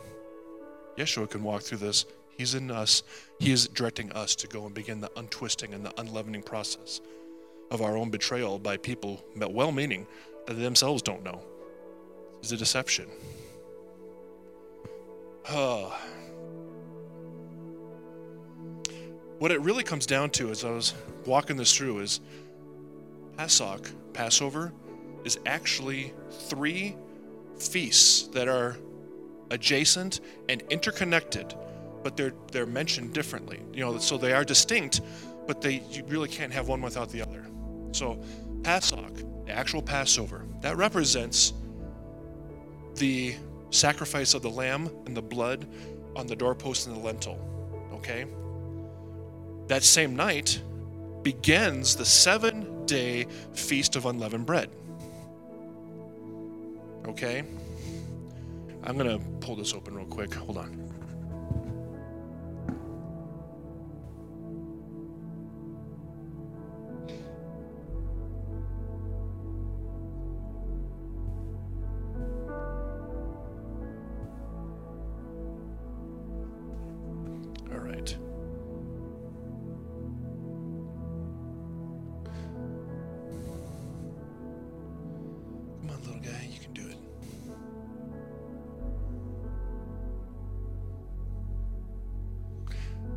Yeshua 0.97 1.31
can 1.31 1.43
walk 1.43 1.63
through 1.63 1.79
this. 1.79 2.05
He's 2.37 2.55
in 2.55 2.71
us. 2.71 3.03
He 3.39 3.51
is 3.51 3.69
directing 3.69 4.13
us 4.13 4.35
to 4.37 4.47
go 4.47 4.67
and 4.67 4.75
begin 4.75 5.01
the 5.01 5.11
untwisting 5.17 5.75
and 5.75 5.85
the 5.85 6.01
unleavening 6.01 6.43
process 6.43 7.01
of 7.71 7.83
our 7.83 7.97
own 7.97 8.11
betrayal 8.11 8.59
by 8.59 8.77
people 8.77 9.25
well 9.37 9.73
meaning 9.73 10.07
that 10.47 10.55
they 10.55 10.63
themselves 10.63 11.03
don't 11.03 11.23
know. 11.25 11.43
It's 12.41 12.53
a 12.53 12.57
deception. 12.57 13.07
Uh, 15.49 15.91
what 19.39 19.51
it 19.51 19.61
really 19.61 19.85
comes 19.85 20.07
down 20.07 20.31
to 20.31 20.51
as 20.51 20.65
I 20.65 20.71
was 20.71 20.95
walking 21.27 21.57
this 21.57 21.75
through 21.77 22.01
is 22.01 22.21
Passover, 23.37 23.91
Passover 24.13 24.73
is 25.25 25.39
actually 25.47 26.13
three 26.31 26.97
feasts 27.59 28.29
that 28.29 28.49
are 28.49 28.77
adjacent 29.51 30.21
and 30.49 30.63
interconnected, 30.71 31.55
but 32.03 32.17
they're 32.17 32.35
they're 32.53 32.67
mentioned 32.67 33.13
differently. 33.13 33.61
You 33.73 33.81
know, 33.81 33.99
so 33.99 34.19
they 34.19 34.33
are 34.33 34.45
distinct, 34.45 35.01
but 35.47 35.61
they 35.61 35.83
you 35.91 36.05
really 36.07 36.29
can't 36.29 36.53
have 36.53 36.69
one 36.69 36.83
without 36.83 37.11
the 37.11 37.23
other. 37.23 37.47
So 37.93 38.19
Passover, 38.63 39.09
the 39.47 39.53
actual 39.53 39.83
Passover, 39.83 40.45
that 40.61 40.77
represents 40.77 41.53
the 42.97 43.37
sacrifice 43.71 44.35
of 44.35 44.43
the 44.43 44.51
lamb 44.51 44.91
and 45.07 45.17
the 45.17 45.23
blood 45.23 45.67
on 46.17 46.27
the 46.27 46.35
doorpost 46.35 46.87
and 46.87 46.97
the 46.97 47.01
lintel. 47.01 47.39
Okay? 47.93 48.27
That 49.69 49.85
same 49.85 50.17
night 50.17 50.61
begins 51.23 51.95
the 51.95 52.05
seven 52.05 52.87
day 52.87 53.27
feast 53.53 53.97
of 53.97 54.07
unleavened 54.07 54.47
bread. 54.47 54.71
Okay? 57.07 57.45
I'm 58.85 58.97
going 58.97 59.19
to 59.19 59.25
pull 59.41 59.57
this 59.57 59.75
open 59.75 59.95
real 59.95 60.07
quick. 60.07 60.33
Hold 60.35 60.59
on. 60.59 60.88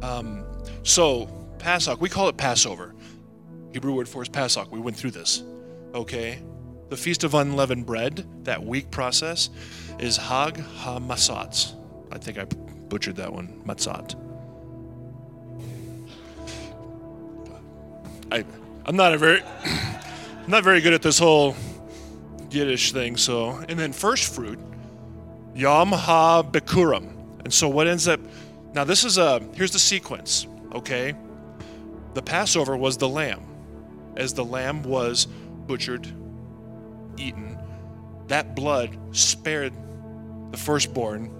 Um, 0.01 0.45
so, 0.83 1.27
Passover, 1.59 1.99
we 1.99 2.09
call 2.09 2.27
it 2.29 2.37
Passover. 2.37 2.93
Hebrew 3.73 3.93
word 3.93 4.09
for 4.09 4.21
is 4.21 4.29
Passover. 4.29 4.69
We 4.69 4.79
went 4.79 4.97
through 4.97 5.11
this. 5.11 5.43
Okay? 5.93 6.41
The 6.89 6.97
Feast 6.97 7.23
of 7.23 7.33
Unleavened 7.33 7.85
Bread, 7.85 8.25
that 8.43 8.63
week 8.63 8.91
process, 8.91 9.49
is 9.99 10.17
Hag 10.17 10.55
HaMatzot. 10.55 11.73
I 12.11 12.17
think 12.17 12.37
I 12.37 12.45
butchered 12.89 13.15
that 13.15 13.31
one. 13.31 13.61
Matzot. 13.65 14.15
I, 18.31 18.43
I'm 18.85 18.95
not 18.95 19.13
a 19.13 19.17
very, 19.17 19.41
not 20.47 20.63
very 20.63 20.81
good 20.81 20.93
at 20.93 21.01
this 21.01 21.17
whole 21.17 21.55
Yiddish 22.49 22.91
thing. 22.91 23.15
So, 23.15 23.51
and 23.69 23.79
then 23.79 23.93
first 23.93 24.35
fruit, 24.35 24.59
Yom 25.55 25.93
Ha 25.93 26.43
Bikurim. 26.43 27.13
And 27.43 27.53
so 27.53 27.69
what 27.69 27.87
ends 27.87 28.07
up, 28.07 28.19
now 28.73 28.83
this 28.83 29.03
is 29.03 29.17
a, 29.17 29.39
here's 29.53 29.71
the 29.71 29.79
sequence, 29.79 30.47
okay? 30.73 31.13
The 32.13 32.21
Passover 32.21 32.75
was 32.77 32.97
the 32.97 33.09
lamb. 33.09 33.45
As 34.15 34.33
the 34.33 34.45
lamb 34.45 34.83
was 34.83 35.25
butchered, 35.25 36.07
eaten, 37.17 37.57
that 38.27 38.55
blood 38.55 38.97
spared 39.15 39.73
the 40.51 40.57
firstborn 40.57 41.33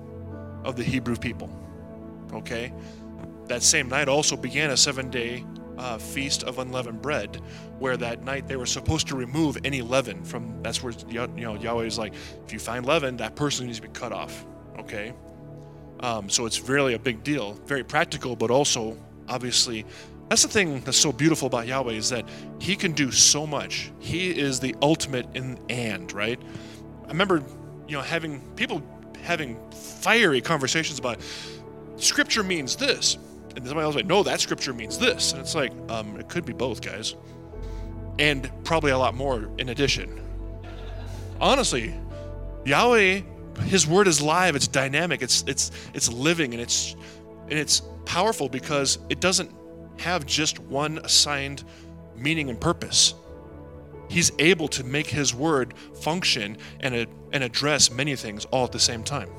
of 0.63 0.75
the 0.75 0.83
Hebrew 0.83 1.15
people, 1.15 1.49
okay? 2.33 2.73
That 3.47 3.63
same 3.63 3.89
night 3.89 4.07
also 4.07 4.37
began 4.37 4.71
a 4.71 4.77
seven 4.77 5.09
day 5.09 5.45
uh, 5.77 5.97
feast 5.97 6.43
of 6.43 6.59
unleavened 6.59 7.01
bread, 7.01 7.41
where 7.79 7.97
that 7.97 8.23
night 8.23 8.47
they 8.47 8.55
were 8.55 8.65
supposed 8.65 9.07
to 9.07 9.15
remove 9.15 9.57
any 9.63 9.81
leaven 9.81 10.23
from. 10.23 10.61
That's 10.61 10.83
where 10.83 10.93
you 11.09 11.27
know 11.27 11.55
Yahweh 11.55 11.85
is 11.85 11.97
like, 11.97 12.13
if 12.45 12.53
you 12.53 12.59
find 12.59 12.85
leaven, 12.85 13.17
that 13.17 13.35
person 13.35 13.65
needs 13.65 13.79
to 13.79 13.87
be 13.87 13.93
cut 13.93 14.11
off. 14.11 14.45
Okay, 14.79 15.13
um, 16.01 16.29
so 16.29 16.45
it's 16.45 16.61
really 16.67 16.93
a 16.93 16.99
big 16.99 17.23
deal, 17.23 17.53
very 17.65 17.83
practical, 17.83 18.35
but 18.35 18.51
also 18.51 18.97
obviously. 19.27 19.85
That's 20.29 20.43
the 20.43 20.47
thing 20.47 20.79
that's 20.79 20.97
so 20.97 21.11
beautiful 21.11 21.47
about 21.47 21.67
Yahweh 21.67 21.91
is 21.91 22.09
that 22.11 22.23
He 22.57 22.77
can 22.77 22.93
do 22.93 23.11
so 23.11 23.45
much. 23.45 23.91
He 23.99 24.29
is 24.29 24.61
the 24.61 24.73
ultimate 24.81 25.27
in 25.35 25.59
and 25.69 26.09
right. 26.13 26.41
I 27.03 27.07
remember, 27.09 27.43
you 27.85 27.97
know, 27.97 28.01
having 28.01 28.39
people 28.55 28.81
having 29.23 29.59
fiery 29.71 30.39
conversations 30.39 30.99
about 30.99 31.19
Scripture 31.97 32.43
means 32.43 32.77
this, 32.77 33.17
and 33.55 33.65
somebody 33.67 33.85
else 33.85 33.95
like, 33.95 34.05
no, 34.05 34.23
that 34.23 34.39
scripture 34.39 34.73
means 34.73 34.97
this. 34.97 35.33
And 35.33 35.41
it's 35.41 35.55
like, 35.55 35.73
um, 35.89 36.19
it 36.19 36.29
could 36.29 36.45
be 36.45 36.53
both, 36.53 36.81
guys. 36.81 37.15
And 38.19 38.49
probably 38.63 38.91
a 38.91 38.97
lot 38.97 39.13
more 39.13 39.49
in 39.57 39.69
addition. 39.69 40.19
Honestly, 41.39 41.93
Yahweh, 42.65 43.21
his 43.59 43.87
word 43.87 44.07
is 44.07 44.21
live, 44.21 44.55
it's 44.55 44.67
dynamic, 44.67 45.21
it's 45.21 45.43
it's 45.47 45.71
it's 45.93 46.11
living 46.11 46.53
and 46.53 46.61
it's 46.61 46.95
and 47.49 47.53
it's 47.53 47.81
powerful 48.05 48.49
because 48.49 48.99
it 49.09 49.19
doesn't 49.19 49.51
have 49.99 50.25
just 50.25 50.59
one 50.59 50.99
assigned 51.03 51.63
meaning 52.15 52.49
and 52.49 52.59
purpose. 52.59 53.13
He's 54.09 54.31
able 54.39 54.67
to 54.69 54.83
make 54.83 55.07
his 55.07 55.33
word 55.33 55.73
function 56.01 56.57
and, 56.81 56.93
a, 56.93 57.07
and 57.31 57.43
address 57.43 57.89
many 57.89 58.15
things 58.15 58.43
all 58.45 58.65
at 58.65 58.71
the 58.71 58.79
same 58.79 59.03
time. 59.03 59.29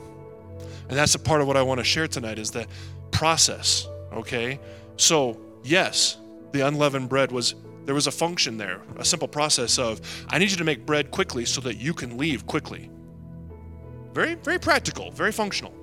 And 0.88 0.98
that's 0.98 1.14
a 1.14 1.18
part 1.18 1.42
of 1.42 1.46
what 1.46 1.56
I 1.56 1.62
want 1.62 1.78
to 1.78 1.84
share 1.84 2.08
tonight 2.08 2.38
is 2.38 2.50
the 2.50 2.66
process 3.10 3.86
Okay? 4.14 4.60
So, 4.96 5.40
yes, 5.64 6.18
the 6.52 6.66
unleavened 6.66 7.08
bread 7.08 7.32
was 7.32 7.54
there 7.84 7.94
was 7.94 8.06
a 8.06 8.12
function 8.12 8.56
there, 8.58 8.80
a 8.96 9.04
simple 9.04 9.26
process 9.26 9.78
of 9.78 10.00
I 10.28 10.38
need 10.38 10.50
you 10.50 10.56
to 10.56 10.64
make 10.64 10.86
bread 10.86 11.10
quickly 11.10 11.44
so 11.44 11.60
that 11.62 11.78
you 11.78 11.92
can 11.94 12.16
leave 12.16 12.46
quickly. 12.46 12.90
Very 14.12 14.34
very 14.34 14.58
practical, 14.58 15.10
very 15.10 15.32
functional. 15.32 15.74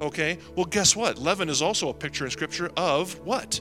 Okay? 0.00 0.38
Well, 0.56 0.66
guess 0.66 0.96
what? 0.96 1.18
Leaven 1.18 1.48
is 1.48 1.60
also 1.60 1.90
a 1.90 1.94
picture 1.94 2.24
in 2.24 2.30
scripture 2.30 2.70
of 2.76 3.18
what? 3.20 3.60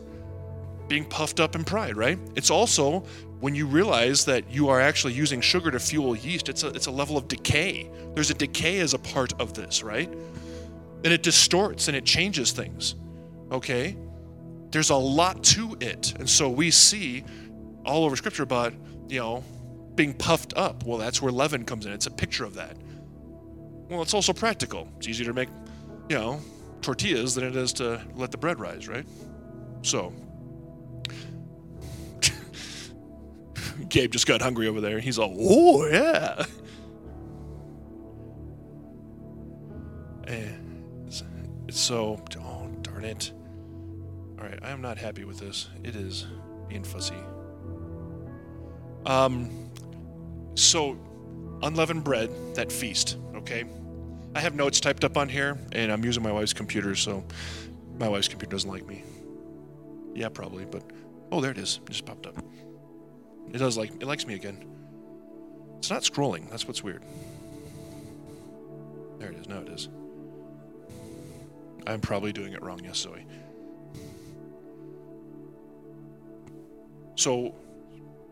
Being 0.88 1.06
puffed 1.06 1.40
up 1.40 1.56
in 1.56 1.64
pride, 1.64 1.98
right? 1.98 2.18
It's 2.36 2.50
also 2.50 3.02
when 3.42 3.56
you 3.56 3.68
realize 3.68 4.26
that 4.26 4.50
you 4.50 4.70
are 4.70 4.80
actually 4.80 5.14
using 5.14 5.42
sugar 5.42 5.72
to 5.72 5.80
fuel 5.80 6.16
yeast, 6.16 6.50
it's 6.50 6.64
a, 6.64 6.68
it's 6.70 6.88
a 6.88 6.92
level 6.92 7.18
of 7.18 7.28
decay. 7.28 7.90
There's 8.14 8.30
a 8.30 8.34
decay 8.34 8.80
as 8.80 8.94
a 8.94 9.00
part 9.00 9.34
of 9.40 9.54
this, 9.54 9.84
right? 9.84 10.10
And 11.04 11.14
it 11.14 11.24
distorts 11.24 11.88
and 11.88 11.96
it 11.96 12.06
changes 12.06 12.52
things. 12.52 12.96
Okay? 13.52 13.98
there's 14.72 14.90
a 14.90 14.96
lot 14.96 15.44
to 15.44 15.76
it. 15.80 16.14
And 16.20 16.30
so 16.30 16.50
we 16.50 16.72
see 16.72 17.24
all 17.86 18.06
over 18.06 18.16
scripture 18.16 18.44
about, 18.44 18.74
you 19.08 19.20
know, 19.20 19.44
being 19.96 20.14
puffed 20.14 20.54
up. 20.56 20.86
Well, 20.86 20.98
that's 20.98 21.22
where 21.22 21.32
leaven 21.32 21.66
comes 21.66 21.86
in. 21.86 21.92
It's 21.92 22.06
a 22.06 22.12
picture 22.12 22.46
of 22.46 22.56
that. 22.56 22.78
Well, 23.90 24.02
it's 24.04 24.14
also 24.14 24.34
practical. 24.34 24.88
It's 24.98 25.08
easier 25.08 25.26
to 25.26 25.34
make, 25.34 25.50
you 26.10 26.18
know, 26.18 26.40
tortillas 26.82 27.36
than 27.36 27.44
it 27.44 27.56
is 27.56 27.74
to 27.74 28.02
let 28.16 28.32
the 28.32 28.38
bread 28.38 28.60
rise, 28.60 28.88
right? 28.88 29.06
So, 29.82 30.14
Gabe 33.90 34.12
just 34.12 34.28
got 34.28 34.42
hungry 34.42 34.68
over 34.68 34.80
there. 34.80 35.00
He's 35.00 35.18
all, 35.18 35.36
oh, 35.40 35.86
yeah. 35.88 36.46
And 40.28 41.12
so, 41.72 42.24
oh, 42.40 42.70
darn 42.82 43.06
it. 43.06 43.32
All 44.40 44.46
right, 44.46 44.60
I 44.62 44.70
am 44.70 44.82
not 44.82 45.00
happy 45.00 45.24
with 45.24 45.40
this. 45.40 45.70
It 45.84 45.96
is 45.96 46.28
being 46.68 46.84
fussy. 46.84 47.16
Um, 49.08 49.72
so 50.54 50.98
unleavened 51.64 52.04
bread, 52.04 52.30
that 52.54 52.72
feast. 52.72 53.18
Okay, 53.36 53.66
I 54.36 54.42
have 54.42 54.56
notes 54.56 54.80
typed 54.80 55.04
up 55.04 55.18
on 55.18 55.28
here, 55.28 55.58
and 55.72 55.92
I'm 55.92 56.04
using 56.04 56.22
my 56.22 56.32
wife's 56.32 56.54
computer, 56.54 56.96
so 56.96 57.24
my 57.98 58.08
wife's 58.08 58.28
computer 58.28 58.52
doesn't 58.52 58.70
like 58.70 58.86
me. 58.88 59.04
Yeah, 60.14 60.30
probably, 60.30 60.66
but 60.66 60.84
oh, 61.32 61.42
there 61.42 61.52
it 61.52 61.58
is. 61.58 61.80
It 61.84 61.90
just 61.90 62.06
popped 62.06 62.28
up. 62.28 62.38
It 63.52 63.58
does 63.58 63.78
like 63.78 63.92
it 64.00 64.06
likes 64.06 64.28
me 64.28 64.36
again. 64.36 64.66
It's 65.80 65.90
not 65.90 66.04
scrolling. 66.04 66.50
That's 66.50 66.68
what's 66.68 66.84
weird. 66.84 67.04
There 69.18 69.30
it 69.30 69.38
is. 69.38 69.48
Now 69.48 69.60
it 69.60 69.70
is. 69.70 69.90
I'm 71.88 72.02
probably 72.02 72.32
doing 72.32 72.54
it 72.54 72.62
wrong. 72.62 72.82
Yes, 72.84 72.98
Zoe. 72.98 73.26
So, 77.16 77.56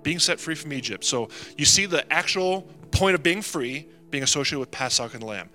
being 0.03 0.19
set 0.19 0.39
free 0.39 0.55
from 0.55 0.71
Egypt. 0.71 1.03
So, 1.03 1.29
you 1.57 1.65
see 1.65 1.85
the 1.87 2.11
actual 2.13 2.61
point 2.91 3.15
of 3.15 3.23
being 3.23 3.41
free 3.41 3.87
being 4.09 4.23
associated 4.23 4.59
with 4.59 4.71
Passover 4.71 5.13
and 5.13 5.21
the 5.21 5.27
Lamb. 5.27 5.49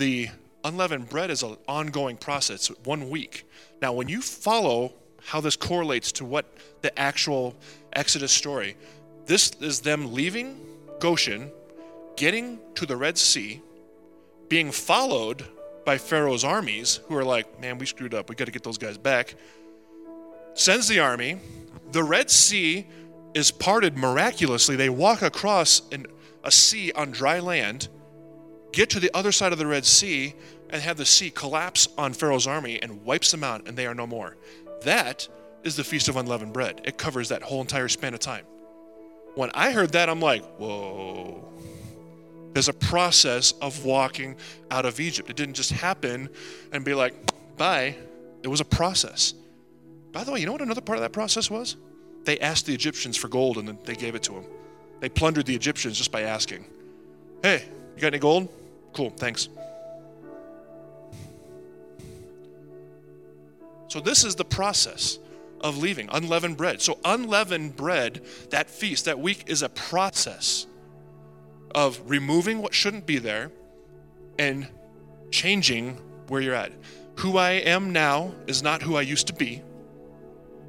The 0.00 0.30
unleavened 0.64 1.10
bread 1.10 1.30
is 1.30 1.42
an 1.42 1.58
ongoing 1.68 2.16
process, 2.16 2.68
one 2.84 3.10
week. 3.10 3.46
Now, 3.82 3.92
when 3.92 4.08
you 4.08 4.22
follow 4.22 4.94
how 5.26 5.42
this 5.42 5.56
correlates 5.56 6.10
to 6.12 6.24
what 6.24 6.46
the 6.80 6.98
actual 6.98 7.54
Exodus 7.92 8.32
story, 8.32 8.78
this 9.26 9.52
is 9.60 9.80
them 9.80 10.14
leaving 10.14 10.58
Goshen, 11.00 11.50
getting 12.16 12.60
to 12.76 12.86
the 12.86 12.96
Red 12.96 13.18
Sea, 13.18 13.60
being 14.48 14.72
followed 14.72 15.44
by 15.84 15.98
Pharaoh's 15.98 16.44
armies, 16.44 17.00
who 17.08 17.14
are 17.14 17.24
like, 17.24 17.60
man, 17.60 17.76
we 17.76 17.84
screwed 17.84 18.14
up. 18.14 18.30
We 18.30 18.36
got 18.36 18.46
to 18.46 18.52
get 18.52 18.62
those 18.62 18.78
guys 18.78 18.96
back. 18.96 19.34
Sends 20.54 20.88
the 20.88 21.00
army. 21.00 21.40
The 21.92 22.02
Red 22.02 22.30
Sea 22.30 22.86
is 23.34 23.50
parted 23.50 23.98
miraculously. 23.98 24.76
They 24.76 24.88
walk 24.88 25.20
across 25.20 25.82
an, 25.92 26.06
a 26.42 26.50
sea 26.50 26.90
on 26.92 27.10
dry 27.10 27.40
land, 27.40 27.90
get 28.72 28.90
to 28.90 29.00
the 29.00 29.10
other 29.14 29.32
side 29.32 29.52
of 29.52 29.58
the 29.58 29.66
Red 29.66 29.84
Sea, 29.84 30.34
and 30.70 30.80
have 30.80 30.96
the 30.96 31.04
sea 31.04 31.30
collapse 31.30 31.88
on 31.98 32.12
Pharaoh's 32.12 32.46
army 32.46 32.80
and 32.80 33.04
wipes 33.04 33.30
them 33.30 33.42
out, 33.42 33.66
and 33.66 33.76
they 33.76 33.86
are 33.86 33.94
no 33.94 34.06
more. 34.06 34.36
That 34.82 35.28
is 35.64 35.76
the 35.76 35.84
Feast 35.84 36.08
of 36.08 36.16
Unleavened 36.16 36.52
Bread. 36.52 36.80
It 36.84 36.96
covers 36.96 37.28
that 37.28 37.42
whole 37.42 37.60
entire 37.60 37.88
span 37.88 38.14
of 38.14 38.20
time. 38.20 38.44
When 39.34 39.50
I 39.54 39.72
heard 39.72 39.92
that, 39.92 40.08
I'm 40.08 40.20
like, 40.20 40.44
whoa. 40.58 41.44
There's 42.52 42.68
a 42.68 42.72
process 42.72 43.52
of 43.60 43.84
walking 43.84 44.36
out 44.70 44.86
of 44.86 44.98
Egypt. 44.98 45.30
It 45.30 45.36
didn't 45.36 45.54
just 45.54 45.70
happen 45.70 46.28
and 46.72 46.84
be 46.84 46.94
like, 46.94 47.14
bye. 47.56 47.96
It 48.42 48.48
was 48.48 48.60
a 48.60 48.64
process. 48.64 49.34
By 50.12 50.24
the 50.24 50.32
way, 50.32 50.40
you 50.40 50.46
know 50.46 50.52
what 50.52 50.62
another 50.62 50.80
part 50.80 50.96
of 50.98 51.02
that 51.02 51.12
process 51.12 51.50
was? 51.50 51.76
They 52.24 52.38
asked 52.38 52.66
the 52.66 52.74
Egyptians 52.74 53.16
for 53.16 53.28
gold 53.28 53.58
and 53.58 53.68
then 53.68 53.78
they 53.84 53.94
gave 53.94 54.14
it 54.14 54.22
to 54.24 54.32
them. 54.32 54.44
They 55.00 55.08
plundered 55.08 55.46
the 55.46 55.54
Egyptians 55.54 55.96
just 55.96 56.10
by 56.10 56.22
asking, 56.22 56.64
hey, 57.42 57.64
you 57.94 58.02
got 58.02 58.08
any 58.08 58.18
gold? 58.18 58.48
Cool, 58.92 59.10
thanks. 59.10 59.48
So, 63.88 64.00
this 64.00 64.24
is 64.24 64.36
the 64.36 64.44
process 64.44 65.18
of 65.60 65.78
leaving 65.78 66.08
unleavened 66.12 66.56
bread. 66.56 66.80
So, 66.80 66.98
unleavened 67.04 67.76
bread, 67.76 68.22
that 68.50 68.70
feast, 68.70 69.04
that 69.06 69.18
week, 69.18 69.44
is 69.46 69.62
a 69.62 69.68
process 69.68 70.66
of 71.74 72.00
removing 72.06 72.62
what 72.62 72.74
shouldn't 72.74 73.06
be 73.06 73.18
there 73.18 73.50
and 74.38 74.66
changing 75.30 75.98
where 76.28 76.40
you're 76.40 76.54
at. 76.54 76.72
Who 77.16 77.36
I 77.36 77.50
am 77.50 77.92
now 77.92 78.32
is 78.46 78.62
not 78.62 78.82
who 78.82 78.96
I 78.96 79.02
used 79.02 79.26
to 79.26 79.34
be, 79.34 79.62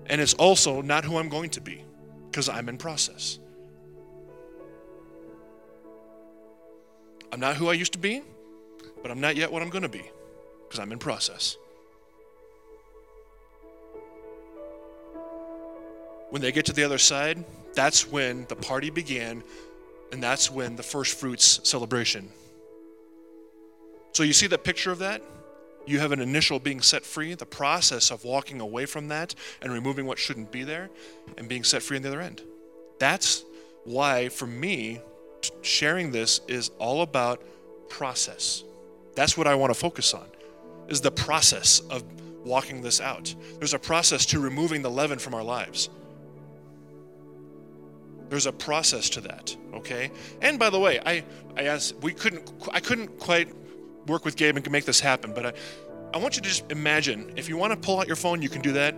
and 0.07 0.19
it's 0.19 0.33
also 0.33 0.81
not 0.81 1.05
who 1.05 1.17
I'm 1.17 1.29
going 1.29 1.51
to 1.51 1.61
be 1.61 1.85
because 2.29 2.49
I'm 2.49 2.67
in 2.69 2.77
process. 2.77 3.39
I'm 7.31 7.39
not 7.39 7.55
who 7.55 7.69
I 7.69 7.73
used 7.73 7.93
to 7.93 7.99
be, 7.99 8.21
but 9.01 9.11
I'm 9.11 9.21
not 9.21 9.35
yet 9.35 9.51
what 9.51 9.61
I'm 9.61 9.69
going 9.69 9.83
to 9.83 9.89
be 9.89 10.03
because 10.67 10.79
I'm 10.79 10.91
in 10.91 10.99
process. 10.99 11.57
When 16.29 16.41
they 16.41 16.51
get 16.51 16.65
to 16.67 16.73
the 16.73 16.83
other 16.83 16.97
side, 16.97 17.43
that's 17.73 18.07
when 18.07 18.45
the 18.47 18.55
party 18.55 18.89
began, 18.89 19.43
and 20.11 20.21
that's 20.21 20.49
when 20.49 20.75
the 20.75 20.83
first 20.83 21.19
fruits 21.19 21.59
celebration. 21.63 22.29
So 24.13 24.23
you 24.23 24.33
see 24.33 24.47
that 24.47 24.63
picture 24.63 24.91
of 24.91 24.99
that? 24.99 25.21
You 25.85 25.99
have 25.99 26.11
an 26.11 26.19
initial 26.19 26.59
being 26.59 26.81
set 26.81 27.03
free, 27.03 27.33
the 27.33 27.45
process 27.45 28.11
of 28.11 28.23
walking 28.23 28.61
away 28.61 28.85
from 28.85 29.07
that 29.07 29.35
and 29.61 29.73
removing 29.73 30.05
what 30.05 30.19
shouldn't 30.19 30.51
be 30.51 30.63
there, 30.63 30.89
and 31.37 31.47
being 31.47 31.63
set 31.63 31.81
free 31.81 31.97
on 31.97 32.03
the 32.03 32.09
other 32.09 32.21
end. 32.21 32.41
That's 32.99 33.43
why, 33.83 34.29
for 34.29 34.45
me, 34.45 35.01
sharing 35.61 36.11
this 36.11 36.41
is 36.47 36.69
all 36.79 37.01
about 37.01 37.41
process. 37.89 38.63
That's 39.15 39.37
what 39.37 39.47
I 39.47 39.55
want 39.55 39.73
to 39.73 39.79
focus 39.79 40.13
on, 40.13 40.25
is 40.87 41.01
the 41.01 41.11
process 41.11 41.81
of 41.89 42.03
walking 42.45 42.81
this 42.81 43.01
out. 43.01 43.33
There's 43.59 43.73
a 43.73 43.79
process 43.79 44.25
to 44.27 44.39
removing 44.39 44.81
the 44.81 44.89
leaven 44.89 45.19
from 45.19 45.33
our 45.33 45.43
lives. 45.43 45.89
There's 48.29 48.45
a 48.45 48.53
process 48.53 49.09
to 49.09 49.21
that, 49.21 49.55
okay? 49.73 50.09
And 50.41 50.57
by 50.57 50.69
the 50.69 50.79
way, 50.79 50.99
I, 51.05 51.23
I 51.57 51.63
asked, 51.63 51.95
we 52.01 52.13
couldn't, 52.13 52.49
I 52.71 52.79
couldn't 52.79 53.19
quite 53.19 53.53
work 54.07 54.23
with 54.23 54.37
Gabe 54.37 54.55
and 54.55 54.71
make 54.71 54.85
this 54.85 55.01
happen, 55.01 55.33
but 55.33 55.45
I, 55.47 55.53
I 56.13 56.17
want 56.17 56.37
you 56.37 56.41
to 56.41 56.47
just 56.47 56.71
imagine 56.71 57.33
if 57.35 57.49
you 57.49 57.57
want 57.57 57.73
to 57.73 57.77
pull 57.77 57.99
out 57.99 58.07
your 58.07 58.15
phone, 58.15 58.41
you 58.41 58.49
can 58.49 58.61
do 58.61 58.71
that. 58.73 58.95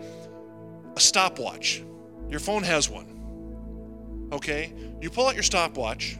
A 0.96 1.00
stopwatch. 1.00 1.84
Your 2.30 2.40
phone 2.40 2.64
has 2.64 2.90
one, 2.90 4.30
okay? 4.32 4.74
You 5.02 5.10
pull 5.10 5.28
out 5.28 5.34
your 5.34 5.44
stopwatch 5.44 6.18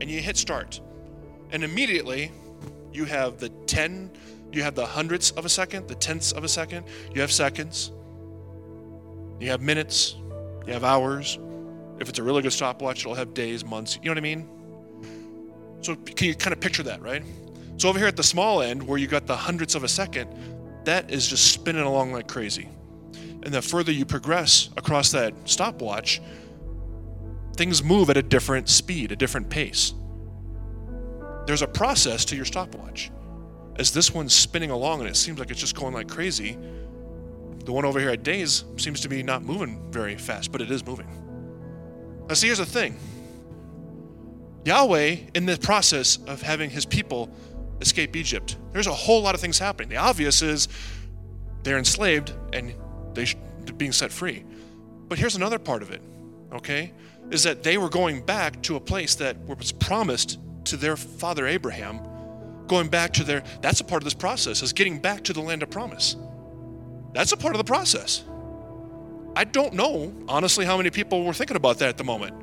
and 0.00 0.10
you 0.10 0.20
hit 0.20 0.36
start, 0.36 0.80
and 1.50 1.64
immediately 1.64 2.32
you 2.92 3.04
have 3.04 3.38
the 3.38 3.48
10, 3.66 4.10
you 4.52 4.62
have 4.62 4.74
the 4.74 4.86
hundredths 4.86 5.30
of 5.32 5.44
a 5.44 5.48
second, 5.48 5.88
the 5.88 5.94
tenths 5.94 6.32
of 6.32 6.44
a 6.44 6.48
second, 6.48 6.86
you 7.14 7.20
have 7.20 7.32
seconds, 7.32 7.92
you 9.40 9.50
have 9.50 9.60
minutes, 9.60 10.16
you 10.66 10.72
have 10.72 10.84
hours, 10.84 11.38
if 12.00 12.08
it's 12.08 12.18
a 12.18 12.22
really 12.22 12.42
good 12.42 12.52
stopwatch, 12.52 13.00
it'll 13.00 13.14
have 13.14 13.34
days, 13.34 13.64
months. 13.64 13.98
You 14.02 14.06
know 14.06 14.12
what 14.12 14.18
I 14.18 14.20
mean? 14.20 14.48
So 15.80 15.94
can 15.96 16.28
you 16.28 16.34
kind 16.34 16.52
of 16.52 16.60
picture 16.60 16.82
that, 16.84 17.00
right? 17.02 17.22
So 17.76 17.88
over 17.88 17.98
here 17.98 18.08
at 18.08 18.16
the 18.16 18.22
small 18.22 18.62
end, 18.62 18.82
where 18.82 18.98
you 18.98 19.06
got 19.06 19.26
the 19.26 19.36
hundredths 19.36 19.74
of 19.74 19.84
a 19.84 19.88
second, 19.88 20.28
that 20.84 21.10
is 21.10 21.28
just 21.28 21.52
spinning 21.52 21.82
along 21.82 22.12
like 22.12 22.28
crazy. 22.28 22.68
And 23.42 23.52
the 23.52 23.62
further 23.62 23.92
you 23.92 24.04
progress 24.04 24.70
across 24.76 25.12
that 25.12 25.34
stopwatch, 25.44 26.20
things 27.56 27.82
move 27.82 28.10
at 28.10 28.16
a 28.16 28.22
different 28.22 28.68
speed, 28.68 29.12
a 29.12 29.16
different 29.16 29.48
pace. 29.48 29.94
There's 31.46 31.62
a 31.62 31.66
process 31.68 32.24
to 32.26 32.36
your 32.36 32.44
stopwatch. 32.44 33.10
As 33.76 33.92
this 33.92 34.12
one's 34.12 34.32
spinning 34.32 34.70
along 34.70 35.00
and 35.00 35.08
it 35.08 35.16
seems 35.16 35.38
like 35.38 35.50
it's 35.50 35.60
just 35.60 35.74
going 35.74 35.94
like 35.94 36.08
crazy, 36.08 36.56
the 37.64 37.72
one 37.72 37.84
over 37.84 37.98
here 37.98 38.10
at 38.10 38.22
days 38.22 38.64
seems 38.76 39.00
to 39.00 39.08
be 39.08 39.22
not 39.22 39.42
moving 39.42 39.90
very 39.90 40.16
fast, 40.16 40.52
but 40.52 40.60
it 40.60 40.70
is 40.70 40.84
moving. 40.86 41.08
Now, 42.28 42.34
see, 42.34 42.46
here's 42.46 42.58
the 42.58 42.66
thing 42.66 42.96
Yahweh, 44.64 45.16
in 45.34 45.46
the 45.46 45.58
process 45.58 46.18
of 46.26 46.40
having 46.40 46.70
his 46.70 46.86
people 46.86 47.34
escape 47.80 48.16
Egypt, 48.16 48.56
there's 48.72 48.86
a 48.86 48.94
whole 48.94 49.22
lot 49.22 49.34
of 49.34 49.40
things 49.40 49.58
happening. 49.58 49.88
The 49.88 49.96
obvious 49.96 50.40
is 50.40 50.68
they're 51.62 51.78
enslaved 51.78 52.32
and 52.52 52.74
they're 53.14 53.26
being 53.76 53.92
set 53.92 54.10
free. 54.10 54.44
But 55.08 55.18
here's 55.18 55.36
another 55.36 55.58
part 55.58 55.82
of 55.82 55.90
it, 55.90 56.02
okay? 56.52 56.92
Is 57.34 57.42
that 57.42 57.64
they 57.64 57.78
were 57.78 57.88
going 57.88 58.20
back 58.20 58.62
to 58.62 58.76
a 58.76 58.80
place 58.80 59.16
that 59.16 59.36
was 59.48 59.72
promised 59.72 60.38
to 60.66 60.76
their 60.76 60.96
father 60.96 61.48
Abraham, 61.48 61.98
going 62.68 62.86
back 62.86 63.12
to 63.14 63.24
their, 63.24 63.42
that's 63.60 63.80
a 63.80 63.84
part 63.84 64.02
of 64.02 64.04
this 64.04 64.14
process, 64.14 64.62
is 64.62 64.72
getting 64.72 65.00
back 65.00 65.24
to 65.24 65.32
the 65.32 65.40
land 65.40 65.64
of 65.64 65.68
promise. 65.68 66.14
That's 67.12 67.32
a 67.32 67.36
part 67.36 67.56
of 67.56 67.58
the 67.58 67.64
process. 67.64 68.22
I 69.34 69.42
don't 69.42 69.74
know, 69.74 70.14
honestly, 70.28 70.64
how 70.64 70.76
many 70.76 70.90
people 70.90 71.24
were 71.24 71.32
thinking 71.32 71.56
about 71.56 71.78
that 71.78 71.88
at 71.88 71.98
the 71.98 72.04
moment. 72.04 72.36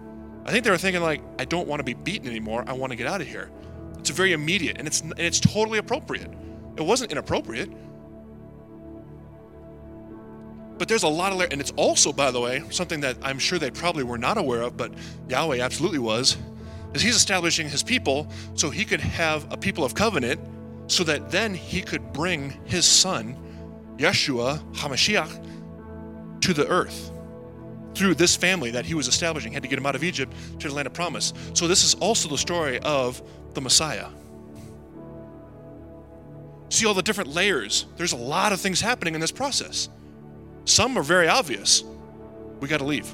I 0.45 0.51
think 0.51 0.65
they 0.65 0.71
were 0.71 0.77
thinking 0.77 1.01
like, 1.01 1.21
I 1.39 1.45
don't 1.45 1.69
want 1.69 1.79
to 1.79 1.85
be 1.85 1.93
beaten 1.93 2.27
anymore. 2.27 2.65
I 2.67 2.73
want 2.73 2.91
to 2.91 2.97
get 2.97 3.07
out 3.07 3.21
of 3.21 3.27
here. 3.27 3.49
It's 3.97 4.09
very 4.09 4.33
immediate, 4.33 4.77
and 4.77 4.87
it's 4.87 4.99
and 4.99 5.19
it's 5.19 5.39
totally 5.39 5.77
appropriate. 5.77 6.29
It 6.75 6.81
wasn't 6.81 7.13
inappropriate. 7.13 7.71
But 10.81 10.87
there's 10.87 11.03
a 11.03 11.07
lot 11.07 11.31
of, 11.31 11.37
layer, 11.37 11.47
and 11.51 11.61
it's 11.61 11.69
also, 11.75 12.11
by 12.11 12.31
the 12.31 12.41
way, 12.41 12.63
something 12.71 13.01
that 13.01 13.15
I'm 13.21 13.37
sure 13.37 13.59
they 13.59 13.69
probably 13.69 14.03
were 14.03 14.17
not 14.17 14.39
aware 14.39 14.63
of, 14.63 14.77
but 14.77 14.91
Yahweh 15.29 15.59
absolutely 15.59 15.99
was, 15.99 16.37
is 16.95 17.03
He's 17.03 17.15
establishing 17.15 17.69
His 17.69 17.83
people 17.83 18.27
so 18.55 18.71
He 18.71 18.83
could 18.83 18.99
have 18.99 19.45
a 19.53 19.57
people 19.57 19.83
of 19.83 19.93
covenant, 19.93 20.41
so 20.87 21.03
that 21.03 21.29
then 21.29 21.53
He 21.53 21.83
could 21.83 22.11
bring 22.11 22.59
His 22.65 22.83
Son, 22.83 23.37
Yeshua 23.97 24.59
Hamashiach, 24.73 26.41
to 26.41 26.51
the 26.51 26.67
earth 26.67 27.11
through 27.93 28.15
this 28.15 28.35
family 28.35 28.71
that 28.71 28.83
he 28.83 28.95
was 28.95 29.07
establishing, 29.07 29.53
had 29.53 29.61
to 29.61 29.69
get 29.69 29.77
him 29.77 29.85
out 29.85 29.93
of 29.93 30.03
Egypt 30.03 30.33
to 30.57 30.67
the 30.67 30.73
land 30.73 30.87
of 30.87 30.93
promise. 30.93 31.31
So, 31.53 31.67
this 31.67 31.83
is 31.83 31.93
also 31.93 32.27
the 32.27 32.39
story 32.39 32.79
of 32.79 33.21
the 33.53 33.61
Messiah. 33.61 34.07
See 36.69 36.87
all 36.87 36.95
the 36.95 37.03
different 37.03 37.29
layers. 37.29 37.85
There's 37.97 38.13
a 38.13 38.17
lot 38.17 38.51
of 38.51 38.59
things 38.59 38.81
happening 38.81 39.13
in 39.13 39.21
this 39.21 39.31
process. 39.31 39.87
Some 40.71 40.97
are 40.97 41.03
very 41.03 41.27
obvious. 41.27 41.83
We 42.61 42.69
got 42.69 42.77
to 42.77 42.85
leave. 42.85 43.13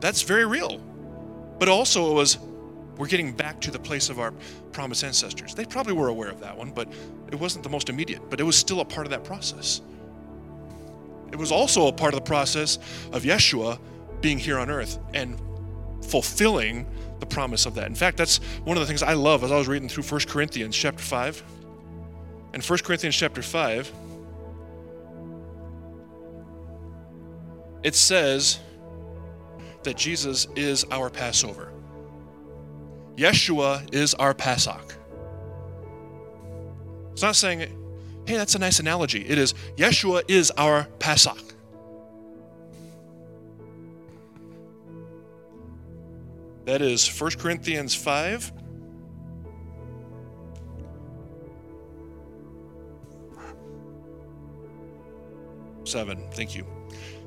That's 0.00 0.22
very 0.22 0.46
real. 0.46 0.78
But 1.58 1.68
also, 1.68 2.10
it 2.10 2.14
was 2.14 2.38
we're 2.96 3.08
getting 3.08 3.32
back 3.32 3.60
to 3.60 3.70
the 3.70 3.78
place 3.78 4.08
of 4.08 4.18
our 4.18 4.32
promised 4.72 5.04
ancestors. 5.04 5.54
They 5.54 5.66
probably 5.66 5.92
were 5.92 6.08
aware 6.08 6.30
of 6.30 6.40
that 6.40 6.56
one, 6.56 6.70
but 6.70 6.88
it 7.30 7.34
wasn't 7.34 7.62
the 7.62 7.68
most 7.68 7.90
immediate. 7.90 8.30
But 8.30 8.40
it 8.40 8.44
was 8.44 8.56
still 8.56 8.80
a 8.80 8.86
part 8.86 9.06
of 9.06 9.10
that 9.10 9.22
process. 9.22 9.82
It 11.30 11.36
was 11.36 11.52
also 11.52 11.88
a 11.88 11.92
part 11.92 12.14
of 12.14 12.20
the 12.20 12.26
process 12.26 12.78
of 13.12 13.22
Yeshua 13.24 13.78
being 14.22 14.38
here 14.38 14.58
on 14.58 14.70
earth 14.70 14.98
and 15.12 15.38
fulfilling 16.06 16.86
the 17.20 17.26
promise 17.26 17.66
of 17.66 17.74
that. 17.74 17.86
In 17.86 17.94
fact, 17.94 18.16
that's 18.16 18.38
one 18.64 18.78
of 18.78 18.80
the 18.80 18.86
things 18.86 19.02
I 19.02 19.12
love 19.12 19.44
as 19.44 19.52
I 19.52 19.58
was 19.58 19.68
reading 19.68 19.90
through 19.90 20.04
1 20.04 20.22
Corinthians 20.26 20.74
chapter 20.74 21.02
5. 21.02 21.42
In 22.54 22.62
1 22.62 22.78
Corinthians 22.78 23.14
chapter 23.14 23.42
5, 23.42 23.92
it 27.82 27.94
says 27.94 28.60
that 29.82 29.96
Jesus 29.96 30.46
is 30.56 30.84
our 30.90 31.10
Passover. 31.10 31.72
Yeshua 33.16 33.92
is 33.94 34.14
our 34.14 34.34
Passover. 34.34 34.94
It's 37.12 37.22
not 37.22 37.36
saying, 37.36 37.60
hey, 38.26 38.36
that's 38.36 38.54
a 38.54 38.58
nice 38.58 38.80
analogy. 38.80 39.26
It 39.26 39.38
is, 39.38 39.54
Yeshua 39.76 40.22
is 40.28 40.50
our 40.52 40.84
Passover. 40.98 41.40
That 46.64 46.82
is 46.82 47.08
1 47.08 47.32
Corinthians 47.32 47.94
5. 47.94 48.52
Seven. 55.84 56.24
Thank 56.30 56.54
you. 56.54 56.64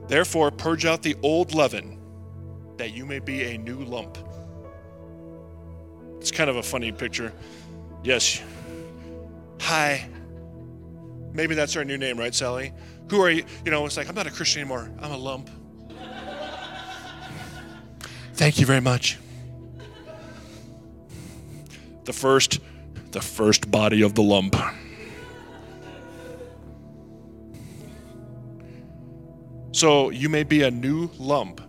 Therefore, 0.07 0.51
purge 0.51 0.85
out 0.85 1.01
the 1.01 1.15
old 1.23 1.53
leaven, 1.53 1.99
that 2.77 2.93
you 2.93 3.05
may 3.05 3.19
be 3.19 3.43
a 3.43 3.57
new 3.57 3.77
lump. 3.77 4.17
It's 6.19 6.31
kind 6.31 6.49
of 6.49 6.57
a 6.57 6.63
funny 6.63 6.91
picture. 6.91 7.33
Yes. 8.03 8.41
Hi. 9.61 10.07
Maybe 11.33 11.55
that's 11.55 11.75
our 11.75 11.83
new 11.83 11.97
name, 11.97 12.17
right, 12.17 12.33
Sally? 12.33 12.73
Who 13.09 13.21
are 13.21 13.29
you? 13.29 13.43
You 13.65 13.71
know, 13.71 13.85
it's 13.85 13.97
like, 13.97 14.07
I'm 14.07 14.15
not 14.15 14.27
a 14.27 14.31
Christian 14.31 14.61
anymore. 14.61 14.91
I'm 15.01 15.11
a 15.11 15.17
lump. 15.17 15.49
Thank 18.35 18.59
you 18.59 18.65
very 18.65 18.81
much. 18.81 19.17
The 22.05 22.13
first, 22.13 22.59
the 23.11 23.21
first 23.21 23.71
body 23.71 24.01
of 24.01 24.15
the 24.15 24.23
lump. 24.23 24.55
So 29.73 30.11
you 30.11 30.29
may 30.29 30.43
be 30.43 30.61
a 30.61 30.71
new 30.71 31.09
lump 31.17 31.59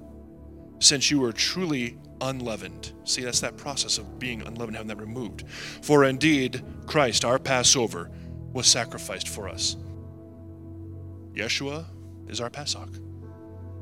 since 0.78 1.10
you 1.10 1.20
were 1.20 1.32
truly 1.32 1.96
unleavened. 2.20 2.92
See, 3.04 3.22
that's 3.22 3.40
that 3.40 3.56
process 3.56 3.96
of 3.96 4.18
being 4.18 4.42
unleavened, 4.42 4.76
having 4.76 4.88
that 4.88 5.00
removed. 5.00 5.48
For 5.48 6.04
indeed, 6.04 6.62
Christ, 6.86 7.24
our 7.24 7.38
Passover, 7.38 8.10
was 8.52 8.66
sacrificed 8.66 9.28
for 9.28 9.48
us. 9.48 9.76
Yeshua 11.32 11.86
is 12.28 12.42
our 12.42 12.50
Passover, 12.50 12.92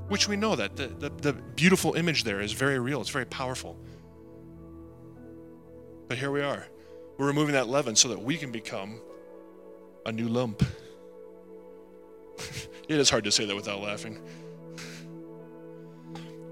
which 0.06 0.28
we 0.28 0.36
know 0.36 0.54
that 0.54 0.76
the, 0.76 0.86
the, 0.86 1.10
the 1.10 1.32
beautiful 1.32 1.94
image 1.94 2.22
there 2.22 2.40
is 2.40 2.52
very 2.52 2.78
real, 2.78 3.00
it's 3.00 3.10
very 3.10 3.26
powerful. 3.26 3.76
But 6.06 6.16
here 6.16 6.30
we 6.30 6.42
are. 6.42 6.64
We're 7.18 7.26
removing 7.26 7.54
that 7.54 7.68
leaven 7.68 7.96
so 7.96 8.08
that 8.08 8.22
we 8.22 8.38
can 8.38 8.52
become 8.52 9.00
a 10.06 10.12
new 10.12 10.28
lump. 10.28 10.62
it 12.92 13.00
is 13.00 13.10
hard 13.10 13.24
to 13.24 13.32
say 13.32 13.44
that 13.44 13.56
without 13.56 13.80
laughing. 13.80 14.18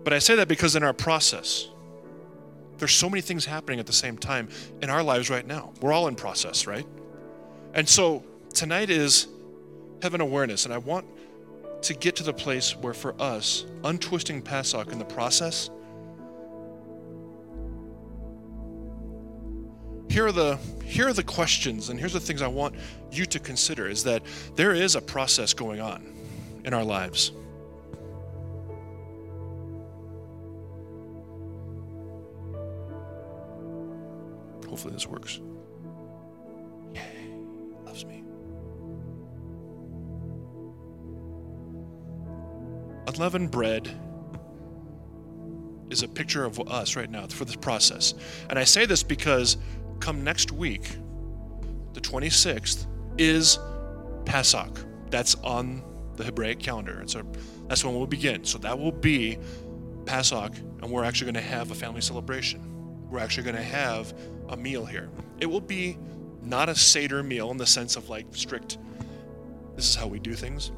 But 0.04 0.12
I 0.12 0.18
say 0.18 0.34
that 0.36 0.48
because 0.48 0.76
in 0.76 0.82
our 0.82 0.92
process, 0.92 1.68
there's 2.78 2.92
so 2.92 3.10
many 3.10 3.20
things 3.20 3.44
happening 3.44 3.78
at 3.78 3.86
the 3.86 3.92
same 3.92 4.16
time 4.16 4.48
in 4.80 4.88
our 4.88 5.02
lives 5.02 5.28
right 5.28 5.46
now. 5.46 5.72
We're 5.80 5.92
all 5.92 6.08
in 6.08 6.14
process, 6.14 6.66
right? 6.66 6.86
And 7.74 7.88
so 7.88 8.24
tonight 8.54 8.88
is 8.88 9.28
heaven 10.02 10.20
awareness, 10.20 10.64
and 10.64 10.72
I 10.72 10.78
want 10.78 11.06
to 11.82 11.94
get 11.94 12.16
to 12.16 12.22
the 12.22 12.32
place 12.32 12.74
where 12.76 12.94
for 12.94 13.14
us, 13.20 13.66
untwisting 13.84 14.40
Passover 14.40 14.90
in 14.90 14.98
the 14.98 15.04
process, 15.04 15.70
here 20.08 20.26
are 20.26 20.32
the 20.32 20.56
here 20.84 21.06
are 21.06 21.12
the 21.12 21.22
questions 21.22 21.88
and 21.88 22.00
here's 22.00 22.12
the 22.12 22.18
things 22.18 22.42
I 22.42 22.48
want 22.48 22.74
you 23.12 23.24
to 23.26 23.38
consider 23.38 23.88
is 23.88 24.02
that 24.04 24.24
there 24.56 24.74
is 24.74 24.96
a 24.96 25.00
process 25.00 25.54
going 25.54 25.80
on 25.80 26.04
in 26.64 26.74
our 26.74 26.84
lives. 26.84 27.32
Hopefully 34.68 34.94
this 34.94 35.06
works. 35.06 35.40
Yay, 36.94 37.00
loves 37.84 38.04
me. 38.04 38.22
Unleavened 43.08 43.50
bread 43.50 43.90
is 45.90 46.04
a 46.04 46.08
picture 46.08 46.44
of 46.44 46.60
us 46.70 46.94
right 46.94 47.10
now 47.10 47.26
for 47.26 47.44
this 47.44 47.56
process. 47.56 48.14
And 48.48 48.58
I 48.58 48.64
say 48.64 48.86
this 48.86 49.02
because 49.02 49.56
come 49.98 50.22
next 50.22 50.52
week, 50.52 50.88
the 51.92 52.00
26th, 52.00 52.86
is 53.18 53.58
Pesach. 54.24 54.78
That's 55.10 55.34
on 55.42 55.82
the 56.20 56.26
Hebraic 56.26 56.58
calendar. 56.58 57.00
It's 57.00 57.14
a, 57.14 57.24
that's 57.66 57.84
when 57.84 57.96
we'll 57.96 58.06
begin. 58.06 58.44
So 58.44 58.58
that 58.58 58.78
will 58.78 58.92
be 58.92 59.38
Pesach, 60.04 60.52
and 60.82 60.90
we're 60.90 61.04
actually 61.04 61.32
going 61.32 61.42
to 61.42 61.50
have 61.50 61.70
a 61.70 61.74
family 61.74 62.00
celebration. 62.00 63.08
We're 63.10 63.20
actually 63.20 63.44
going 63.44 63.56
to 63.56 63.62
have 63.62 64.12
a 64.50 64.56
meal 64.56 64.84
here. 64.84 65.08
It 65.40 65.46
will 65.46 65.60
be 65.60 65.96
not 66.42 66.68
a 66.68 66.74
Seder 66.74 67.22
meal 67.22 67.50
in 67.50 67.56
the 67.56 67.66
sense 67.66 67.96
of 67.96 68.08
like 68.08 68.26
strict, 68.32 68.78
this 69.76 69.88
is 69.88 69.94
how 69.94 70.06
we 70.06 70.18
do 70.18 70.34
things, 70.34 70.72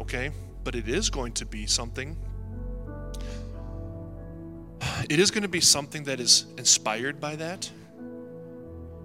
okay? 0.00 0.30
But 0.64 0.74
it 0.74 0.88
is 0.88 1.10
going 1.10 1.32
to 1.34 1.46
be 1.46 1.66
something. 1.66 2.16
It 5.08 5.18
is 5.18 5.30
going 5.30 5.42
to 5.42 5.48
be 5.48 5.60
something 5.60 6.04
that 6.04 6.20
is 6.20 6.46
inspired 6.56 7.20
by 7.20 7.36
that. 7.36 7.70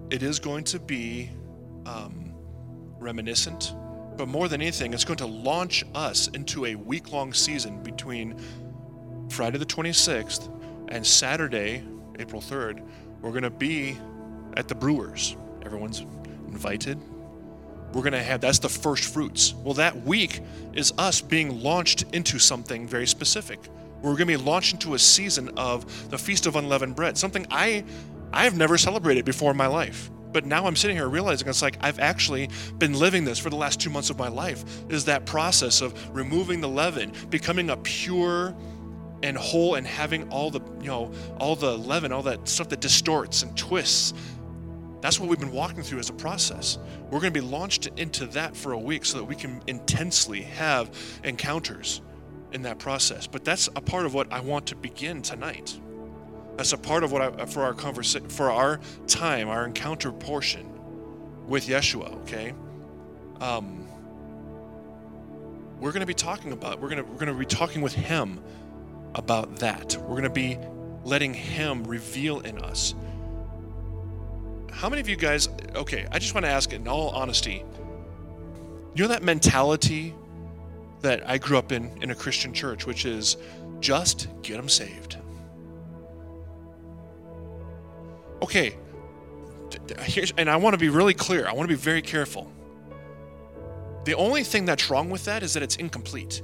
It 0.10 0.24
is 0.24 0.40
going 0.40 0.64
to 0.66 0.80
be 0.80 1.30
um, 1.86 2.34
reminiscent, 3.00 3.74
but 4.18 4.28
more 4.28 4.48
than 4.48 4.62
anything, 4.62 4.94
it's 4.94 5.06
going 5.06 5.18
to 5.18 5.28
launch 5.28 5.86
us 5.94 6.28
into 6.30 6.66
a 6.66 6.76
week 6.76 7.12
long 7.12 7.34
season 7.34 7.82
between 7.84 8.36
Friday 9.30 9.58
the 9.58 9.66
26th 9.66 10.52
and 10.90 11.06
Saturday, 11.06 11.84
April 12.18 12.42
3rd, 12.42 12.86
we're 13.22 13.32
going 13.32 13.44
to 13.44 13.50
be 13.50 13.98
at 14.56 14.68
the 14.68 14.76
Brewers. 14.76 15.36
Everyone's 15.64 16.02
invited. 16.48 17.00
We're 17.94 18.02
going 18.02 18.14
to 18.14 18.24
have 18.24 18.42
that's 18.42 18.60
the 18.60 18.70
first 18.70 19.14
fruits. 19.14 19.54
Well, 19.54 19.76
that 19.76 19.96
week 20.04 20.42
is 20.74 20.94
us 20.98 21.22
being 21.22 21.62
launched 21.62 22.06
into 22.14 22.40
something 22.40 22.88
very 22.88 23.08
specific. 23.08 23.60
We're 24.02 24.12
going 24.12 24.20
to 24.20 24.26
be 24.26 24.38
launched 24.38 24.74
into 24.74 24.94
a 24.94 25.00
season 25.00 25.50
of 25.58 26.10
the 26.10 26.18
Feast 26.18 26.46
of 26.46 26.56
Unleavened 26.56 26.96
Bread, 26.96 27.18
something 27.18 27.46
I 27.50 27.84
I've 28.34 28.58
never 28.58 28.78
celebrated 28.78 29.26
before 29.26 29.52
in 29.52 29.58
my 29.58 29.68
life. 29.68 30.10
But 30.38 30.46
now 30.46 30.68
I'm 30.68 30.76
sitting 30.76 30.96
here 30.96 31.10
realizing 31.10 31.48
it's 31.48 31.64
like 31.64 31.78
I've 31.82 31.98
actually 31.98 32.52
been 32.78 32.94
living 32.94 33.26
this 33.26 33.40
for 33.40 33.50
the 33.50 33.56
last 33.56 33.82
two 33.82 33.90
months 33.90 34.12
of 34.12 34.20
my 34.20 34.28
life. 34.28 34.64
Is 34.88 35.06
that 35.06 35.26
process 35.26 35.82
of 35.82 36.16
removing 36.16 36.62
the 36.62 36.70
leaven, 36.70 37.12
becoming 37.32 37.72
a 37.72 37.78
pure 37.78 38.56
and 39.24 39.36
whole 39.36 39.74
and 39.74 39.88
having 39.88 40.30
all 40.30 40.52
the 40.52 40.60
you 40.80 40.90
know 40.90 41.12
all 41.40 41.56
the 41.56 41.76
leaven 41.76 42.12
all 42.12 42.22
that 42.22 42.48
stuff 42.48 42.70
that 42.70 42.82
distorts 42.82 43.42
and 43.42 43.58
twists. 43.58 44.14
That's 45.02 45.20
what 45.20 45.28
we've 45.28 45.40
been 45.40 45.52
walking 45.52 45.82
through 45.82 45.98
as 45.98 46.12
a 46.12 46.14
process. 46.14 46.78
We're 47.06 47.20
going 47.20 47.34
to 47.34 47.42
be 47.42 47.48
launched 47.48 47.88
into 47.98 48.28
that 48.28 48.56
for 48.56 48.74
a 48.74 48.80
week 48.80 49.06
so 49.06 49.18
that 49.18 49.24
we 49.24 49.36
can 49.36 49.64
intensely 49.66 50.44
have 50.44 50.92
encounters 51.24 52.02
in 52.52 52.62
that 52.62 52.78
process. 52.78 53.26
But 53.26 53.44
that's 53.44 53.70
a 53.76 53.82
part 53.82 54.06
of 54.06 54.14
what 54.14 54.32
i 54.32 54.40
want 54.40 54.68
to 54.68 54.76
begin 54.76 55.24
tonight 55.24 55.80
that's 56.58 56.74
a 56.74 56.78
part 56.78 57.04
of 57.04 57.12
what 57.12 57.22
I, 57.22 57.46
for 57.46 57.64
our 57.64 57.74
conversation 57.74 58.28
for 58.30 58.52
our 58.52 58.80
time 59.08 59.48
our 59.48 59.66
encounter 59.66 60.12
portion 60.12 60.68
with 61.48 61.68
yeshua 61.68 62.14
okay 62.24 62.54
um, 63.40 63.88
we're 65.80 65.92
going 65.92 66.02
to 66.02 66.08
be 66.08 66.14
talking 66.14 66.52
about 66.52 66.82
we're 66.82 66.90
going 66.90 67.04
to 67.04 67.10
we're 67.10 67.20
going 67.20 67.32
to 67.32 67.38
be 67.38 67.46
talking 67.46 67.82
with 67.82 67.94
him 67.94 68.42
about 69.18 69.58
that. 69.58 69.98
We're 70.02 70.16
going 70.20 70.24
to 70.24 70.30
be 70.30 70.58
letting 71.04 71.34
Him 71.34 71.84
reveal 71.84 72.40
in 72.42 72.60
us. 72.60 72.94
How 74.72 74.90
many 74.90 75.02
of 75.02 75.10
you 75.10 75.16
guys, 75.16 75.50
okay, 75.76 76.06
I 76.12 76.20
just 76.20 76.34
want 76.34 76.46
to 76.46 76.52
ask 76.52 76.72
in 76.72 76.88
all 76.88 77.10
honesty, 77.10 77.64
you 78.96 79.04
know 79.04 79.08
that 79.10 79.24
mentality 79.24 80.14
that 81.02 81.28
I 81.28 81.38
grew 81.38 81.58
up 81.58 81.72
in 81.72 81.92
in 82.02 82.12
a 82.12 82.16
Christian 82.16 82.54
church, 82.54 82.86
which 82.86 83.06
is 83.06 83.38
just 83.80 84.28
get 84.42 84.58
them 84.58 84.70
saved? 84.70 85.18
Okay, 88.42 88.78
here's, 90.00 90.32
and 90.38 90.50
I 90.50 90.56
want 90.58 90.74
to 90.74 90.78
be 90.78 90.90
really 90.90 91.14
clear, 91.14 91.48
I 91.48 91.54
want 91.54 91.70
to 91.70 91.76
be 91.76 91.80
very 91.80 92.02
careful. 92.02 92.52
The 94.06 94.16
only 94.16 94.44
thing 94.44 94.66
that's 94.66 94.90
wrong 94.90 95.10
with 95.10 95.26
that 95.26 95.44
is 95.44 95.54
that 95.54 95.64
it's 95.64 95.76
incomplete. 95.76 96.42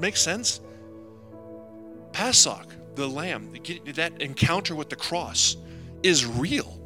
Makes 0.00 0.20
sense? 0.20 0.60
Passover, 2.12 2.64
the 2.96 3.06
lamb, 3.06 3.54
that 3.94 4.20
encounter 4.20 4.74
with 4.74 4.90
the 4.90 4.96
cross 4.96 5.56
is 6.02 6.26
real. 6.26 6.78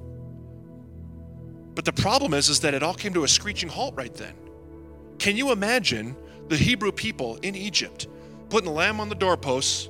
But 1.74 1.84
the 1.84 1.92
problem 1.92 2.34
is, 2.34 2.48
is 2.48 2.60
that 2.60 2.74
it 2.74 2.82
all 2.82 2.94
came 2.94 3.14
to 3.14 3.24
a 3.24 3.28
screeching 3.28 3.68
halt 3.68 3.94
right 3.96 4.14
then. 4.14 4.34
Can 5.18 5.36
you 5.36 5.52
imagine 5.52 6.16
the 6.48 6.56
Hebrew 6.56 6.92
people 6.92 7.36
in 7.36 7.54
Egypt 7.54 8.06
putting 8.50 8.66
the 8.66 8.74
lamb 8.74 9.00
on 9.00 9.08
the 9.08 9.14
doorposts? 9.14 9.88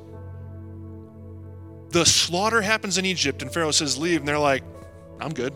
The 1.90 2.04
slaughter 2.04 2.60
happens 2.62 2.98
in 2.98 3.04
Egypt, 3.04 3.42
and 3.42 3.52
Pharaoh 3.52 3.70
says, 3.70 3.96
Leave, 3.96 4.20
and 4.20 4.28
they're 4.28 4.38
like, 4.38 4.64
I'm 5.20 5.32
good. 5.32 5.52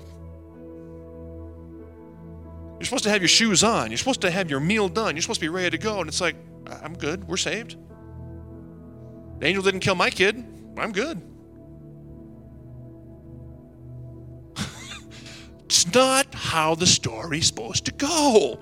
You're 2.80 2.86
supposed 2.86 3.04
to 3.04 3.10
have 3.10 3.20
your 3.20 3.28
shoes 3.28 3.62
on. 3.62 3.90
You're 3.90 3.98
supposed 3.98 4.22
to 4.22 4.30
have 4.30 4.48
your 4.48 4.60
meal 4.60 4.88
done. 4.88 5.14
You're 5.14 5.22
supposed 5.22 5.40
to 5.40 5.44
be 5.44 5.50
ready 5.50 5.68
to 5.70 5.78
go. 5.78 6.00
And 6.00 6.08
it's 6.08 6.20
like, 6.20 6.36
I'm 6.82 6.94
good. 6.94 7.28
We're 7.28 7.36
saved. 7.36 7.76
The 9.38 9.46
angel 9.46 9.62
didn't 9.62 9.80
kill 9.80 9.96
my 9.96 10.08
kid. 10.08 10.42
I'm 10.78 10.92
good. 10.92 11.20
it's 15.64 15.92
not 15.92 16.34
how 16.34 16.74
the 16.74 16.86
story's 16.86 17.48
supposed 17.48 17.84
to 17.84 17.92
go. 17.92 18.60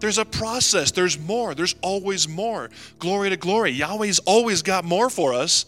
There's 0.00 0.18
a 0.18 0.24
process. 0.24 0.90
There's 0.90 1.18
more. 1.18 1.54
There's 1.54 1.76
always 1.82 2.28
more. 2.28 2.70
Glory 2.98 3.30
to 3.30 3.36
glory. 3.36 3.70
Yahweh's 3.70 4.18
always 4.20 4.62
got 4.62 4.84
more 4.84 5.08
for 5.08 5.32
us. 5.32 5.66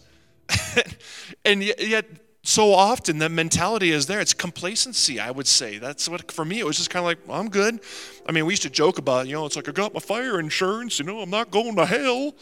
and 1.45 1.63
yet, 1.63 2.07
so 2.43 2.73
often 2.73 3.19
the 3.19 3.29
mentality 3.29 3.91
is 3.91 4.07
there. 4.07 4.21
It's 4.21 4.33
complacency, 4.33 5.21
I 5.21 5.31
would 5.31 5.47
say. 5.47 5.79
That's 5.79 6.09
what, 6.09 6.33
for 6.33 6.45
me, 6.45 6.61
it 6.61 6.65
was 6.67 6.77
just 6.77 6.89
kind 6.89 7.03
of 7.03 7.05
like, 7.05 7.19
well, 7.27 7.39
I'm 7.39 7.51
good. 7.51 7.81
I 8.27 8.33
mean, 8.33 8.47
we 8.47 8.53
used 8.53 8.63
to 8.63 8.71
joke 8.71 8.99
about, 8.99 9.27
you 9.27 9.35
know, 9.35 9.45
it's 9.45 9.57
like, 9.57 9.69
I 9.69 9.73
got 9.73 9.93
my 9.93 10.01
fire 10.01 10.41
insurance, 10.41 10.99
you 10.99 11.05
know, 11.05 11.21
I'm 11.21 11.31
not 11.31 11.51
going 11.51 11.77
to 11.77 11.85
hell. 11.85 12.35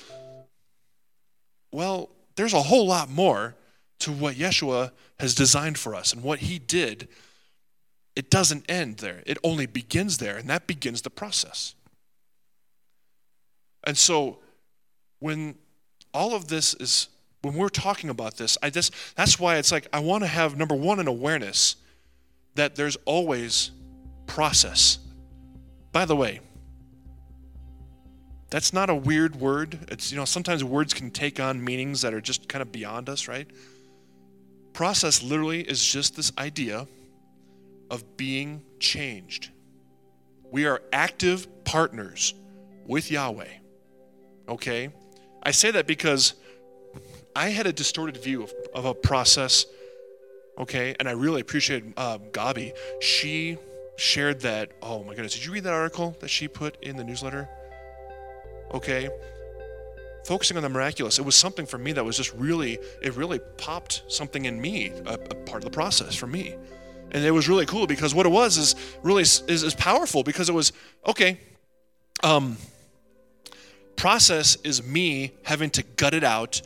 Well, 1.73 2.11
there's 2.37 2.55
a 2.55 2.63
whole 2.63 2.87
lot 2.87 3.11
more 3.11 3.57
to 4.01 4.13
what 4.13 4.37
Yeshua 4.37 4.93
has 5.19 5.35
designed 5.35 5.79
for 5.79 5.95
us 5.95 6.13
and 6.13 6.23
what 6.23 6.41
he 6.41 6.59
did. 6.59 7.09
It 8.15 8.31
doesn't 8.31 8.65
end 8.71 8.99
there, 8.99 9.23
it 9.27 9.39
only 9.43 9.67
begins 9.67 10.19
there, 10.19 10.37
and 10.37 10.49
that 10.49 10.67
begins 10.67 11.03
the 11.03 11.11
process. 11.11 11.75
And 13.85 13.97
so, 13.97 14.39
when 15.19 15.57
all 16.13 16.35
of 16.35 16.49
this 16.49 16.75
is 16.75 17.09
when 17.43 17.55
we're 17.55 17.69
talking 17.69 18.11
about 18.11 18.37
this, 18.37 18.59
I 18.63 18.71
just 18.71 18.93
that's 19.15 19.39
why 19.39 19.57
it's 19.57 19.73
like 19.73 19.87
I 19.93 20.01
want 20.01 20.25
to 20.25 20.29
have 20.29 20.57
number 20.57 20.75
one 20.75 21.01
an 21.01 21.09
awareness 21.09 21.77
that 22.55 22.77
there's 22.77 22.97
always 23.05 23.71
process. 24.27 24.99
By 25.93 26.05
the 26.05 26.17
way, 26.17 26.41
that's 28.51 28.73
not 28.73 28.91
a 28.91 28.95
weird 28.95 29.37
word. 29.37 29.79
It's 29.89 30.11
you 30.11 30.17
know 30.17 30.25
sometimes 30.25 30.65
words 30.65 30.95
can 30.95 31.11
take 31.11 31.41
on 31.41 31.63
meanings 31.63 32.03
that 32.03 32.15
are 32.15 32.21
just 32.21 32.49
kind 32.49 32.63
of 32.63 32.73
beyond 32.73 33.09
us, 33.09 33.29
right? 33.29 33.47
Process 34.73 35.23
literally 35.23 35.63
is 35.63 35.85
just 35.85 36.17
this 36.17 36.33
idea 36.39 36.87
of 37.91 38.17
being 38.17 38.63
changed. 38.79 39.51
We 40.51 40.67
are 40.67 40.83
active 40.93 41.65
partners 41.65 42.35
with 42.87 43.11
Yahweh. 43.11 43.49
Okay? 44.49 44.91
I 45.43 45.51
say 45.51 45.71
that 45.71 45.87
because 45.87 46.35
I 47.37 47.51
had 47.51 47.67
a 47.67 47.73
distorted 47.73 48.17
view 48.17 48.43
of, 48.43 48.55
of 48.75 48.87
a 48.87 48.95
process, 48.95 49.67
okay, 50.57 50.97
and 50.99 51.07
I 51.07 51.13
really 51.13 51.43
appreciated 51.43 51.93
uh, 51.99 52.17
Gabi. 52.33 52.73
She 53.03 53.59
shared 53.97 54.41
that. 54.41 54.71
Oh 54.83 55.05
my 55.05 55.15
goodness, 55.15 55.35
did 55.35 55.45
you 55.45 55.53
read 55.53 55.65
that 55.65 55.75
article 55.75 56.17
that 56.21 56.29
she 56.29 56.49
put 56.49 56.83
in 56.83 56.97
the 56.97 57.05
newsletter? 57.05 57.47
Okay, 58.73 59.11
focusing 60.25 60.57
on 60.57 60.63
the 60.63 60.71
miraculous. 60.71 61.19
It 61.19 61.27
was 61.27 61.35
something 61.35 61.67
for 61.67 61.77
me 61.77 61.93
that 61.93 62.03
was 62.03 62.17
just 62.17 62.33
really, 62.33 62.79
it 63.03 63.15
really 63.17 63.39
popped 63.59 64.05
something 64.09 64.47
in 64.47 64.59
me, 64.59 64.93
a, 65.05 65.13
a 65.13 65.35
part 65.35 65.63
of 65.63 65.65
the 65.65 65.71
process 65.71 66.15
for 66.15 66.27
me, 66.27 66.55
and 67.11 67.23
it 67.23 67.33
was 67.33 67.51
really 67.51 67.67
cool 67.67 67.87
because 67.87 68.15
what 68.15 68.25
it 68.25 68.33
was 68.33 68.57
is 68.57 68.77
really 69.03 69.23
is, 69.23 69.43
is 69.47 69.75
powerful 69.75 70.23
because 70.23 70.49
it 70.49 70.55
was 70.55 70.73
okay. 71.07 71.39
Um, 72.25 72.57
process 73.97 74.57
is 74.65 74.83
me 74.83 75.33
having 75.43 75.69
to 75.71 75.83
gut 75.83 76.15
it 76.15 76.25
out 76.25 76.63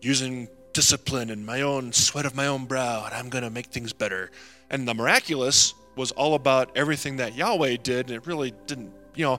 using 0.00 0.48
discipline 0.72 1.30
and 1.30 1.44
my 1.44 1.62
own 1.62 1.92
sweat 1.92 2.24
of 2.24 2.34
my 2.34 2.46
own 2.46 2.64
brow, 2.64 3.04
and 3.04 3.14
I'm 3.14 3.28
going 3.28 3.44
to 3.44 3.50
make 3.50 3.66
things 3.66 3.92
better. 3.92 4.30
And 4.70 4.86
the 4.86 4.94
miraculous 4.94 5.74
was 5.96 6.12
all 6.12 6.34
about 6.34 6.76
everything 6.76 7.16
that 7.16 7.34
Yahweh 7.34 7.78
did, 7.82 8.06
and 8.06 8.16
it 8.16 8.26
really 8.26 8.52
didn't, 8.66 8.92
you 9.14 9.24
know, 9.24 9.38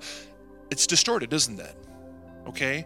it's 0.70 0.86
distorted, 0.86 1.34
isn't 1.34 1.60
it? 1.60 1.76
Okay? 2.48 2.86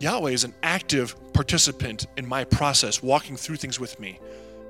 Yahweh 0.00 0.32
is 0.32 0.44
an 0.44 0.54
active 0.62 1.14
participant 1.32 2.06
in 2.16 2.26
my 2.26 2.44
process, 2.44 3.02
walking 3.02 3.36
through 3.36 3.56
things 3.56 3.80
with 3.80 3.98
me. 3.98 4.20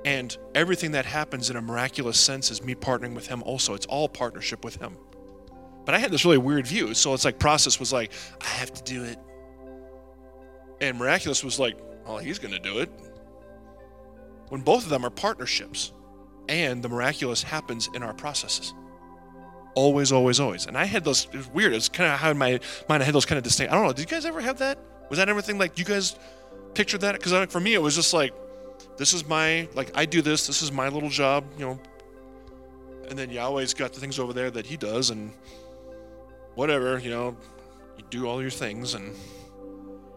And 0.05 0.37
everything 0.53 0.91
that 0.91 1.05
happens 1.05 1.49
in 1.49 1.55
a 1.55 1.61
miraculous 1.61 2.19
sense 2.19 2.51
is 2.51 2.63
me 2.63 2.75
partnering 2.75 3.15
with 3.15 3.27
Him 3.27 3.41
also. 3.43 3.73
It's 3.73 3.85
all 3.85 4.07
partnership 4.07 4.63
with 4.63 4.75
Him. 4.75 4.97
But 5.85 5.95
I 5.95 5.99
had 5.99 6.11
this 6.11 6.23
really 6.23 6.37
weird 6.37 6.67
view. 6.67 6.93
So 6.93 7.13
it's 7.13 7.25
like 7.25 7.39
process 7.39 7.79
was 7.79 7.91
like, 7.91 8.11
I 8.41 8.45
have 8.45 8.71
to 8.73 8.83
do 8.83 9.03
it. 9.03 9.17
And 10.81 10.97
miraculous 10.97 11.43
was 11.43 11.59
like, 11.59 11.77
well, 12.05 12.17
he's 12.17 12.39
going 12.39 12.53
to 12.53 12.59
do 12.59 12.79
it. 12.79 12.89
When 14.49 14.61
both 14.61 14.83
of 14.83 14.89
them 14.89 15.05
are 15.05 15.09
partnerships 15.09 15.93
and 16.49 16.83
the 16.83 16.89
miraculous 16.89 17.41
happens 17.43 17.89
in 17.93 18.03
our 18.03 18.13
processes. 18.13 18.73
Always, 19.75 20.11
always, 20.11 20.39
always. 20.39 20.67
And 20.67 20.77
I 20.77 20.85
had 20.85 21.03
those, 21.03 21.25
it 21.31 21.37
was 21.37 21.49
weird. 21.49 21.73
It's 21.73 21.89
kind 21.89 22.11
of 22.11 22.19
how 22.19 22.29
in 22.31 22.37
my 22.37 22.59
mind 22.87 23.01
I 23.01 23.05
had 23.05 23.15
those 23.15 23.25
kind 23.25 23.37
of 23.37 23.43
distinct. 23.43 23.71
I 23.71 23.75
don't 23.75 23.85
know. 23.85 23.93
Did 23.93 24.01
you 24.09 24.15
guys 24.15 24.25
ever 24.25 24.41
have 24.41 24.59
that? 24.59 24.77
Was 25.09 25.17
that 25.17 25.29
everything 25.29 25.57
like 25.57 25.79
you 25.79 25.85
guys 25.85 26.15
pictured 26.73 27.01
that? 27.01 27.13
Because 27.13 27.51
for 27.51 27.59
me, 27.59 27.73
it 27.73 27.81
was 27.81 27.95
just 27.95 28.13
like, 28.13 28.33
this 28.97 29.13
is 29.13 29.27
my, 29.27 29.67
like, 29.73 29.91
I 29.95 30.05
do 30.05 30.21
this. 30.21 30.45
This 30.45 30.61
is 30.61 30.71
my 30.71 30.89
little 30.89 31.09
job, 31.09 31.45
you 31.57 31.65
know. 31.65 31.79
And 33.09 33.17
then 33.17 33.29
Yahweh's 33.29 33.73
got 33.73 33.93
the 33.93 33.99
things 33.99 34.19
over 34.19 34.33
there 34.33 34.51
that 34.51 34.65
he 34.65 34.77
does, 34.77 35.09
and 35.09 35.31
whatever, 36.55 36.99
you 36.99 37.09
know, 37.09 37.35
you 37.97 38.03
do 38.09 38.27
all 38.27 38.41
your 38.41 38.51
things, 38.51 38.93
and 38.93 39.15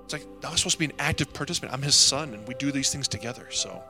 it's 0.07 0.12
like, 0.12 0.22
I'm 0.44 0.57
supposed 0.57 0.74
to 0.74 0.78
be 0.78 0.84
an 0.84 0.92
active 1.00 1.34
participant. 1.34 1.72
I'm 1.72 1.82
his 1.82 1.96
son, 1.96 2.32
and 2.32 2.46
we 2.46 2.54
do 2.54 2.70
these 2.70 2.92
things 2.92 3.09
together. 3.09 3.48
So. 3.50 3.82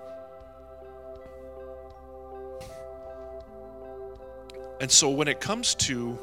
And 4.80 4.90
so 4.90 5.10
when 5.10 5.28
it 5.28 5.42
comes 5.42 5.74
to 5.74 6.18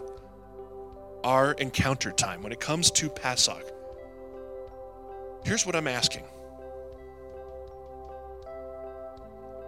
our 1.23 1.51
encounter 1.53 2.11
time, 2.11 2.41
when 2.41 2.51
it 2.51 2.59
comes 2.59 2.89
to 2.89 3.07
Passover, 3.07 3.61
here's 5.45 5.63
what 5.63 5.75
I'm 5.75 5.87
asking. 5.87 6.23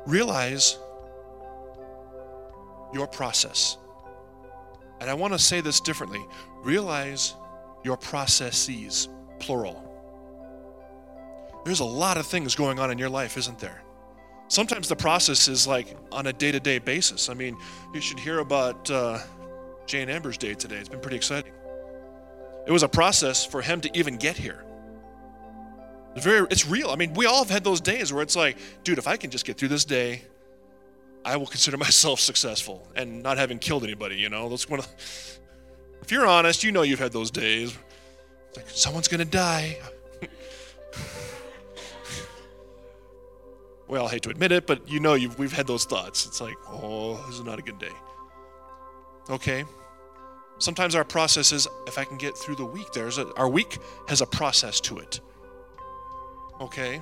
Realize 0.07 0.80
your 2.95 3.05
process. 3.05 3.78
And 5.01 5.07
I 5.07 5.13
want 5.13 5.34
to 5.34 5.39
say 5.39 5.61
this 5.61 5.80
differently. 5.82 6.26
Realize 6.63 7.36
your 7.84 7.97
processes, 7.97 9.07
plural. 9.38 9.84
There's 11.66 11.80
a 11.80 11.86
lot 11.86 12.18
of 12.18 12.28
things 12.28 12.53
going 12.55 12.80
on 12.80 12.91
in 12.91 12.99
your 12.99 13.09
life, 13.09 13.38
isn't 13.38 13.57
there? 13.57 13.82
Sometimes 14.47 14.88
the 14.88 14.95
process 14.95 15.47
is 15.47 15.66
like 15.66 15.97
on 16.11 16.28
a 16.28 16.34
day 16.34 16.51
to 16.51 16.59
day 16.59 16.78
basis. 16.78 17.28
I 17.28 17.34
mean, 17.34 17.57
you 17.91 17.99
should 17.99 18.20
hear 18.20 18.39
about 18.39 18.89
uh, 18.91 19.18
Jane 19.88 20.07
Amber's 20.07 20.38
day 20.38 20.53
today. 20.53 20.78
It's 20.78 20.89
been 20.89 20.99
pretty 20.99 21.18
exciting. 21.18 21.51
It 22.68 22.72
was 22.72 22.84
a 22.84 22.88
process 22.88 23.43
for 23.43 23.63
him 23.63 23.82
to 23.82 23.97
even 23.97 24.18
get 24.18 24.38
here. 24.38 24.63
It's 26.16 26.24
very, 26.24 26.45
it's 26.51 26.68
real. 26.68 26.91
I 26.91 26.95
mean, 26.97 27.13
we 27.16 27.26
all 27.26 27.39
have 27.39 27.49
had 27.49 27.63
those 27.63 27.82
days 27.82 28.13
where 28.13 28.22
it's 28.22 28.36
like, 28.36 28.57
dude, 28.84 28.99
if 28.99 29.07
I 29.07 29.18
can 29.18 29.32
just 29.32 29.43
get 29.43 29.57
through 29.57 29.70
this 29.70 29.86
day, 29.86 30.22
I 31.26 31.36
will 31.38 31.47
consider 31.47 31.78
myself 31.88 32.20
successful 32.20 32.88
and 32.95 33.24
not 33.24 33.39
having 33.39 33.57
killed 33.57 33.84
anybody. 33.84 34.18
You 34.18 34.30
know, 34.30 34.49
that's 34.49 34.70
one 34.70 34.80
of. 34.80 34.88
If 36.03 36.11
you're 36.11 36.28
honest, 36.28 36.63
you 36.63 36.72
know 36.72 36.84
you've 36.84 36.99
had 36.99 37.11
those 37.11 37.32
days. 37.32 37.76
It's 38.49 38.57
like 38.57 38.70
someone's 38.70 39.07
gonna 39.07 39.26
die. 39.26 39.80
Well, 43.88 44.07
I 44.07 44.11
hate 44.11 44.23
to 44.23 44.29
admit 44.29 44.51
it, 44.51 44.65
but 44.65 44.89
you 44.89 44.99
know 44.99 45.17
we've 45.38 45.53
had 45.53 45.67
those 45.67 45.86
thoughts. 45.86 46.25
It's 46.25 46.41
like, 46.41 46.55
oh, 46.67 47.23
this 47.27 47.36
is 47.36 47.43
not 47.43 47.59
a 47.59 47.61
good 47.61 47.79
day. 47.79 47.91
Okay. 49.29 49.65
Sometimes 50.57 50.95
our 50.95 51.03
process 51.03 51.51
is, 51.51 51.67
if 51.86 51.97
I 51.97 52.05
can 52.05 52.17
get 52.17 52.38
through 52.38 52.55
the 52.55 52.65
week, 52.65 52.91
there's 52.93 53.17
a, 53.17 53.31
our 53.36 53.49
week 53.49 53.77
has 54.07 54.21
a 54.21 54.25
process 54.25 54.79
to 54.81 54.99
it. 54.99 55.19
Okay. 56.61 57.01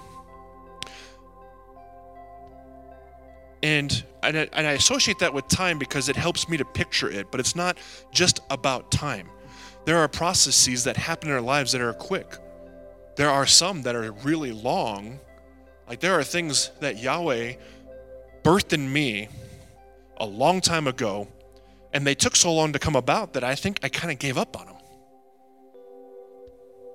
And, 3.62 4.04
and 4.24 4.38
I, 4.38 4.50
and 4.52 4.68
I 4.68 4.72
associate 4.72 5.20
that 5.20 5.34
with 5.34 5.48
time 5.48 5.78
because 5.80 6.10
it 6.10 6.16
helps 6.16 6.50
me 6.50 6.58
to 6.58 6.66
picture 6.66 7.10
it, 7.10 7.32
but 7.32 7.40
it's 7.40 7.56
not 7.56 7.78
just 8.12 8.42
about 8.50 8.92
time. 8.92 9.30
There 9.86 9.98
are 9.98 10.08
processes 10.08 10.84
that 10.84 10.98
happen 10.98 11.30
in 11.30 11.36
our 11.36 11.42
lives 11.42 11.72
that 11.72 11.82
are 11.82 11.94
quick. 11.94 12.38
There 13.16 13.30
are 13.30 13.46
some 13.46 13.84
that 13.84 13.96
are 13.96 14.12
really 14.24 14.52
long 14.52 15.20
like 15.88 16.00
there 16.00 16.18
are 16.18 16.24
things 16.24 16.72
that 16.80 17.02
Yahweh 17.02 17.54
birthed 18.44 18.74
in 18.74 18.92
me 18.92 19.28
a 20.18 20.26
long 20.26 20.62
time 20.62 20.88
ago, 20.88 21.28
and 21.92 22.06
they 22.06 22.16
took 22.16 22.36
so 22.36 22.54
long 22.54 22.74
to 22.74 22.80
come 22.80 22.96
about 22.96 23.34
that 23.34 23.44
I 23.44 23.56
think 23.56 23.80
I 23.84 23.90
kind 23.90 24.12
of 24.12 24.20
gave 24.20 24.38
up 24.38 24.60
on 24.60 24.68
them. 24.68 24.76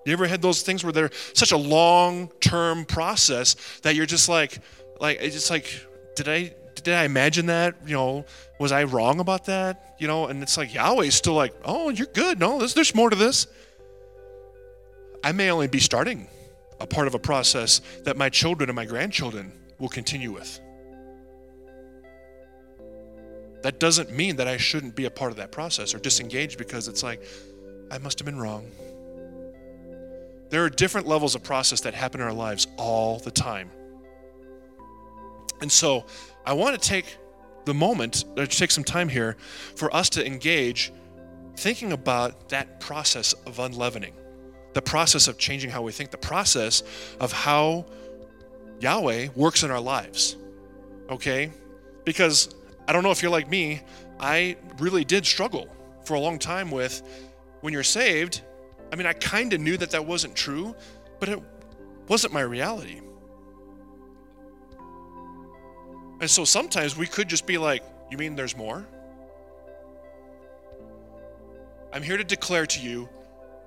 You 0.07 0.13
ever 0.13 0.27
had 0.27 0.41
those 0.41 0.63
things 0.63 0.85
where 0.85 0.93
they're 0.93 1.11
such 1.35 1.53
a 1.53 1.57
long-term 1.57 2.87
process 2.87 3.57
that 3.83 3.95
you're 3.95 4.07
just 4.07 4.29
like, 4.29 4.59
like 5.01 5.19
it's 5.21 5.35
just 5.35 5.51
like, 5.51 5.87
did 6.17 6.29
I 6.29 6.55
did 6.75 6.95
I 6.95 7.05
imagine 7.05 7.47
that? 7.47 7.75
You 7.87 7.95
know, 7.95 8.25
was 8.59 8.73
I 8.73 8.85
wrong 8.85 9.21
about 9.21 9.47
that? 9.47 9.97
You 9.99 10.07
know, 10.07 10.27
and 10.27 10.43
it's 10.43 10.57
like 10.57 10.73
Yahweh's 10.73 11.15
still 11.15 11.35
like, 11.35 11.53
oh, 11.65 11.91
you're 11.91 12.07
good. 12.07 12.39
No, 12.39 12.59
there's, 12.59 12.73
there's 12.73 12.95
more 12.95 13.11
to 13.11 13.17
this. 13.17 13.47
I 15.23 15.33
may 15.33 15.51
only 15.51 15.67
be 15.67 15.81
starting 15.81 16.29
a 16.81 16.87
part 16.87 17.07
of 17.07 17.15
a 17.15 17.19
process 17.19 17.81
that 18.05 18.17
my 18.17 18.29
children 18.29 18.69
and 18.69 18.77
my 18.77 18.85
grandchildren 18.85 19.53
will 19.79 19.89
continue 19.89 20.33
with. 20.33 20.61
That 23.63 23.81
doesn't 23.81 24.13
mean 24.13 24.37
that 24.37 24.47
I 24.47 24.57
shouldn't 24.57 24.95
be 24.95 25.07
a 25.07 25.11
part 25.11 25.33
of 25.33 25.39
that 25.39 25.51
process 25.51 25.95
or 25.95 25.99
disengage 25.99 26.57
because 26.57 26.87
it's 26.87 27.03
like, 27.03 27.23
I 27.91 27.99
must 27.99 28.19
have 28.19 28.27
been 28.27 28.39
wrong. 28.39 28.71
There 30.51 30.65
are 30.65 30.71
different 30.71 31.07
levels 31.07 31.35
of 31.35 31.43
process 31.43 31.81
that 31.83 31.95
happen 31.95 32.21
in 32.21 32.27
our 32.27 32.33
lives 32.33 32.67
all 32.77 33.19
the 33.19 33.31
time. 33.31 33.71
And 35.61 35.71
so 35.71 36.07
I 36.47 36.53
want 36.53 36.81
to 36.81 36.89
take 36.89 37.17
the 37.65 37.75
moment, 37.75 38.25
or 38.37 38.47
take 38.47 38.71
some 38.71 38.85
time 38.85 39.09
here 39.09 39.37
for 39.77 39.95
us 39.95 40.09
to 40.11 40.25
engage 40.25 40.91
thinking 41.57 41.93
about 41.93 42.49
that 42.49 42.81
process 42.81 43.35
of 43.45 43.59
unleavening, 43.59 44.15
the 44.79 44.83
process 44.83 45.27
of 45.27 45.37
changing 45.39 45.71
how 45.71 45.83
we 45.83 45.91
think, 45.91 46.13
the 46.13 46.17
process 46.17 46.85
of 47.19 47.33
how 47.33 47.85
Yahweh 48.79 49.27
works 49.35 49.65
in 49.65 49.73
our 49.73 49.81
lives. 49.81 50.37
Okay? 51.11 51.51
Because 52.05 52.55
I 52.87 52.93
don't 52.93 53.03
know 53.03 53.11
if 53.11 53.21
you're 53.21 53.33
like 53.33 53.51
me, 53.51 53.83
I 54.21 54.57
really 54.79 55.05
did 55.05 55.27
struggle 55.27 55.67
for 56.05 56.15
a 56.15 56.21
long 56.21 56.39
time 56.39 56.71
with 56.71 57.03
when 57.61 57.73
you're 57.73 57.83
saved. 57.83 58.43
I 58.93 58.95
mean, 58.95 59.09
I 59.09 59.15
kind 59.15 59.53
of 59.53 59.61
knew 59.61 59.77
that 59.79 59.91
that 59.91 60.07
wasn't 60.07 60.37
true, 60.37 60.77
but 61.19 61.29
it 61.29 61.41
wasn't 62.07 62.33
my 62.33 62.43
reality. 62.43 63.01
And 66.21 66.31
so 66.31 66.45
sometimes 66.45 66.97
we 66.97 67.09
could 67.09 67.27
just 67.27 67.47
be 67.49 67.59
like, 67.59 67.83
You 68.13 68.17
mean 68.17 68.37
there's 68.37 68.57
more? 68.57 68.87
I'm 71.93 72.05
here 72.05 72.17
to 72.17 72.23
declare 72.23 72.67
to 72.67 72.81
you 72.81 73.09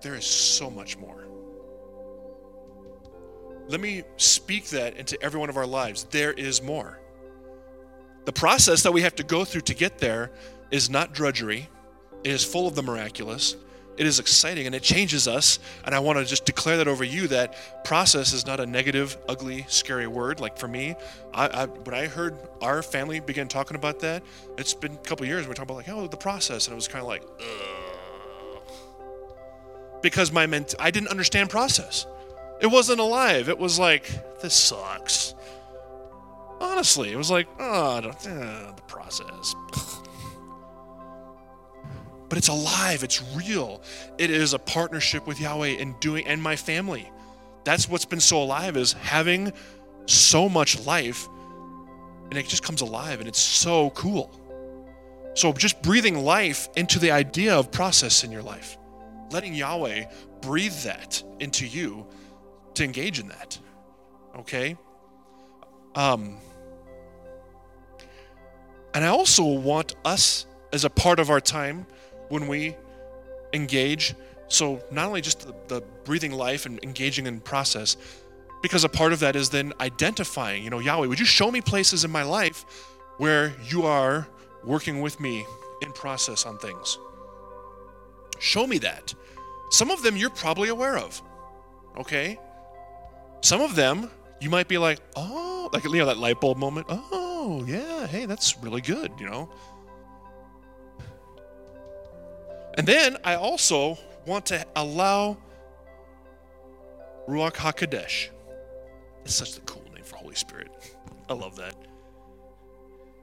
there 0.02 0.16
is 0.16 0.26
so 0.26 0.70
much 0.70 0.98
more. 0.98 1.26
Let 3.68 3.80
me 3.80 4.04
speak 4.18 4.66
that 4.70 4.98
into 4.98 5.22
every 5.22 5.40
one 5.40 5.50
of 5.50 5.58
our 5.58 5.66
lives. 5.66 6.04
There 6.06 6.34
is 6.34 6.62
more. 6.62 7.00
The 8.26 8.34
process 8.34 8.84
that 8.84 8.92
we 8.92 9.02
have 9.02 9.16
to 9.16 9.24
go 9.24 9.46
through 9.46 9.62
to 9.62 9.74
get 9.74 9.98
there 9.98 10.32
is 10.72 10.90
not 10.90 11.14
drudgery, 11.14 11.70
it 12.24 12.32
is 12.32 12.44
full 12.44 12.68
of 12.68 12.76
the 12.76 12.84
miraculous. 12.84 13.56
It 13.98 14.08
is 14.08 14.20
exciting 14.20 14.66
and 14.66 14.74
it 14.74 14.82
changes 14.84 15.28
us. 15.28 15.60
And 15.86 15.94
I 15.94 16.00
want 16.00 16.18
to 16.18 16.26
just 16.26 16.46
declare 16.46 16.78
that 16.78 16.88
over 16.88 17.04
you 17.04 17.28
that 17.28 17.84
process 17.84 18.34
is 18.34 18.46
not 18.46 18.60
a 18.60 18.66
negative, 18.66 19.18
ugly, 19.28 19.66
scary 19.68 20.08
word. 20.08 20.40
Like 20.40 20.58
for 20.58 20.68
me, 20.68 20.96
I, 21.34 21.48
I, 21.48 21.66
when 21.66 21.94
I 21.94 22.08
heard 22.08 22.36
our 22.62 22.82
family 22.82 23.20
begin 23.20 23.48
talking 23.48 23.76
about 23.76 24.00
that, 24.00 24.24
it's 24.58 24.74
been 24.74 24.94
a 24.94 24.98
couple 24.98 25.26
years. 25.26 25.48
We're 25.48 25.54
talking 25.54 25.76
about 25.76 25.88
like, 25.88 25.90
oh, 25.90 26.08
the 26.08 26.18
process, 26.18 26.68
and 26.68 26.74
it 26.74 26.76
was 26.76 26.88
kind 26.88 27.02
of 27.02 27.08
like, 27.08 27.24
Ugh. 27.40 27.81
Because 30.02 30.32
my 30.32 30.46
ment- 30.46 30.76
I 30.80 30.92
didn't 30.92 31.10
understand 31.10 31.50
process. 31.50 32.06
It 32.62 32.68
wasn't 32.68 33.00
alive. 33.00 33.50
It 33.50 33.58
was 33.58 33.80
like, 33.80 34.10
this 34.42 34.54
sucks. 34.54 35.34
Honestly, 36.60 37.12
it 37.12 37.18
was 37.18 37.32
like, 37.32 37.48
oh, 37.60 37.98
uh, 37.98 38.72
the 38.76 38.82
process 38.88 39.56
but 42.32 42.38
it's 42.38 42.48
alive, 42.48 43.04
it's 43.04 43.22
real. 43.36 43.82
It 44.18 44.32
is 44.32 44.54
a 44.54 44.60
partnership 44.60 45.28
with 45.28 45.42
Yahweh 45.42 45.82
and 45.82 46.00
doing 46.00 46.26
and 46.26 46.42
my 46.42 46.56
family. 46.56 47.12
That's 47.66 47.90
what's 47.90 48.06
been 48.06 48.22
so 48.22 48.42
alive 48.42 48.78
is 48.78 48.94
having 48.94 49.52
so 50.06 50.48
much 50.48 50.80
life 50.86 51.28
and 52.30 52.38
it 52.38 52.48
just 52.48 52.64
comes 52.64 52.80
alive 52.80 53.20
and 53.20 53.28
it's 53.28 53.38
so 53.38 53.90
cool. 53.90 54.32
So 55.34 55.52
just 55.52 55.82
breathing 55.82 56.24
life 56.24 56.70
into 56.78 57.00
the 57.00 57.12
idea 57.12 57.54
of 57.54 57.70
process 57.70 58.24
in 58.24 58.32
your 58.32 58.44
life. 58.44 58.78
Letting 59.32 59.54
Yahweh 59.54 60.06
breathe 60.42 60.76
that 60.84 61.24
into 61.40 61.66
you 61.66 62.06
to 62.76 62.84
engage 62.84 63.20
in 63.20 63.28
that. 63.30 63.58
Okay? 64.38 64.78
Um 65.96 66.38
and 68.94 69.06
I 69.06 69.08
also 69.08 69.46
want 69.46 69.96
us 70.04 70.46
as 70.74 70.84
a 70.86 70.90
part 70.90 71.20
of 71.20 71.30
our 71.30 71.40
time 71.40 71.86
when 72.30 72.48
we 72.48 72.76
engage. 73.54 74.16
So, 74.48 74.82
not 74.92 75.08
only 75.08 75.22
just 75.22 75.48
the, 75.48 75.56
the, 75.68 75.82
breathing 76.04 76.32
life 76.34 76.66
and 76.66 76.80
engaging 76.84 77.26
in 77.26 77.40
process, 77.40 77.96
because 78.62 78.84
a 78.84 78.90
part 78.90 79.14
of 79.14 79.20
that 79.20 79.36
is 79.36 79.50
then 79.50 79.72
identifying, 79.80 80.64
you 80.64 80.70
know, 80.70 80.80
Yahweh, 80.80 81.08
would 81.08 81.20
you 81.20 81.26
show 81.26 81.52
me 81.52 81.62
places 81.62 82.04
in 82.04 82.12
my 82.12 82.24
life 82.24 82.66
where 83.18 83.54
you 83.70 83.84
are 83.84 84.28
working 84.64 85.00
with 85.02 85.20
me 85.20 85.46
in 85.82 85.92
process 85.94 86.46
on 86.46 86.58
things? 86.58 86.98
Show 88.42 88.66
me 88.66 88.80
that. 88.80 89.14
Some 89.70 89.92
of 89.92 90.02
them 90.02 90.18
you're 90.18 90.32
probably 90.32 90.70
aware 90.70 90.98
of, 90.98 91.22
okay? 91.98 92.40
Some 93.42 93.62
of 93.62 93.76
them 93.76 94.10
you 94.42 94.50
might 94.50 94.68
be 94.68 94.80
like, 94.80 95.00
oh, 95.16 95.70
like, 95.72 95.84
you 95.84 95.92
know, 95.92 96.08
that 96.08 96.18
light 96.18 96.42
bulb 96.42 96.58
moment. 96.58 96.88
Oh, 96.90 97.64
yeah, 97.68 98.08
hey, 98.08 98.26
that's 98.26 98.58
really 98.58 98.82
good, 98.82 99.12
you 99.20 99.30
know? 99.30 99.50
And 102.78 102.88
then 102.88 103.18
I 103.24 103.36
also 103.36 103.98
want 104.26 104.48
to 104.48 104.66
allow 104.76 105.38
Ruach 107.28 107.54
HaKodesh. 107.54 108.30
It's 109.24 109.36
such 109.36 109.56
a 109.56 109.62
cool 109.62 109.86
name 109.94 110.04
for 110.04 110.16
Holy 110.16 110.36
Spirit. 110.36 110.72
I 111.30 111.34
love 111.34 111.56
that. 111.58 111.76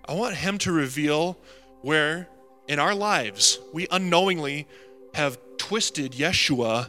I 0.05 0.15
want 0.15 0.37
Him 0.37 0.59
to 0.59 0.71
reveal 0.71 1.37
where 1.83 2.29
in 2.69 2.79
our 2.79 2.95
lives 2.95 3.59
we 3.73 3.89
unknowingly 3.91 4.69
have 5.15 5.39
twisted 5.57 6.13
Yeshua 6.13 6.89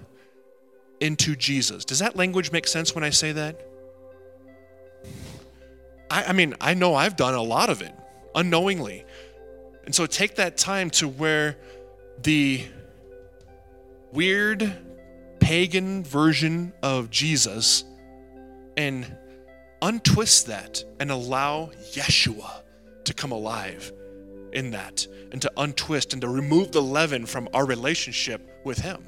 into 1.00 1.36
Jesus. 1.36 1.86
Does 1.86 2.00
that 2.00 2.16
language 2.16 2.52
make 2.52 2.68
sense 2.68 2.94
when 2.94 3.04
I 3.04 3.10
say 3.10 3.32
that? 3.32 3.66
I, 6.12 6.26
I 6.26 6.34
mean, 6.34 6.56
I 6.60 6.74
know 6.74 6.96
I've 6.96 7.16
done 7.16 7.34
a 7.34 7.42
lot 7.42 7.70
of 7.70 7.82
it 7.82 7.94
unknowingly. 8.36 9.06
And 9.86 9.94
so 9.96 10.06
take 10.06 10.36
that 10.36 10.58
time 10.58 10.90
to 10.92 11.08
where 11.08 11.58
the 12.22 12.64
weird 14.12 14.72
pagan 15.40 16.04
version 16.04 16.74
of 16.84 17.10
Jesus 17.10 17.84
and 18.78 19.18
untwist 19.82 20.48
that 20.48 20.84
and 21.00 21.12
allow 21.12 21.72
Yeshua 21.94 22.62
to 23.06 23.14
come 23.14 23.32
alive 23.32 23.92
in 24.54 24.72
that 24.72 25.08
and 25.32 25.42
to 25.42 25.52
untwist 25.58 26.14
and 26.14 26.22
to 26.22 26.28
remove 26.28 26.72
the 26.72 26.82
leaven 26.82 27.26
from 27.26 27.48
our 27.54 27.66
relationship 27.66 28.42
with 28.64 28.80
Him. 28.80 29.04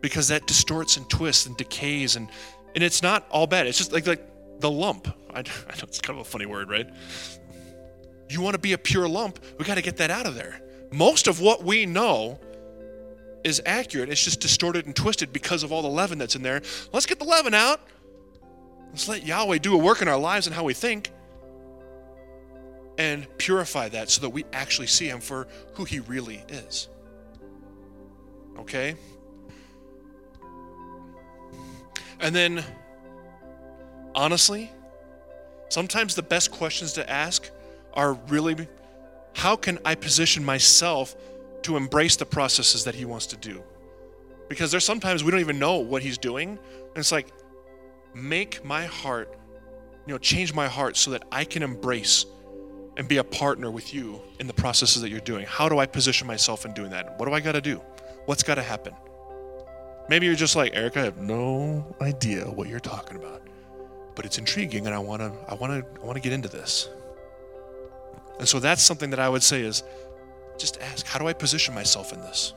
Because 0.00 0.28
that 0.28 0.46
distorts 0.46 0.96
and 0.96 1.08
twists 1.10 1.46
and 1.46 1.56
decays 1.56 2.16
and 2.16 2.28
and 2.74 2.84
it's 2.84 3.02
not 3.02 3.26
all 3.30 3.46
bad. 3.46 3.66
It's 3.66 3.78
just 3.78 3.92
like 3.92 4.06
like 4.06 4.60
the 4.60 4.70
lump. 4.70 5.08
I, 5.32 5.38
I 5.40 5.42
know 5.42 5.84
it's 5.84 6.00
kind 6.00 6.18
of 6.18 6.26
a 6.26 6.28
funny 6.28 6.46
word, 6.46 6.70
right? 6.70 6.88
you 8.30 8.40
want 8.40 8.54
to 8.54 8.58
be 8.58 8.72
a 8.72 8.78
pure 8.78 9.08
lump, 9.08 9.38
we 9.58 9.64
got 9.64 9.76
to 9.76 9.82
get 9.82 9.96
that 9.98 10.10
out 10.10 10.26
of 10.26 10.34
there. 10.34 10.60
Most 10.92 11.28
of 11.28 11.40
what 11.40 11.64
we 11.64 11.86
know 11.86 12.38
is 13.44 13.62
accurate. 13.64 14.10
It's 14.10 14.22
just 14.22 14.40
distorted 14.40 14.86
and 14.86 14.94
twisted 14.94 15.32
because 15.32 15.62
of 15.62 15.72
all 15.72 15.82
the 15.82 15.88
leaven 15.88 16.18
that's 16.18 16.34
in 16.34 16.42
there. 16.42 16.62
Let's 16.92 17.06
get 17.06 17.18
the 17.18 17.24
leaven 17.24 17.54
out. 17.54 17.80
Let's 18.90 19.08
let 19.08 19.24
Yahweh 19.24 19.58
do 19.58 19.74
a 19.74 19.76
work 19.76 20.02
in 20.02 20.08
our 20.08 20.18
lives 20.18 20.46
and 20.46 20.56
how 20.56 20.64
we 20.64 20.74
think 20.74 21.10
and 22.98 23.26
purify 23.38 23.88
that 23.88 24.10
so 24.10 24.20
that 24.20 24.30
we 24.30 24.44
actually 24.52 24.88
see 24.88 25.08
Him 25.08 25.20
for 25.20 25.48
who 25.74 25.84
He 25.84 26.00
really 26.00 26.44
is. 26.48 26.88
Okay? 28.58 28.96
And 32.20 32.34
then, 32.34 32.64
honestly, 34.14 34.70
sometimes 35.68 36.14
the 36.14 36.22
best 36.22 36.50
questions 36.50 36.92
to 36.94 37.08
ask 37.08 37.48
are 37.94 38.14
really 38.28 38.68
how 39.34 39.54
can 39.54 39.78
I 39.84 39.94
position 39.94 40.44
myself 40.44 41.14
to 41.62 41.76
embrace 41.76 42.16
the 42.16 42.26
processes 42.26 42.84
that 42.84 42.94
he 42.94 43.04
wants 43.04 43.26
to 43.26 43.36
do? 43.36 43.62
Because 44.48 44.72
there's 44.72 44.84
sometimes 44.84 45.22
we 45.22 45.30
don't 45.30 45.40
even 45.40 45.58
know 45.58 45.76
what 45.76 46.02
he's 46.02 46.18
doing. 46.18 46.50
And 46.50 46.96
it's 46.96 47.12
like, 47.12 47.28
make 48.14 48.64
my 48.64 48.86
heart, 48.86 49.32
you 50.06 50.12
know, 50.12 50.18
change 50.18 50.54
my 50.54 50.66
heart 50.66 50.96
so 50.96 51.12
that 51.12 51.22
I 51.30 51.44
can 51.44 51.62
embrace 51.62 52.26
and 52.98 53.06
be 53.08 53.18
a 53.18 53.24
partner 53.24 53.70
with 53.70 53.94
you 53.94 54.20
in 54.40 54.48
the 54.48 54.52
processes 54.52 55.00
that 55.02 55.08
you're 55.08 55.20
doing. 55.20 55.46
How 55.46 55.68
do 55.68 55.78
I 55.78 55.86
position 55.86 56.26
myself 56.26 56.66
in 56.66 56.74
doing 56.74 56.90
that? 56.90 57.18
What 57.18 57.26
do 57.26 57.32
I 57.32 57.40
got 57.40 57.52
to 57.52 57.60
do? 57.60 57.80
What's 58.26 58.42
got 58.42 58.56
to 58.56 58.62
happen? 58.62 58.92
Maybe 60.08 60.26
you're 60.26 60.34
just 60.34 60.56
like, 60.56 60.72
Eric, 60.74 60.96
I 60.96 61.04
have 61.04 61.18
no 61.18 61.96
idea 62.00 62.44
what 62.44 62.68
you're 62.68 62.80
talking 62.80 63.16
about. 63.16 63.42
But 64.16 64.26
it's 64.26 64.36
intriguing 64.36 64.86
and 64.86 64.94
I 64.94 64.98
want 64.98 65.22
to 65.22 65.32
I 65.48 65.54
want 65.54 65.72
to 65.72 66.00
I 66.02 66.04
want 66.04 66.16
to 66.16 66.20
get 66.20 66.32
into 66.32 66.48
this. 66.48 66.88
And 68.40 68.48
so 68.48 68.58
that's 68.58 68.82
something 68.82 69.10
that 69.10 69.20
I 69.20 69.28
would 69.28 69.44
say 69.44 69.62
is 69.62 69.84
just 70.58 70.80
ask, 70.80 71.06
how 71.06 71.20
do 71.20 71.28
I 71.28 71.32
position 71.32 71.74
myself 71.74 72.12
in 72.12 72.20
this? 72.20 72.52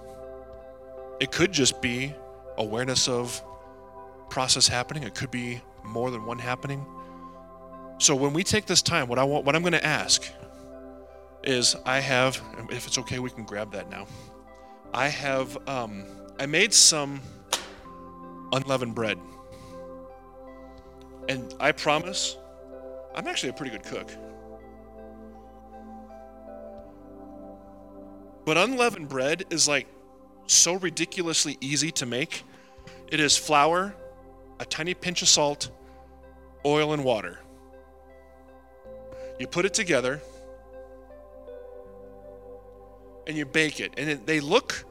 It 1.19 1.31
could 1.31 1.51
just 1.51 1.81
be 1.81 2.15
awareness 2.57 3.07
of 3.07 3.39
process 4.31 4.67
happening. 4.67 5.03
It 5.03 5.13
could 5.13 5.29
be 5.29 5.61
more 5.83 6.09
than 6.09 6.25
one 6.25 6.39
happening. 6.39 6.83
So 8.01 8.15
when 8.15 8.33
we 8.33 8.43
take 8.43 8.65
this 8.65 8.81
time, 8.81 9.07
what 9.07 9.19
I 9.19 9.23
want 9.23 9.45
what 9.45 9.55
I'm 9.55 9.61
going 9.61 9.73
to 9.73 9.85
ask 9.85 10.27
is 11.43 11.75
I 11.85 11.99
have 11.99 12.41
if 12.71 12.87
it's 12.87 12.97
okay 12.97 13.19
we 13.19 13.29
can 13.29 13.43
grab 13.43 13.73
that 13.73 13.91
now. 13.91 14.07
I 14.91 15.07
have 15.07 15.55
um, 15.69 16.05
I 16.39 16.47
made 16.47 16.73
some 16.73 17.21
unleavened 18.53 18.95
bread. 18.95 19.19
And 21.29 21.53
I 21.59 21.73
promise 21.73 22.37
I'm 23.13 23.27
actually 23.27 23.49
a 23.49 23.53
pretty 23.53 23.71
good 23.71 23.83
cook. 23.83 24.09
But 28.45 28.57
unleavened 28.57 29.09
bread 29.09 29.45
is 29.51 29.67
like 29.67 29.85
so 30.47 30.73
ridiculously 30.73 31.55
easy 31.61 31.91
to 31.91 32.07
make. 32.07 32.41
It 33.11 33.19
is 33.19 33.37
flour, 33.37 33.93
a 34.59 34.65
tiny 34.65 34.95
pinch 34.95 35.21
of 35.21 35.27
salt, 35.27 35.69
oil, 36.65 36.93
and 36.93 37.03
water. 37.03 37.37
You 39.41 39.47
put 39.47 39.65
it 39.65 39.73
together 39.73 40.21
and 43.25 43.35
you 43.35 43.43
bake 43.43 43.79
it. 43.79 43.91
And 43.97 44.07
it, 44.07 44.27
they 44.27 44.39
look, 44.39 44.85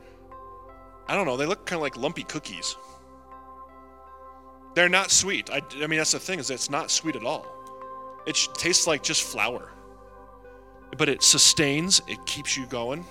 I 1.06 1.14
don't 1.14 1.24
know, 1.24 1.36
they 1.36 1.46
look 1.46 1.66
kind 1.66 1.76
of 1.76 1.82
like 1.82 1.96
lumpy 1.96 2.24
cookies. 2.24 2.74
They're 4.74 4.88
not 4.88 5.12
sweet. 5.12 5.50
I, 5.50 5.62
I 5.76 5.86
mean, 5.86 5.98
that's 5.98 6.10
the 6.10 6.18
thing 6.18 6.40
is 6.40 6.50
it's 6.50 6.68
not 6.68 6.90
sweet 6.90 7.14
at 7.14 7.24
all. 7.24 7.46
It 8.26 8.36
tastes 8.54 8.88
like 8.88 9.04
just 9.04 9.22
flour. 9.22 9.70
But 10.98 11.08
it 11.08 11.22
sustains, 11.22 12.02
it 12.08 12.18
keeps 12.26 12.56
you 12.56 12.66
going. 12.66 13.04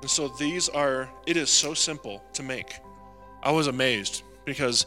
And 0.00 0.10
so 0.10 0.28
these 0.28 0.70
are, 0.70 1.10
it 1.26 1.36
is 1.36 1.50
so 1.50 1.74
simple 1.74 2.24
to 2.32 2.42
make. 2.42 2.78
I 3.42 3.50
was 3.50 3.66
amazed 3.66 4.22
because 4.46 4.86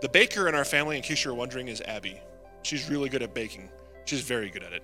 the 0.00 0.08
baker 0.08 0.48
in 0.48 0.54
our 0.54 0.64
family, 0.64 0.96
in 0.96 1.02
case 1.02 1.24
you're 1.24 1.34
wondering, 1.34 1.68
is 1.68 1.80
Abby. 1.80 2.20
She's 2.62 2.90
really 2.90 3.08
good 3.08 3.22
at 3.22 3.32
baking. 3.34 3.70
She's 4.04 4.20
very 4.20 4.50
good 4.50 4.62
at 4.62 4.72
it. 4.72 4.82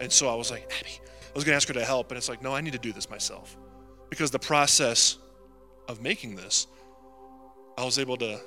And 0.00 0.10
so 0.10 0.28
I 0.28 0.34
was 0.34 0.50
like, 0.50 0.64
Abby, 0.80 0.90
I 1.00 1.32
was 1.34 1.44
going 1.44 1.52
to 1.52 1.56
ask 1.56 1.68
her 1.68 1.74
to 1.74 1.84
help. 1.84 2.10
And 2.10 2.18
it's 2.18 2.28
like, 2.28 2.42
no, 2.42 2.54
I 2.54 2.60
need 2.60 2.72
to 2.72 2.78
do 2.78 2.92
this 2.92 3.10
myself. 3.10 3.56
Because 4.10 4.30
the 4.30 4.38
process 4.38 5.18
of 5.88 6.00
making 6.02 6.36
this, 6.36 6.66
I 7.76 7.84
was 7.84 7.98
able 7.98 8.16
to, 8.18 8.40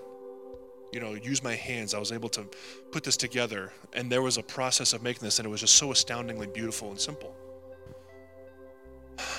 you 0.93 0.99
know, 0.99 1.13
use 1.13 1.43
my 1.43 1.53
hands. 1.53 1.93
I 1.93 1.99
was 1.99 2.11
able 2.11 2.29
to 2.29 2.47
put 2.91 3.03
this 3.03 3.17
together. 3.17 3.71
And 3.93 4.11
there 4.11 4.21
was 4.21 4.38
a 4.38 4.43
process 4.43 4.93
of 4.93 5.03
making 5.03 5.21
this, 5.23 5.39
and 5.39 5.45
it 5.45 5.49
was 5.49 5.61
just 5.61 5.75
so 5.75 5.91
astoundingly 5.91 6.47
beautiful 6.47 6.89
and 6.89 6.99
simple. 6.99 7.35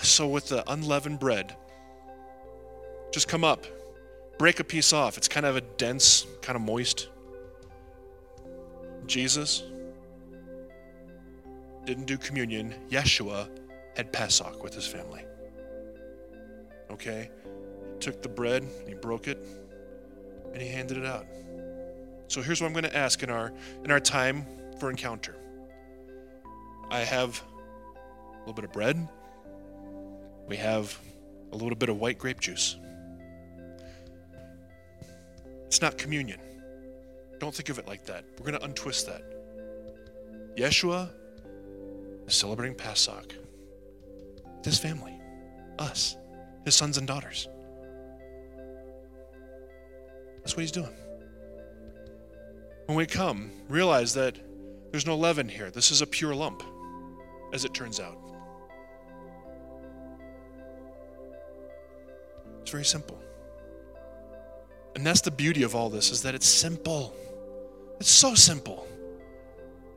So 0.03 0.29
with 0.29 0.49
the 0.49 0.69
unleavened 0.71 1.19
bread, 1.19 1.57
just 3.13 3.29
come 3.29 3.45
up, 3.45 3.67
break 4.39 4.61
a 4.61 4.65
piece 4.65 4.93
off. 4.93 5.19
It's 5.19 5.29
kind 5.29 5.45
of 5.45 5.57
a 5.57 5.61
dense, 5.61 6.27
kind 6.41 6.57
of 6.57 6.63
moist. 6.63 7.09
Jesus 9.07 9.65
didn't 11.85 12.05
do 12.05 12.17
communion. 12.19 12.75
Yeshua 12.91 13.49
had 13.97 14.13
Pesach 14.13 14.63
with 14.63 14.75
his 14.75 14.87
family. 14.87 15.25
Okay? 16.91 17.31
He 17.95 17.99
Took 17.99 18.23
the 18.23 18.29
bread, 18.29 18.65
he 18.87 18.95
broke 18.95 19.27
it, 19.27 19.45
and 20.53 20.63
he 20.63 20.69
handed 20.69 20.99
it 20.99 21.05
out. 21.05 21.27
So 22.29 22.43
here's 22.43 22.61
what 22.61 22.67
I'm 22.67 22.75
going 22.75 22.85
to 22.85 22.97
ask 22.97 23.23
in 23.23 23.31
our 23.31 23.53
in 23.85 23.91
our 23.91 24.01
time 24.01 24.47
for 24.79 24.91
encounter. 24.91 25.35
I 26.91 27.01
have 27.01 27.43
a 28.35 28.39
little 28.41 28.55
bit 28.55 28.65
of 28.65 28.73
bread. 28.73 29.09
We 30.47 30.57
have 30.57 30.97
a 31.53 31.57
little 31.57 31.75
bit 31.75 31.89
of 31.89 31.99
white 31.99 32.19
grape 32.19 32.41
juice. 32.41 32.77
It's 35.69 35.83
not 35.83 35.99
communion. 35.99 36.41
Don't 37.41 37.55
think 37.55 37.69
of 37.69 37.79
it 37.79 37.87
like 37.87 38.07
that. 38.07 38.25
We're 38.39 38.47
going 38.47 38.59
to 38.59 38.65
untwist 38.65 39.07
that. 39.07 39.23
Yeshua 40.57 41.11
is 42.27 42.35
celebrating 42.35 42.75
Pesach 42.75 43.35
with 44.57 44.65
his 44.65 44.79
family, 44.79 45.21
us, 45.79 46.17
his 46.65 46.75
sons 46.75 46.97
and 46.97 47.07
daughters. 47.07 47.49
That's 50.39 50.57
what 50.57 50.63
he's 50.63 50.73
doing. 50.73 50.97
When 52.87 52.97
we 52.97 53.05
come, 53.05 53.53
realize 53.69 54.15
that 54.15 54.39
there's 54.91 55.05
no 55.07 55.19
leaven 55.19 55.51
here. 55.51 55.71
This 55.71 55.91
is 55.91 56.01
a 56.01 56.07
pure 56.07 56.35
lump, 56.35 56.63
as 57.53 57.67
it 57.67 57.75
turns 57.75 58.01
out. 58.01 58.17
It's 62.63 62.71
very 62.71 62.87
simple. 62.87 63.21
And 64.99 65.07
that's 65.07 65.21
the 65.21 65.31
beauty 65.31 65.63
of 65.63 65.77
all 65.77 65.91
this 65.91 66.11
is 66.11 66.23
that 66.23 66.35
it's 66.35 66.49
simple. 66.49 67.15
It's 68.01 68.11
so 68.11 68.35
simple. 68.35 68.85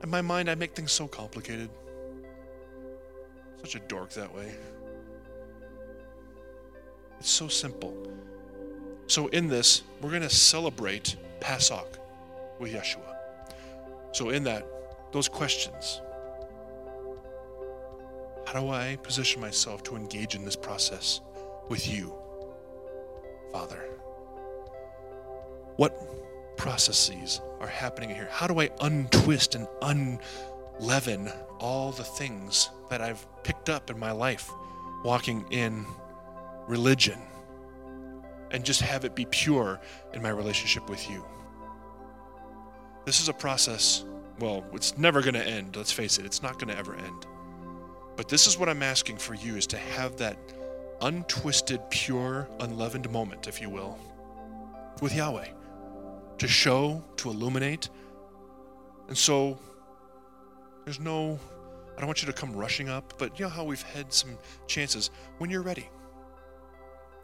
In 0.00 0.08
my 0.08 0.22
mind, 0.22 0.48
I 0.48 0.54
make 0.54 0.76
things 0.76 0.92
so 0.92 1.08
complicated. 1.08 1.68
Such 3.56 3.74
a 3.74 3.80
dork 3.80 4.10
that 4.10 4.32
way. 4.32 4.54
It's 7.18 7.30
so 7.30 7.48
simple. 7.48 8.12
So, 9.08 9.26
in 9.26 9.48
this, 9.48 9.82
we're 10.00 10.10
going 10.10 10.22
to 10.22 10.30
celebrate 10.30 11.16
Pesach 11.40 11.98
with 12.60 12.72
Yeshua. 12.72 13.16
So, 14.12 14.30
in 14.30 14.44
that, 14.44 14.64
those 15.10 15.28
questions 15.28 16.00
how 18.46 18.60
do 18.60 18.68
I 18.70 18.98
position 19.02 19.40
myself 19.40 19.82
to 19.84 19.96
engage 19.96 20.36
in 20.36 20.44
this 20.44 20.54
process 20.54 21.20
with 21.68 21.88
you? 21.88 22.14
Father? 23.50 23.88
What 25.76 26.56
processes 26.56 27.40
are 27.60 27.66
happening 27.66 28.10
here? 28.10 28.28
How 28.30 28.46
do 28.46 28.60
I 28.60 28.70
untwist 28.80 29.54
and 29.54 29.66
unleaven 29.82 31.30
all 31.58 31.92
the 31.92 32.04
things 32.04 32.70
that 32.90 33.00
I've 33.00 33.26
picked 33.42 33.70
up 33.70 33.90
in 33.90 33.98
my 33.98 34.12
life 34.12 34.50
walking 35.04 35.44
in 35.50 35.86
religion 36.66 37.18
and 38.50 38.64
just 38.64 38.80
have 38.82 39.04
it 39.04 39.14
be 39.14 39.24
pure 39.26 39.80
in 40.12 40.22
my 40.22 40.28
relationship 40.28 40.90
with 40.90 41.08
you? 41.10 41.24
This 43.06 43.20
is 43.20 43.28
a 43.28 43.32
process, 43.32 44.04
well, 44.38 44.64
it's 44.74 44.96
never 44.98 45.22
going 45.22 45.34
to 45.34 45.44
end. 45.44 45.74
Let's 45.74 45.90
face 45.90 46.18
it, 46.18 46.26
it's 46.26 46.42
not 46.42 46.54
going 46.54 46.68
to 46.68 46.78
ever 46.78 46.94
end. 46.94 47.26
But 48.14 48.28
this 48.28 48.46
is 48.46 48.58
what 48.58 48.68
I'm 48.68 48.82
asking 48.82 49.16
for 49.16 49.34
you 49.34 49.56
is 49.56 49.66
to 49.68 49.78
have 49.78 50.18
that 50.18 50.36
untwisted, 51.00 51.80
pure, 51.90 52.46
unleavened 52.60 53.10
moment, 53.10 53.48
if 53.48 53.60
you 53.60 53.70
will, 53.70 53.98
with 55.00 55.14
Yahweh 55.16 55.48
to 56.42 56.48
show, 56.48 57.00
to 57.14 57.30
illuminate. 57.30 57.88
And 59.06 59.16
so 59.16 59.60
there's 60.84 60.98
no, 60.98 61.38
I 61.94 62.00
don't 62.00 62.08
want 62.08 62.20
you 62.20 62.26
to 62.26 62.32
come 62.32 62.52
rushing 62.52 62.88
up, 62.88 63.14
but 63.16 63.38
you 63.38 63.44
know 63.44 63.48
how 63.48 63.62
we've 63.62 63.80
had 63.80 64.12
some 64.12 64.36
chances. 64.66 65.10
When 65.38 65.50
you're 65.50 65.62
ready, 65.62 65.88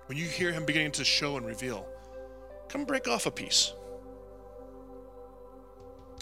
when 0.07 0.17
you 0.17 0.25
hear 0.25 0.53
Him 0.53 0.65
beginning 0.65 0.93
to 0.93 1.05
show 1.05 1.37
and 1.37 1.45
reveal, 1.45 1.85
come 2.69 2.85
break 2.85 3.09
off 3.09 3.27
a 3.27 3.33
piece. 3.33 3.73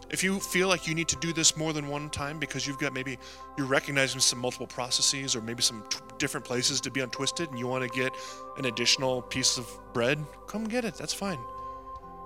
If 0.08 0.24
you 0.24 0.40
feel 0.40 0.68
like 0.68 0.88
you 0.88 0.94
need 0.94 1.08
to 1.08 1.16
do 1.16 1.34
this 1.34 1.54
more 1.54 1.74
than 1.74 1.88
one 1.88 2.08
time 2.08 2.38
because 2.38 2.66
you've 2.66 2.78
got 2.78 2.94
maybe 2.94 3.18
you're 3.58 3.66
recognizing 3.66 4.20
some 4.20 4.38
multiple 4.38 4.68
processes 4.68 5.36
or 5.36 5.42
maybe 5.42 5.60
some 5.60 5.84
t- 5.90 5.98
different 6.16 6.46
places 6.46 6.80
to 6.80 6.90
be 6.90 7.00
untwisted 7.00 7.50
and 7.50 7.58
you 7.58 7.66
want 7.66 7.82
to 7.82 7.90
get 7.98 8.10
an 8.56 8.64
additional 8.64 9.20
piece 9.20 9.58
of 9.58 9.68
bread, 9.92 10.24
come 10.46 10.64
get 10.64 10.86
it. 10.86 10.94
That's 10.94 11.12
fine. 11.12 11.38